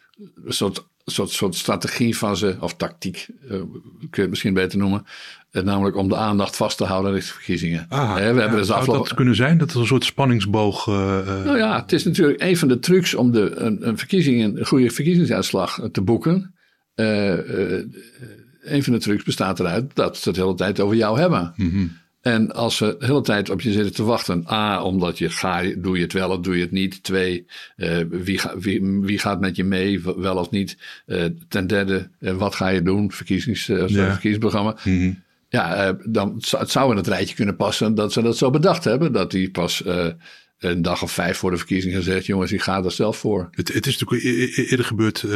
soort, 0.46 0.86
soort, 1.10 1.30
soort 1.30 1.54
strategie 1.54 2.16
van 2.16 2.36
ze, 2.36 2.56
of 2.60 2.74
tactiek, 2.74 3.28
eh, 3.42 3.48
kun 3.48 4.08
je 4.10 4.20
het 4.20 4.30
misschien 4.30 4.54
beter 4.54 4.78
noemen, 4.78 5.04
eh, 5.50 5.62
namelijk 5.62 5.96
om 5.96 6.08
de 6.08 6.16
aandacht 6.16 6.56
vast 6.56 6.76
te 6.76 6.84
houden 6.84 7.12
richting 7.12 7.34
verkiezingen. 7.34 7.86
Ah, 7.88 8.14
we 8.14 8.20
hebben 8.20 8.50
dus 8.50 8.66
zou 8.66 8.78
afgelopen... 8.78 9.06
dat 9.08 9.16
kunnen 9.16 9.34
zijn? 9.34 9.58
Dat 9.58 9.70
er 9.70 9.80
een 9.80 9.86
soort 9.86 10.04
spanningsboog... 10.04 10.86
eh, 10.88 11.44
Nou 11.44 11.58
ja, 11.58 11.80
het 11.80 11.92
is 11.92 12.04
natuurlijk 12.04 12.42
een 12.42 12.56
van 12.56 12.68
de 12.68 12.78
trucs 12.78 13.14
om 13.14 13.32
de, 13.32 13.54
een, 13.56 13.88
een, 13.88 13.98
verkiezing, 13.98 14.58
een 14.58 14.66
goede 14.66 14.90
verkiezingsuitslag 14.90 15.80
te 15.92 16.00
boeken. 16.00 16.54
Een 16.94 18.82
van 18.84 18.92
de 18.92 18.98
trucs 18.98 19.24
bestaat 19.24 19.60
eruit 19.60 19.94
dat 19.94 20.16
ze 20.16 20.28
het 20.28 20.38
de 20.38 20.44
hele 20.44 20.54
tijd 20.54 20.80
over 20.80 20.96
jou 20.96 21.20
hebben. 21.20 21.54
En 22.20 22.52
als 22.52 22.76
ze 22.76 22.96
de 22.98 23.06
hele 23.06 23.20
tijd 23.20 23.50
op 23.50 23.60
je 23.60 23.72
zitten 23.72 23.92
te 23.94 24.02
wachten. 24.02 24.44
A, 24.50 24.82
omdat 24.82 25.18
je 25.18 25.30
ga, 25.30 25.62
doe 25.78 25.96
je 25.96 26.02
het 26.02 26.12
wel 26.12 26.30
of 26.30 26.38
doe 26.40 26.54
je 26.56 26.62
het 26.62 26.70
niet. 26.70 27.02
Twee, 27.02 27.46
eh, 27.76 27.98
wie, 28.10 28.38
ga, 28.38 28.58
wie, 28.58 28.80
wie 29.00 29.18
gaat 29.18 29.40
met 29.40 29.56
je 29.56 29.64
mee, 29.64 30.02
wel 30.16 30.36
of 30.36 30.50
niet. 30.50 30.76
Eh, 31.06 31.24
ten 31.48 31.66
derde, 31.66 32.08
eh, 32.20 32.32
wat 32.36 32.54
ga 32.54 32.68
je 32.68 32.82
doen? 32.82 33.12
Verkiezings, 33.12 33.66
Ja. 33.66 33.86
verkiezingsprogramma. 33.88 34.76
Ja, 35.48 35.74
eh, 35.74 35.94
dan 36.04 36.34
zou- 36.38 36.62
het 36.62 36.70
zou 36.70 36.90
in 36.90 36.96
het 36.96 37.06
rijtje 37.06 37.34
kunnen 37.34 37.56
passen 37.56 37.94
dat 37.94 38.12
ze 38.12 38.22
dat 38.22 38.36
zo 38.36 38.50
bedacht 38.50 38.84
hebben. 38.84 39.12
Dat 39.12 39.30
die 39.30 39.50
pas 39.50 39.82
een 40.58 40.82
dag 40.82 41.02
of 41.02 41.12
vijf 41.12 41.36
voor 41.38 41.50
de 41.50 41.56
verkiezingen 41.56 42.02
zegt: 42.02 42.26
jongens, 42.26 42.52
ik 42.52 42.62
ga 42.62 42.84
er 42.84 42.90
zelf 42.92 43.16
voor. 43.16 43.48
Het, 43.50 43.72
het 43.74 43.86
is 43.86 43.98
natuurlijk 43.98 44.24
e- 44.24 44.60
e- 44.62 44.64
eerder 44.66 44.86
gebeurd, 44.86 45.22
ik 45.22 45.30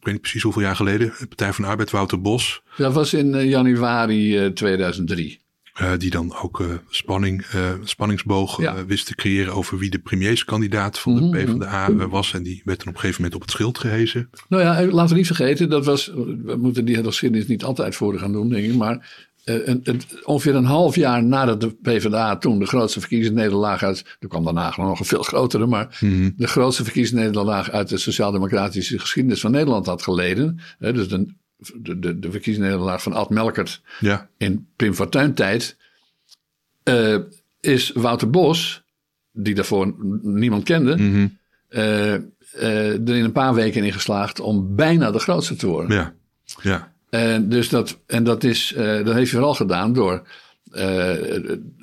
weet 0.00 0.12
niet 0.12 0.20
precies 0.20 0.42
hoeveel 0.42 0.62
jaar 0.62 0.76
geleden. 0.76 1.12
De 1.18 1.26
Partij 1.26 1.52
van 1.52 1.64
de 1.64 1.70
Arbeid, 1.70 1.90
Wouter 1.90 2.20
Bos. 2.20 2.62
Dat 2.76 2.92
was 2.92 3.14
in 3.14 3.46
januari 3.48 4.38
eh, 4.38 4.46
2003. 4.46 5.40
Eh, 5.78 5.92
die 5.98 6.10
dan 6.10 6.36
ook 6.42 6.60
eh, 6.60 6.66
spanning, 6.88 7.42
eh, 7.42 7.70
spanningsboog 7.82 8.60
Ja. 8.60 8.72
Mhm, 8.72 8.86
wist 8.86 9.06
te 9.06 9.14
creëren 9.14 9.54
over 9.54 9.78
wie 9.78 9.90
de 9.90 9.98
premierskandidaat 9.98 10.98
van 10.98 11.30
de 11.30 11.38
PvdA 11.38 11.88
eh, 11.88 12.04
was. 12.10 12.34
En 12.34 12.42
die 12.42 12.62
werd 12.64 12.78
dan 12.78 12.88
op 12.88 12.94
een 12.94 13.00
gegeven 13.00 13.22
moment 13.22 13.34
op 13.40 13.46
het 13.46 13.50
schild 13.56 13.78
gehezen. 13.78 14.30
Nou 14.48 14.62
ja, 14.62 14.86
laten 14.92 15.10
we 15.12 15.16
niet 15.18 15.26
vergeten, 15.26 15.68
dat 15.70 15.84
was, 15.84 16.06
we 16.44 16.56
moeten 16.58 16.84
die 16.84 17.04
geschiedenis 17.04 17.46
niet 17.46 17.64
altijd 17.64 17.94
voor 17.94 18.18
gaan 18.18 18.32
doen, 18.32 18.48
denk 18.48 18.64
ik. 18.64 18.74
Maar 18.74 19.26
een, 19.44 19.80
een- 19.82 20.00
ongeveer 20.24 20.54
een 20.54 20.64
half 20.64 20.94
jaar 20.96 21.24
nadat 21.24 21.60
de 21.60 21.74
PvdA 21.82 22.36
toen 22.36 22.58
de 22.58 22.66
grootste 22.66 23.00
verkiezingsnederlaag 23.00 23.82
uit. 23.82 24.16
Er 24.20 24.28
kwam 24.28 24.44
daarna 24.44 24.72
nog 24.76 24.98
een 24.98 25.04
veel 25.06 25.22
grotere, 25.22 25.66
maar 25.66 25.98
de 26.36 26.46
grootste 26.46 26.84
verkiezingsnederlaag 26.84 27.70
uit 27.70 27.88
de 27.88 27.98
sociaal-democratische 27.98 28.98
geschiedenis 28.98 29.40
van 29.40 29.50
Nederland 29.50 29.86
had 29.86 30.02
geleden. 30.02 30.60
Hè, 30.78 30.92
dus 30.92 31.08
de, 31.08 31.34
de, 31.74 31.98
de, 31.98 32.18
de 32.18 32.30
verkiezingsnederlaag 32.30 33.02
van 33.02 33.12
Ad 33.12 33.30
Melkert 33.30 33.82
Ja, 34.00 34.28
in 34.36 34.68
Pim 34.76 34.94
Fortuyn 34.94 35.34
tijd. 35.34 35.76
eh, 36.82 37.16
is 37.60 37.90
Wouter 37.94 38.30
Bos, 38.30 38.82
die 39.32 39.54
daarvoor 39.54 39.94
niemand 40.22 40.62
kende. 40.64 40.96
eh, 41.68 42.14
eh, 42.14 42.92
er 42.92 43.16
in 43.16 43.24
een 43.24 43.32
paar 43.32 43.54
weken 43.54 43.84
in 43.84 43.92
geslaagd 43.92 44.40
om 44.40 44.74
bijna 44.76 45.10
de 45.10 45.18
grootste 45.18 45.56
te 45.56 45.66
worden. 45.66 45.96
ja, 45.96 46.14
ja. 46.62 46.92
En, 47.10 47.48
dus 47.48 47.68
dat, 47.68 47.98
en 48.06 48.24
dat, 48.24 48.44
is, 48.44 48.72
dat 48.76 48.86
heeft 49.14 49.14
hij 49.14 49.26
vooral 49.26 49.54
gedaan 49.54 49.92
door, 49.92 50.28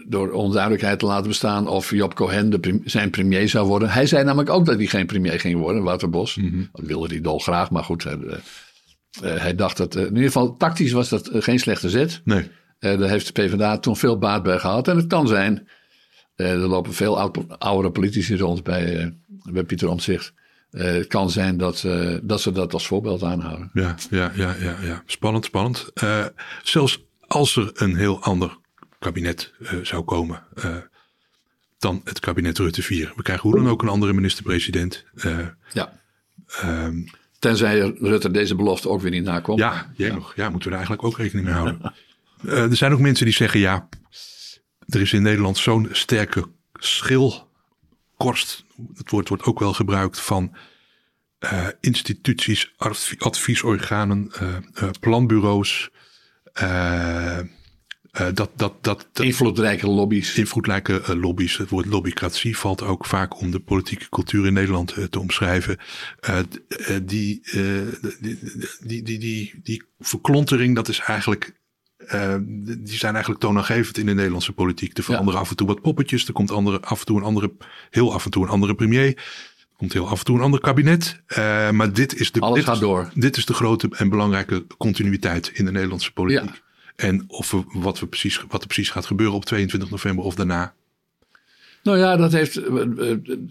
door 0.08 0.32
onduidelijkheid 0.32 1.00
te 1.00 1.06
laten 1.06 1.28
bestaan 1.28 1.68
of 1.68 1.92
Job 1.92 2.14
Cohen 2.16 2.50
de 2.50 2.60
prim- 2.60 2.82
zijn 2.86 3.10
premier 3.10 3.50
zou 3.50 3.68
worden. 3.68 3.90
Hij 3.90 4.06
zei 4.06 4.24
namelijk 4.24 4.50
ook 4.50 4.66
dat 4.66 4.76
hij 4.76 4.86
geen 4.86 5.06
premier 5.06 5.40
ging 5.40 5.60
worden, 5.60 5.84
Wouter 5.84 6.10
Bos. 6.10 6.40
Dat 6.72 6.86
wilde 6.86 7.08
hij 7.08 7.22
dolgraag, 7.22 7.72
maar 7.72 7.84
goed. 7.84 8.06
Hij 9.22 9.56
dacht 9.56 9.78
dat, 9.78 9.96
eh, 9.96 10.02
in 10.02 10.08
ieder 10.08 10.24
geval 10.24 10.58
tactisch 10.58 10.92
was 10.92 11.10
dat 11.10 11.28
eh, 11.28 11.42
geen 11.42 11.60
slechte 11.60 11.90
zet. 11.90 12.22
Nee. 12.24 12.50
Eh, 12.80 13.00
daar 13.00 13.10
heeft 13.10 13.26
de 13.36 13.42
PvdA 13.42 13.78
toen 13.78 13.98
veel 13.98 14.18
baat 14.18 14.44
bij 14.44 14.60
gehad. 14.60 14.88
En 14.88 14.98
het 14.98 15.08
kan 15.08 15.28
zijn, 15.28 15.68
eh, 16.36 16.52
er 16.52 16.58
lopen 16.58 16.94
veel 16.94 17.20
oud- 17.20 17.60
oudere 17.60 17.92
politici 17.92 18.38
rond 18.38 18.64
bij, 18.64 18.98
eh, 19.00 19.08
bij 19.52 19.64
Pieter 19.64 19.88
Omtzigt. 19.90 20.34
Eh, 20.72 20.84
het 20.84 21.08
kan 21.08 21.30
zijn 21.30 21.58
dat, 21.58 21.84
eh, 21.84 22.18
dat 22.24 22.42
ze 22.42 22.52
dat 22.52 22.74
als 22.74 22.88
voorbeeld 22.88 23.24
aanhouden. 23.24 23.70
Ja, 23.74 23.96
ja, 24.10 24.32
ja, 24.36 24.56
ja, 24.60 24.76
ja. 24.82 25.04
Spannend, 25.06 25.46
spannend. 25.46 25.92
Eh, 25.94 26.26
zelfs 26.64 27.04
als 27.28 27.56
er 27.56 27.72
een 27.74 27.96
heel 27.96 28.22
ander 28.22 28.58
kabinet 29.00 29.54
eh, 29.64 29.74
zou 29.84 30.04
komen 30.04 30.44
eh, 30.56 30.76
dan 31.78 32.02
het 32.04 32.20
kabinet 32.20 32.58
Rutte 32.58 32.82
4. 32.82 33.14
We 33.16 33.22
krijgen 33.22 33.50
hoe 33.50 33.60
dan 33.60 33.70
ook 33.70 33.82
een 33.82 33.90
andere 33.90 34.14
minister-president. 34.14 35.06
Eh, 35.16 35.38
Ja. 35.74 36.00
ehm, 36.62 36.98
Tenzij 37.46 37.80
Rutte 38.00 38.32
deze 38.32 38.56
belofte 38.56 38.90
ook 38.90 39.02
weer 39.02 39.12
niet 39.12 39.24
nakomt. 39.24 39.60
ja, 39.60 39.92
nog. 39.96 40.36
Ja, 40.36 40.50
moeten 40.50 40.70
we 40.70 40.76
daar 40.76 40.86
eigenlijk 40.88 41.04
ook 41.04 41.18
rekening 41.18 41.46
mee 41.46 41.56
houden. 41.56 41.82
Eh, 42.46 42.64
er 42.64 42.76
zijn 42.76 42.94
ook 42.94 43.00
mensen 43.00 43.26
die 43.26 43.34
zeggen, 43.34 43.60
ja, 43.60 43.90
er 44.88 45.02
is 45.02 45.14
in 45.14 45.22
Nederland 45.22 45.58
zo'n 45.58 45.90
sterke 45.92 46.46
schilkorst. 46.74 48.66
Het 48.96 49.10
woord 49.10 49.28
wordt 49.30 49.44
ook 49.44 49.60
wel 49.60 49.74
gebruikt 49.74 50.20
van 50.20 50.56
eh, 51.40 51.68
instituties, 51.80 52.74
adv- 52.78 53.22
adviesorganen, 53.22 54.32
eh, 54.74 54.90
planbureaus, 55.00 55.90
Uh, 58.22 58.28
dat, 58.34 58.50
dat, 58.56 58.74
dat, 58.82 59.08
invloedrijke 59.14 59.88
lobby's. 59.88 60.38
Invloedrijke 60.38 61.02
uh, 61.02 61.22
lobby's. 61.22 61.58
Het 61.58 61.70
woord 61.70 61.86
lobbycratie 61.86 62.58
valt 62.58 62.82
ook 62.82 63.06
vaak 63.06 63.40
om 63.40 63.52
de 63.52 63.60
politieke 63.60 64.10
cultuur 64.10 64.46
in 64.46 64.54
Nederland 64.54 64.98
uh, 64.98 65.04
te 65.04 65.20
omschrijven. 65.20 65.78
die, 67.04 67.04
die, 67.04 67.42
die, 68.82 69.04
die, 69.04 69.20
die, 69.20 69.60
die 69.64 69.84
verklontering, 70.00 70.76
dat 70.76 70.88
is 70.88 71.00
eigenlijk 71.00 71.54
die 72.78 72.98
zijn 72.98 73.14
eigenlijk 73.14 73.44
toonaangevend 73.44 73.98
in 73.98 74.06
de 74.06 74.14
Nederlandse 74.14 74.52
politiek. 74.52 74.98
Er 74.98 75.04
veranderen 75.04 75.34
ja. 75.34 75.40
af 75.40 75.50
en 75.50 75.56
toe 75.56 75.68
wat 75.68 75.82
poppetjes. 75.82 76.28
Er 76.28 76.34
komt 76.34 76.52
andere, 76.52 76.82
af 76.82 77.00
en 77.00 77.06
toe 77.06 77.18
een 77.18 77.24
andere, 77.24 77.52
heel 77.90 78.14
af 78.14 78.26
en 78.26 78.32
toe 78.32 78.44
een 78.44 78.50
andere 78.50 78.76
premier. 78.76 79.08
Er 79.08 79.78
komt 79.78 79.94
heel 79.94 80.10
af 80.10 80.20
en 80.20 80.26
toe 80.26 80.36
een 80.36 80.44
ander 80.44 80.60
kabinet. 80.60 81.22
Uh, 81.38 81.72
maar 81.72 81.94
dit 81.94 82.20
is, 82.20 82.32
de, 82.32 82.40
Alles 82.40 82.58
dit, 82.58 82.66
gaat 82.66 82.80
door. 82.80 83.12
dit 83.14 83.38
is 83.38 83.46
de 83.46 83.54
grote 83.54 83.90
en 83.92 84.10
belangrijke 84.10 84.66
continuïteit 84.78 85.52
in 85.54 85.66
de 85.66 85.72
Nederlandse 85.72 86.12
politiek. 86.12 86.56
Ja. 86.56 86.65
En 86.96 87.24
of 87.28 87.52
we, 87.52 87.64
wat, 87.74 88.00
we 88.00 88.08
precies, 88.08 88.44
wat 88.50 88.62
er 88.62 88.68
precies 88.68 88.90
gaat 88.90 89.06
gebeuren 89.06 89.36
op 89.36 89.46
22 89.46 89.90
november 89.90 90.26
of 90.26 90.36
daarna. 90.36 90.74
Nou 91.86 91.98
ja, 91.98 92.16
dat 92.18 92.32
heeft. 92.32 92.54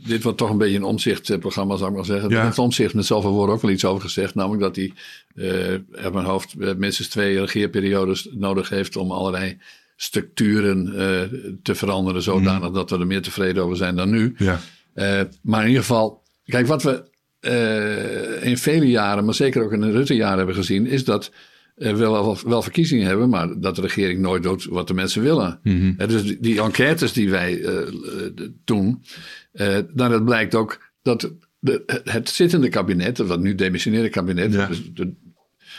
Dit 0.07 0.23
wordt 0.23 0.39
toch 0.39 0.51
een 0.51 0.59
beetje 0.59 0.77
een 0.77 0.83
omzichtprogramma, 0.83 1.77
zou 1.77 1.91
ik 1.91 1.97
maar 1.97 2.05
zeggen. 2.05 2.31
Ja. 2.31 2.45
Het 2.45 2.59
omzicht 2.59 2.95
met 2.95 3.07
zoveel 3.07 3.31
woorden 3.31 3.55
ook 3.55 3.63
wel 3.63 3.71
iets 3.71 3.85
over 3.85 4.03
gezegd. 4.03 4.35
Namelijk 4.35 4.63
dat 4.63 4.77
hij 4.77 4.93
uh, 5.35 6.13
mijn 6.13 6.25
hoofd 6.25 6.55
minstens 6.77 7.09
twee 7.09 7.41
regeerperiodes 7.41 8.29
nodig 8.31 8.69
heeft 8.69 8.97
om 8.97 9.11
allerlei 9.11 9.59
structuren 9.97 10.87
uh, 10.87 11.53
te 11.63 11.75
veranderen. 11.75 12.23
Zodanig 12.23 12.69
mm. 12.69 12.75
dat 12.75 12.91
we 12.91 12.99
er 12.99 13.07
meer 13.07 13.23
tevreden 13.23 13.63
over 13.63 13.77
zijn 13.77 13.97
dan 13.97 14.11
nu. 14.11 14.35
Ja. 14.39 14.61
Uh, 14.95 15.21
maar 15.43 15.61
in 15.63 15.69
ieder 15.69 15.83
geval, 15.83 16.23
kijk, 16.45 16.67
wat 16.67 16.83
we 16.83 17.13
in 18.41 18.59
vele 18.59 18.91
jaren, 18.91 19.25
maar 19.25 19.35
zeker 19.35 19.65
ook 19.65 19.73
in 19.73 19.81
de 19.81 19.91
Rutte-jaren 19.91 20.37
hebben 20.37 20.55
gezien, 20.55 20.87
is 20.87 21.05
dat 21.05 21.31
wel, 21.75 22.39
wel 22.47 22.63
verkiezingen 22.63 23.07
hebben, 23.07 23.29
maar 23.29 23.61
dat 23.61 23.77
de 23.77 23.83
regering 23.83 24.21
nooit 24.21 24.43
doet 24.43 24.65
wat 24.65 24.89
de 24.89 24.95
mensen 24.95 25.23
willen. 25.23 25.61
Mm 25.63 25.81
-hmm. 25.81 25.95
uh, 25.99 26.09
dus 26.09 26.23
die, 26.23 26.39
die, 26.41 26.61
enquêtes 26.61 27.13
die 27.13 27.31
wij 27.31 27.59
uh, 27.59 27.79
doen, 28.65 29.03
dan 29.95 30.13
het 30.13 30.25
blijkt 30.25 30.55
ook 30.55 30.93
dat 31.03 31.33
de, 31.59 32.03
het 32.05 32.29
zittende 32.29 32.69
kabinet, 32.69 33.19
wat 33.19 33.41
nu 33.41 33.55
demissionaire 33.55 34.09
kabinet, 34.09 34.53
ja. 34.53 34.67
dus 34.67 34.91
de, 34.95 35.15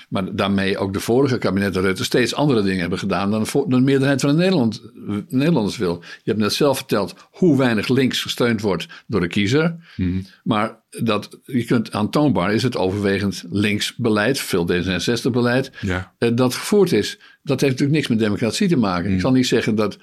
maar 0.10 0.36
daarmee 0.36 0.78
ook 0.78 0.93
de 0.93 1.00
vorige 1.00 1.38
kabinetten 1.38 1.82
Rutte 1.82 2.04
steeds 2.04 2.36
andere 2.36 2.62
dingen 2.62 2.80
hebben 2.80 3.00
gedaan 3.00 3.32
dan 3.32 3.43
de, 3.43 3.66
de 3.68 3.80
meerderheid 3.80 4.22
van 4.22 4.30
de 4.30 4.36
Nederland, 4.36 4.82
Nederlanders 5.28 5.78
wil. 5.78 6.00
Je 6.02 6.32
hebt 6.32 6.39
net 6.39 6.54
zelf 6.54 6.78
verteld 6.78 7.16
hoe 7.32 7.58
weinig 7.58 7.88
links 7.88 8.22
gesteund 8.22 8.62
wordt 8.62 8.88
door 9.08 9.22
de 9.22 9.28
kiezer. 9.28 9.76
Mm. 9.96 10.26
Maar 10.43 10.84
dat, 11.04 11.39
je 11.43 11.64
kunt 11.64 11.91
aantoonbaar 11.91 12.54
is 12.54 12.64
het 12.64 12.78
overwegend 12.78 13.43
links 13.50 13.96
beleid, 13.96 14.39
veel 14.39 14.70
D66 14.72 15.32
beleid, 15.32 15.72
ja. 15.82 16.14
dat 16.34 16.54
gevoerd 16.54 16.91
is. 16.91 17.20
Dat 17.43 17.62
heeft 17.62 17.72
natuurlijk 17.72 17.98
niks 17.98 18.08
met 18.08 18.20
democratie 18.20 18.68
te 18.68 18.78
maken. 18.78 19.10
Mm. 19.10 19.16
Ik 19.16 19.22
zal 19.22 19.32
niet 19.32 19.48
zeggen 19.48 19.76
dat, 19.76 19.98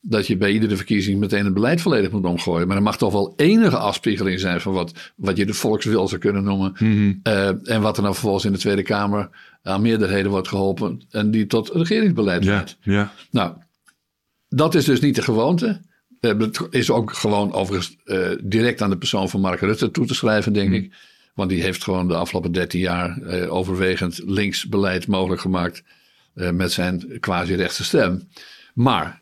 dat 0.00 0.26
je 0.26 0.36
bij 0.36 0.52
iedere 0.52 0.76
verkiezing 0.76 1.20
meteen 1.20 1.44
het 1.44 1.54
beleid 1.54 1.80
volledig 1.80 2.10
moet 2.10 2.24
omgooien. 2.24 2.66
Maar 2.66 2.76
er 2.76 2.82
mag 2.82 2.98
toch 2.98 3.12
wel 3.12 3.32
enige 3.36 3.76
afspiegeling 3.76 4.40
zijn 4.40 4.60
van 4.60 4.72
wat, 4.72 5.12
wat 5.16 5.36
je 5.36 5.46
de 5.46 5.54
volkswil 5.54 6.08
zou 6.08 6.20
kunnen 6.20 6.44
noemen. 6.44 6.74
Mm-hmm. 6.78 7.20
Uh, 7.22 7.48
en 7.48 7.80
wat 7.80 7.96
er 7.96 8.02
dan 8.02 8.12
vervolgens 8.12 8.44
in 8.44 8.52
de 8.52 8.58
Tweede 8.58 8.82
Kamer 8.82 9.28
aan 9.62 9.82
meerderheden 9.82 10.30
wordt 10.30 10.48
geholpen. 10.48 11.02
En 11.10 11.30
die 11.30 11.46
tot 11.46 11.70
regeringsbeleid 11.72 12.44
ja, 12.44 12.50
leidt. 12.50 12.76
ja. 12.80 13.12
Nou, 13.30 13.52
dat 14.48 14.74
is 14.74 14.84
dus 14.84 15.00
niet 15.00 15.14
de 15.14 15.22
gewoonte. 15.22 15.80
Het 16.20 16.60
is 16.70 16.90
ook 16.90 17.12
gewoon 17.12 17.52
overigens 17.52 17.96
uh, 18.04 18.28
direct 18.42 18.82
aan 18.82 18.90
de 18.90 18.98
persoon 18.98 19.28
van 19.30 19.40
Mark 19.40 19.60
Rutte 19.60 19.90
toe 19.90 20.06
te 20.06 20.14
schrijven, 20.14 20.52
denk 20.52 20.68
Mm. 20.68 20.74
ik. 20.74 20.92
Want 21.34 21.48
die 21.50 21.62
heeft 21.62 21.82
gewoon 21.84 22.08
de 22.08 22.14
afgelopen 22.16 22.52
13 22.52 22.80
jaar 22.80 23.18
uh, 23.22 23.52
overwegend 23.54 24.20
links 24.24 24.66
beleid 24.68 25.06
mogelijk 25.06 25.40
gemaakt. 25.40 25.82
uh, 26.34 26.50
met 26.50 26.72
zijn 26.72 27.16
quasi-rechtse 27.20 27.84
stem. 27.84 28.28
Maar 28.74 29.18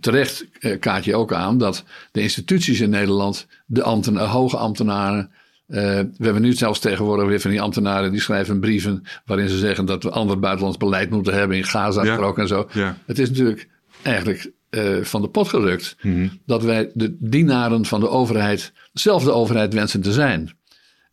terecht 0.00 0.46
kaart 0.80 1.04
je 1.04 1.16
ook 1.16 1.32
aan 1.32 1.58
dat 1.58 1.84
de 2.12 2.20
instituties 2.20 2.80
in 2.80 2.90
Nederland, 2.90 3.46
de 3.66 3.82
ambten, 3.82 4.16
hoge 4.16 4.56
ambtenaren. 4.56 5.30
We 5.66 6.08
hebben 6.18 6.42
nu 6.42 6.52
zelfs 6.52 6.78
tegenwoordig 6.80 7.26
weer 7.26 7.40
van 7.40 7.50
die 7.50 7.60
ambtenaren 7.60 8.10
die 8.12 8.20
schrijven 8.20 8.60
brieven 8.60 9.02
waarin 9.24 9.48
ze 9.48 9.58
zeggen 9.58 9.84
dat 9.84 10.02
we 10.02 10.10
ander 10.10 10.38
buitenlands 10.38 10.78
beleid 10.78 11.10
moeten 11.10 11.34
hebben 11.34 11.56
in 11.56 11.64
Gaza 11.64 12.04
Ja. 12.04 12.32
en 12.34 12.48
zo. 12.48 12.68
Ja. 12.72 12.98
Het 13.06 13.18
is 13.18 13.28
natuurlijk 13.28 13.68
eigenlijk 14.02 14.50
uh, 14.76 15.04
van 15.04 15.22
de 15.22 15.28
pot 15.28 15.48
gerukt 15.48 15.96
Mhm. 16.02 16.28
dat 16.46 16.62
wij 16.62 16.90
de 16.94 17.16
dienaren 17.18 17.84
van 17.84 18.00
de 18.00 18.08
overheid 18.08 18.72
zelf 18.92 19.24
de 19.24 19.32
overheid 19.32 19.74
wensen 19.74 20.00
te 20.02 20.12
zijn. 20.12 20.56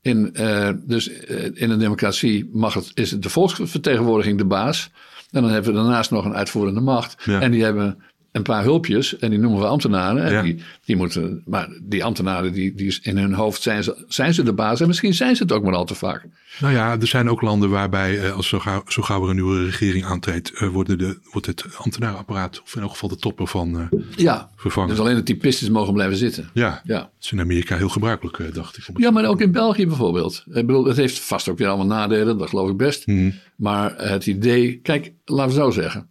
In, 0.02 0.30
uh, 0.34 0.70
dus 0.86 1.10
uh, 1.10 1.44
in 1.54 1.70
een 1.70 1.80
democratie 1.80 2.50
mag 2.54 2.74
het, 2.74 2.92
is 2.94 3.10
de 3.10 3.30
volksvertegenwoordiging 3.30 4.38
de 4.38 4.46
baas. 4.46 4.90
En 5.32 5.42
dan 5.42 5.52
hebben 5.52 5.74
we 5.74 5.80
daarnaast 5.80 6.12
nog 6.12 6.26
een 6.26 6.36
uitvoerende 6.36 6.80
macht. 6.82 7.24
Ja. 7.26 7.42
En 7.42 7.52
die 7.52 7.64
hebben 7.64 8.04
een 8.32 8.42
paar 8.44 8.64
hulpjes 8.64 9.18
en 9.18 9.30
die 9.30 9.40
noemen 9.40 9.60
we 9.60 9.66
ambtenaren. 9.66 10.24
En 10.24 10.32
Ja. 10.32 10.42
die, 10.42 10.62
die 10.86 10.96
moeten, 10.96 11.42
maar 11.46 11.68
die 11.84 12.04
ambtenaren, 12.04 12.54
die, 12.54 12.76
die 12.76 13.00
in 13.02 13.18
hun 13.18 13.34
hoofd 13.34 13.62
zijn 13.62 13.84
ze, 13.84 14.06
zijn 14.08 14.34
ze 14.34 14.44
de 14.44 14.54
baas. 14.54 14.82
En 14.82 14.88
misschien 14.88 15.14
zijn 15.14 15.36
ze 15.36 15.44
het 15.44 15.52
ook 15.52 15.64
maar 15.64 15.74
al 15.76 15.86
te 15.86 15.96
vaak. 15.96 16.26
Nou 16.60 16.74
ja, 16.74 17.00
er 17.00 17.08
zijn 17.08 17.30
ook 17.30 17.42
landen 17.42 17.70
waarbij, 17.70 18.20
eh, 18.26 18.36
als 18.36 18.48
zo 18.48 18.60
gauw, 18.60 18.82
zo 18.88 19.02
gauw 19.02 19.24
er 19.24 19.30
een 19.30 19.36
nieuwe 19.36 19.66
regering 19.66 20.06
aantreedt, 20.06 20.52
eh, 20.54 20.68
worden 20.68 20.98
de, 20.98 21.20
wordt 21.32 21.48
het 21.48 21.66
ambtenarenapparaat, 21.78 22.62
of 22.62 22.76
in 22.76 22.82
elk 22.82 22.92
geval 22.92 23.10
de 23.10 23.16
toppen 23.18 23.48
van, 23.48 23.80
eh, 23.80 24.00
Ja, 24.16 24.50
vervangen. 24.56 24.90
dus 24.90 25.00
alleen 25.00 25.16
de 25.16 25.24
typistes 25.24 25.70
mogen 25.70 25.94
blijven 25.94 26.18
zitten. 26.18 26.50
ja, 26.54 26.82
Ja. 26.84 27.00
dat 27.00 27.10
is 27.22 27.32
in 27.32 27.40
Amerika 27.40 27.78
heel 27.78 27.90
gebruikelijk, 27.90 28.54
dacht 28.54 28.78
ik. 28.78 28.98
Ja, 29.00 29.12
maar 29.12 29.26
ook 29.26 29.42
in 29.42 29.52
België 29.52 29.88
bijvoorbeeld. 29.88 30.44
Ik 30.48 30.66
bedoel, 30.66 30.86
het 30.86 30.98
heeft 30.98 31.20
vast 31.20 31.50
ook 31.50 31.58
weer 31.58 31.68
allemaal 31.68 31.86
nadelen, 31.98 32.38
dat 32.38 32.50
geloof 32.50 32.70
ik 32.70 32.78
best. 32.78 33.08
Mhm. 33.08 33.32
Maar 33.56 33.96
het 33.98 34.26
idee, 34.26 34.80
kijk, 34.80 35.14
laten 35.26 35.56
we 35.56 35.62
zo 35.62 35.70
zeggen. 35.72 36.10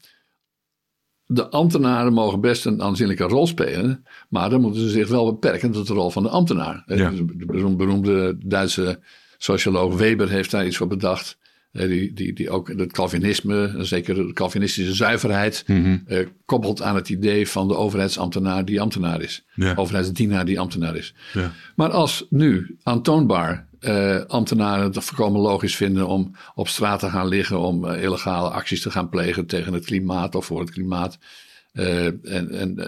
De 1.30 1.48
ambtenaren 1.48 2.12
mogen 2.12 2.40
best 2.40 2.64
een 2.66 2.82
aanzienlijke 2.82 3.24
rol 3.24 3.46
spelen, 3.46 4.04
maar 4.28 4.50
dan 4.50 4.60
moeten 4.60 4.80
ze 4.80 4.88
zich 4.88 5.08
wel 5.08 5.24
beperken 5.26 5.70
tot 5.70 5.86
de 5.86 5.92
rol 5.94 6.10
van 6.10 6.22
de 6.22 6.28
ambtenaar. 6.28 6.82
Ja. 6.86 7.10
De 7.10 7.24
beroem- 7.46 7.76
beroemde 7.76 8.36
Duitse 8.44 9.00
socioloog 9.38 9.96
Weber 9.96 10.28
heeft 10.28 10.50
daar 10.50 10.66
iets 10.66 10.76
voor 10.76 10.86
bedacht. 10.86 11.38
Die, 11.72 12.12
die, 12.12 12.32
die 12.32 12.50
ook 12.50 12.68
het 12.68 12.92
Calvinisme, 12.92 13.74
zeker 13.78 14.14
de 14.14 14.32
Calvinistische 14.32 14.94
zuiverheid, 14.94 15.64
Mhm. 15.66 15.96
eh, 16.06 16.26
koppelt 16.44 16.82
aan 16.82 16.94
het 16.94 17.08
idee 17.08 17.48
van 17.48 17.68
de 17.68 17.76
overheidsambtenaar 17.76 18.64
die 18.64 18.80
ambtenaar 18.80 19.22
is. 19.22 19.44
Ja. 19.54 19.72
Overheidsdienaar 19.76 20.44
die 20.44 20.60
ambtenaar 20.60 20.96
is. 20.96 21.14
Ja. 21.32 21.52
Maar 21.76 21.90
als 21.90 22.26
nu 22.30 22.76
aantoonbaar 22.82 23.67
eh, 23.80 24.20
ambtenaren 24.26 24.84
het 24.84 25.04
voorkomen 25.04 25.40
logisch 25.40 25.76
vinden 25.76 26.06
om 26.06 26.34
op 26.54 26.68
straat 26.68 27.00
te 27.00 27.10
gaan 27.10 27.28
liggen, 27.28 27.58
om 27.58 27.84
eh, 27.84 28.02
illegale 28.02 28.50
acties 28.50 28.82
te 28.82 28.90
gaan 28.90 29.08
plegen 29.08 29.46
tegen 29.46 29.72
het 29.72 29.84
klimaat 29.84 30.34
of 30.34 30.46
voor 30.46 30.60
het 30.60 30.70
klimaat. 30.70 31.18
eh, 31.72 32.06
en 32.06 32.50
en, 32.50 32.78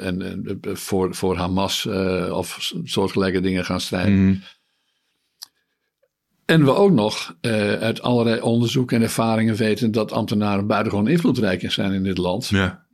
en, 0.00 0.22
en 0.22 0.58
voor, 0.62 1.14
voor 1.14 1.36
Hamas 1.36 1.86
of 2.30 2.72
soortgelijke 2.84 3.40
dingen 3.40 3.64
gaan 3.64 3.80
strijden. 3.80 4.24
Mhm. 4.24 4.38
En 6.44 6.64
we 6.64 6.74
ook 6.74 6.92
nog 6.92 7.36
uit 7.80 8.02
allerlei 8.02 8.40
onderzoek 8.40 8.92
en 8.92 9.02
ervaringen 9.02 9.54
weten 9.54 9.92
dat 9.92 10.12
ambtenaren 10.12 10.66
buitengewoon 10.66 11.08
invloedrijk 11.08 11.70
zijn 11.72 11.92
in 11.92 12.02
dit 12.02 12.18
land. 12.18 12.48
ja. 12.48 12.88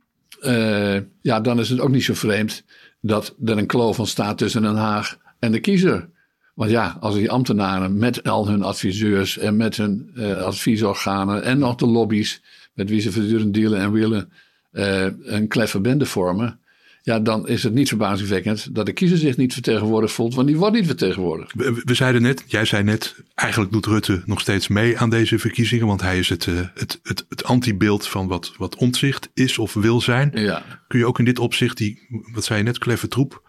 Ja, 1.21 1.39
dan 1.41 1.59
is 1.59 1.69
het 1.69 1.79
ook 1.79 1.89
niet 1.89 2.03
zo 2.03 2.13
vreemd 2.13 2.63
dat 3.01 3.35
er 3.45 3.57
een 3.57 3.67
kloof 3.67 3.99
ontstaat 3.99 4.37
tussen 4.37 4.61
Den 4.61 4.75
Haag 4.75 5.17
en 5.39 5.51
de 5.51 5.59
kiezer. 5.59 6.09
Want 6.57 6.71
ja, 6.71 6.97
als 6.99 7.15
die 7.15 7.31
ambtenaren 7.31 7.97
met 7.97 8.23
al 8.23 8.47
hun 8.47 8.63
adviseurs 8.63 9.37
en 9.37 9.57
met 9.57 9.77
hun 9.77 10.09
eh, 10.15 10.37
adviesorganen 10.37 11.43
en 11.43 11.59
nog 11.59 11.75
de 11.75 11.85
lobby's 11.85 12.41
met 12.73 12.89
wie 12.89 13.01
ze 13.01 13.11
voortdurend 13.11 13.53
dealen 13.53 13.79
en 13.79 13.91
willen 13.91 14.31
eh, 14.71 15.05
een 15.23 15.47
kleffe 15.47 15.79
bende 15.79 16.05
vormen. 16.05 16.59
Ja, 17.03 17.19
dan 17.19 17.47
is 17.47 17.63
het 17.63 17.73
niet 17.73 17.87
verbazingwekkend 17.87 18.75
dat 18.75 18.85
de 18.85 18.93
kiezer 18.93 19.17
zich 19.17 19.37
niet 19.37 19.53
vertegenwoordigd 19.53 20.13
voelt, 20.13 20.35
want 20.35 20.47
die 20.47 20.57
wordt 20.57 20.75
niet 20.75 20.85
vertegenwoordigd. 20.85 21.53
We, 21.53 21.81
we 21.85 21.93
zeiden 21.93 22.21
net, 22.21 22.43
jij 22.47 22.65
zei 22.65 22.83
net, 22.83 23.15
eigenlijk 23.35 23.71
doet 23.71 23.85
Rutte 23.85 24.21
nog 24.25 24.39
steeds 24.39 24.67
mee 24.67 24.97
aan 24.97 25.09
deze 25.09 25.39
verkiezingen, 25.39 25.87
want 25.87 26.01
hij 26.01 26.19
is 26.19 26.29
het, 26.29 26.47
eh, 26.47 26.53
het, 26.73 26.99
het, 27.03 27.25
het 27.29 27.43
antibeeld 27.43 28.07
van 28.07 28.27
wat, 28.27 28.53
wat 28.57 28.75
ontzicht 28.75 29.29
is 29.33 29.57
of 29.57 29.73
wil 29.73 30.01
zijn. 30.01 30.31
Ja, 30.33 30.63
Kun 30.87 30.99
je 30.99 31.05
ook 31.05 31.19
in 31.19 31.25
dit 31.25 31.39
opzicht, 31.39 31.77
die, 31.77 32.07
wat 32.33 32.45
zei 32.45 32.59
je 32.59 32.65
net, 32.65 32.77
kleffe 32.77 33.07
troep, 33.07 33.45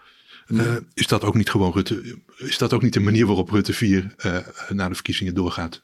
is 0.95 1.07
dat 1.07 1.25
ook 1.25 1.35
niet 1.35 1.51
gewoon 1.51 1.73
Rutte, 1.73 2.19
is 2.39 2.59
dat 2.59 2.73
ook 2.73 2.83
niet 2.83 2.93
de 2.93 3.01
manier 3.01 3.27
waarop 3.27 3.51
Rutte 3.51 3.73
4 3.73 4.15
eh 4.17 4.37
na 4.69 4.89
de 4.89 4.95
verkiezingen 4.95 5.35
doorgaat? 5.35 5.83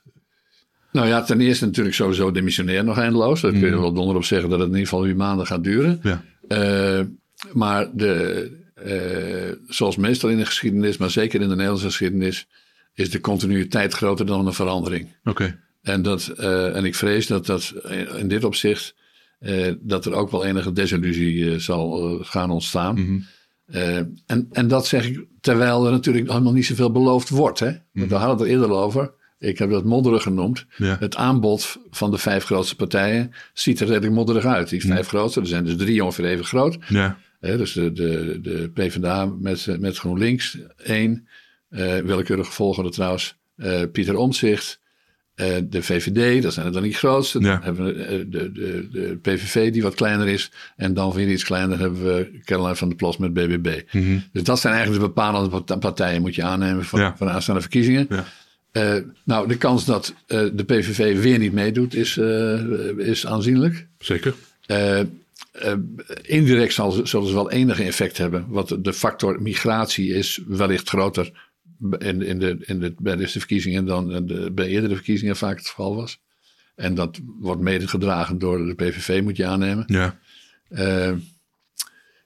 Nou 0.93 1.07
ja, 1.07 1.23
ten 1.23 1.41
eerste 1.41 1.65
natuurlijk 1.65 1.95
sowieso 1.95 2.31
demissionair 2.31 2.85
nog 2.85 2.99
eindeloos. 2.99 3.41
Daar 3.41 3.51
kun 3.51 3.61
je 3.61 3.67
Mhm. 3.71 3.81
wel 3.81 3.93
donder 3.93 4.17
op 4.17 4.25
zeggen 4.25 4.49
dat 4.51 4.59
het 4.59 4.69
in 4.69 4.75
ieder 4.75 4.89
geval 4.89 5.05
weer 5.05 5.17
maanden 5.17 5.47
gaat 5.47 5.65
duren. 5.65 6.01
Ja. 6.03 6.25
Eh, 6.49 7.01
maar 7.53 7.91
de, 7.97 8.51
eh, 8.75 9.57
zoals 9.75 9.97
meestal 9.97 10.31
in 10.31 10.37
de 10.37 10.47
geschiedenis, 10.47 10.97
maar 10.97 11.11
zeker 11.11 11.41
in 11.41 11.49
de 11.49 11.55
Nederlandse 11.55 11.87
geschiedenis, 11.87 12.47
is 12.95 13.11
de 13.11 13.21
continuïteit 13.21 13.93
groter 13.93 14.27
dan 14.27 14.47
een 14.47 14.53
verandering. 14.53 15.09
Oké. 15.25 15.59
En, 15.83 16.03
dat, 16.03 16.29
en 16.29 16.85
ik 16.85 16.95
vrees 16.95 17.27
dat 17.27 17.47
dat 17.47 17.75
in 18.17 18.29
dit 18.29 18.45
opzicht, 18.45 18.95
dat 19.81 20.05
er 20.07 20.13
ook 20.13 20.31
wel 20.31 20.45
enige 20.45 20.73
desillusie 20.73 21.59
zal 21.59 22.19
gaan 22.23 22.51
ontstaan. 22.51 22.95
Mhm. 23.01 23.19
En, 24.27 24.49
en 24.53 24.69
dat 24.69 24.87
zeg 24.87 25.07
ik 25.07 25.25
terwijl 25.45 25.87
er 25.87 25.93
natuurlijk 25.93 26.29
helemaal 26.29 26.53
niet 26.53 26.67
zoveel 26.67 26.91
beloofd 26.91 27.29
wordt. 27.29 27.59
Hè? 27.59 27.71
Want 27.93 28.09
we 28.11 28.15
hadden 28.15 28.37
het 28.37 28.41
er 28.47 28.53
eerder 28.53 28.71
over. 28.71 29.13
ik 29.39 29.59
heb 29.59 29.71
dat 29.71 29.85
modderig 29.85 30.23
genoemd. 30.23 30.67
Ja. 30.77 30.97
Het 31.01 31.17
aanbod 31.17 31.77
van 31.91 32.11
de 32.11 32.19
vijf 32.19 32.45
grootste 32.45 32.77
partijen 32.77 33.33
ziet 33.53 33.81
er 33.81 33.87
redelijk 33.87 34.13
modderig 34.13 34.45
uit. 34.45 34.69
Die 34.69 34.81
vijf 34.87 35.09
grootste, 35.09 35.41
er 35.41 35.47
zijn 35.47 35.65
dus 35.65 35.77
drie 35.77 36.05
ongeveer 36.05 36.25
even 36.25 36.45
groot. 36.45 36.77
Ja. 36.89 37.19
Dus 37.41 37.73
de, 37.73 37.93
de, 37.93 38.39
de 38.43 38.71
PvdA 38.75 39.25
met, 39.27 39.77
met 39.81 39.99
GroenLinks 39.99 40.59
één. 40.77 41.29
eh 41.71 41.97
willekeurig 41.99 42.55
volgende 42.55 42.91
trouwens. 42.91 43.37
eh, 43.57 43.83
Pieter 43.93 44.17
Omtzigt. 44.17 44.81
Eh, 45.35 45.57
de 45.65 45.83
VVD, 45.83 46.43
dat 46.43 46.53
zijn 46.53 46.67
er 46.67 46.73
dan 46.73 46.83
niet 46.83 46.97
grootste. 46.97 47.39
Dan 47.41 47.63
hebben 47.63 47.85
we 47.85 47.93
eh, 48.05 48.19
de, 48.29 48.53
de, 48.53 48.89
de 48.93 49.19
PVV 49.23 49.73
die 49.73 49.83
wat 49.83 49.95
kleiner 49.95 50.29
is. 50.29 50.51
En 50.77 50.95
dan 50.95 51.13
weer 51.13 51.29
iets 51.29 51.45
kleiner 51.45 51.79
hebben 51.79 52.05
we 52.05 52.41
Caroline 52.45 52.77
van 52.77 52.89
der 52.89 52.97
Plas 52.97 53.17
met 53.17 53.33
BBB. 53.35 53.81
Dus 54.33 54.43
dat 54.43 54.61
zijn 54.61 54.75
eigenlijk 54.75 55.03
de 55.03 55.09
bepalende 55.09 55.49
part- 55.61 55.81
partijen 55.81 56.21
moet 56.21 56.35
je 56.35 56.43
aannemen 56.43 56.85
van, 56.85 57.01
Ja. 57.01 57.15
van 57.17 57.27
de 57.27 57.33
aanstaande 57.33 57.61
verkiezingen. 57.61 58.07
Ja. 58.09 58.25
Eh, 58.73 59.03
nou, 59.25 59.49
de 59.49 59.57
kans 59.57 59.85
dat 59.85 60.15
de 60.27 60.65
PVV 60.67 61.21
weer 61.23 61.39
niet 61.39 61.53
meedoet 61.53 61.95
is, 61.95 62.17
is 62.97 63.27
aanzienlijk. 63.27 63.87
Zeker. 63.99 64.35
Indirect 66.23 66.73
zal, 66.73 66.91
ze- 66.91 67.07
zullen 67.07 67.29
ze 67.29 67.35
wel 67.35 67.51
enige 67.51 67.83
effect 67.85 68.19
hebben. 68.19 68.45
Want 68.49 68.85
de 68.85 68.93
factor 68.93 69.43
migratie 69.43 70.15
is 70.15 70.41
wellicht 70.47 70.89
groter 70.89 71.33
in, 71.99 72.23
in 72.23 72.39
de, 72.39 72.57
in 72.61 72.81
de, 72.81 72.95
bij 72.99 73.17
deze 73.17 73.39
verkiezingen 73.39 73.85
dan 73.87 74.27
de, 74.27 74.51
bij 74.53 74.67
eerdere 74.67 74.95
verkiezingen 74.95 75.37
vaak 75.37 75.57
het 75.57 75.69
geval 75.69 75.95
was. 75.97 76.23
En 76.75 76.95
dat 76.95 77.21
wordt 77.41 77.61
mede 77.61 77.89
gedragen 77.89 78.39
door 78.39 78.67
de 78.67 78.75
PVV, 78.75 79.23
moet 79.23 79.37
je 79.37 79.47
aannemen. 79.47 79.85
Ja. 79.87 80.19
Eh, 80.69 81.13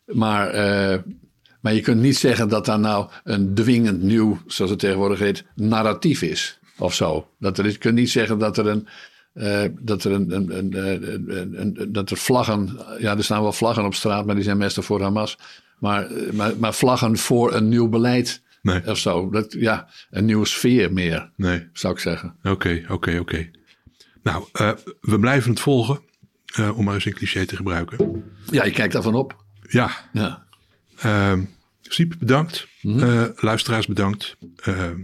maar, 0.05 0.49
eh, 0.49 0.99
maar 1.61 1.75
je 1.75 1.81
kunt 1.81 2.01
niet 2.01 2.17
zeggen 2.17 2.49
dat 2.49 2.65
daar 2.65 2.79
nou 2.79 3.11
een 3.25 3.55
dwingend 3.55 4.03
nieuw, 4.03 4.39
zoals 4.47 4.71
het 4.71 4.81
tegenwoordig 4.81 5.19
heet, 5.19 5.45
narratief 5.55 6.23
is. 6.23 6.59
Of 6.79 6.95
zo. 6.95 7.29
Dat 7.39 7.59
er 7.59 7.67
is, 7.67 7.73
je 7.73 7.79
kunt 7.79 7.95
niet 7.95 8.11
zeggen 8.11 8.39
dat 8.39 8.57
er 8.59 8.67
een. 8.67 8.89
eh, 9.33 9.65
dat 9.81 10.05
er 10.05 10.13
een, 10.13 10.33
een, 10.33 11.61
een, 11.61 11.93
dat 11.93 12.11
er 12.11 12.17
vlaggen, 12.17 12.79
ja, 12.99 13.17
er 13.17 13.25
staan 13.25 13.43
wel 13.43 13.53
vlaggen 13.53 13.85
op 13.85 13.95
straat, 13.95 14.27
maar 14.27 14.35
die 14.35 14.45
zijn 14.45 14.57
meestal 14.59 14.83
voor 14.83 15.03
Hamas. 15.03 15.39
Maar, 15.79 16.11
maar, 16.33 16.53
maar 16.59 16.75
vlaggen 16.75 17.17
voor 17.17 17.55
een 17.55 17.69
nieuw 17.69 17.89
beleid 17.89 18.43
Nee. 18.69 18.87
of 18.91 18.99
zo. 18.99 19.31
Dat, 19.31 19.53
ja, 19.53 19.89
een 20.11 20.25
nieuwe 20.25 20.47
sfeer 20.47 20.93
meer, 20.93 21.31
Nee. 21.37 21.69
zou 21.73 21.95
ik 21.95 22.01
zeggen. 22.01 22.37
Oké, 22.43 22.85
oké, 22.89 23.19
oké. 23.19 23.51
Nou, 24.23 24.45
eh, 24.53 24.71
we 25.01 25.19
blijven 25.19 25.51
het 25.51 25.61
volgen. 25.61 26.01
eh, 26.55 26.79
om 26.79 26.85
maar 26.85 26.95
eens 26.95 27.05
een 27.05 27.13
cliché 27.15 27.45
te 27.47 27.57
gebruiken. 27.57 28.25
Ja, 28.51 28.65
je 28.65 28.71
kijkt 28.71 28.93
daarvan 28.93 29.15
op. 29.15 29.45
Ja, 29.69 29.91
Ja. 30.13 30.47
Siep, 31.83 32.15
bedankt. 32.19 32.67
Mhm. 32.83 33.03
Eh, 33.03 33.25
luisteraars, 33.37 33.87
bedankt. 33.87 34.37
Ehm, 34.57 34.99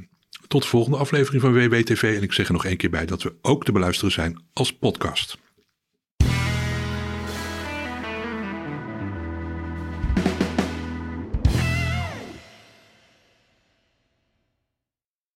tot 0.49 0.63
de 0.63 0.69
volgende 0.69 0.97
aflevering 0.99 1.43
van 1.43 1.53
WWTV. 1.53 2.03
En 2.17 2.23
ik 2.23 2.33
zeg 2.33 2.47
er 2.47 2.53
nog 2.53 2.65
één 2.65 2.77
keer 2.77 2.91
bij 2.91 3.07
dat 3.07 3.23
we 3.23 3.35
ook 3.43 3.65
te 3.65 3.73
beluisteren 3.73 4.13
zijn 4.13 4.43
als 4.53 4.73
podcast. 4.73 5.39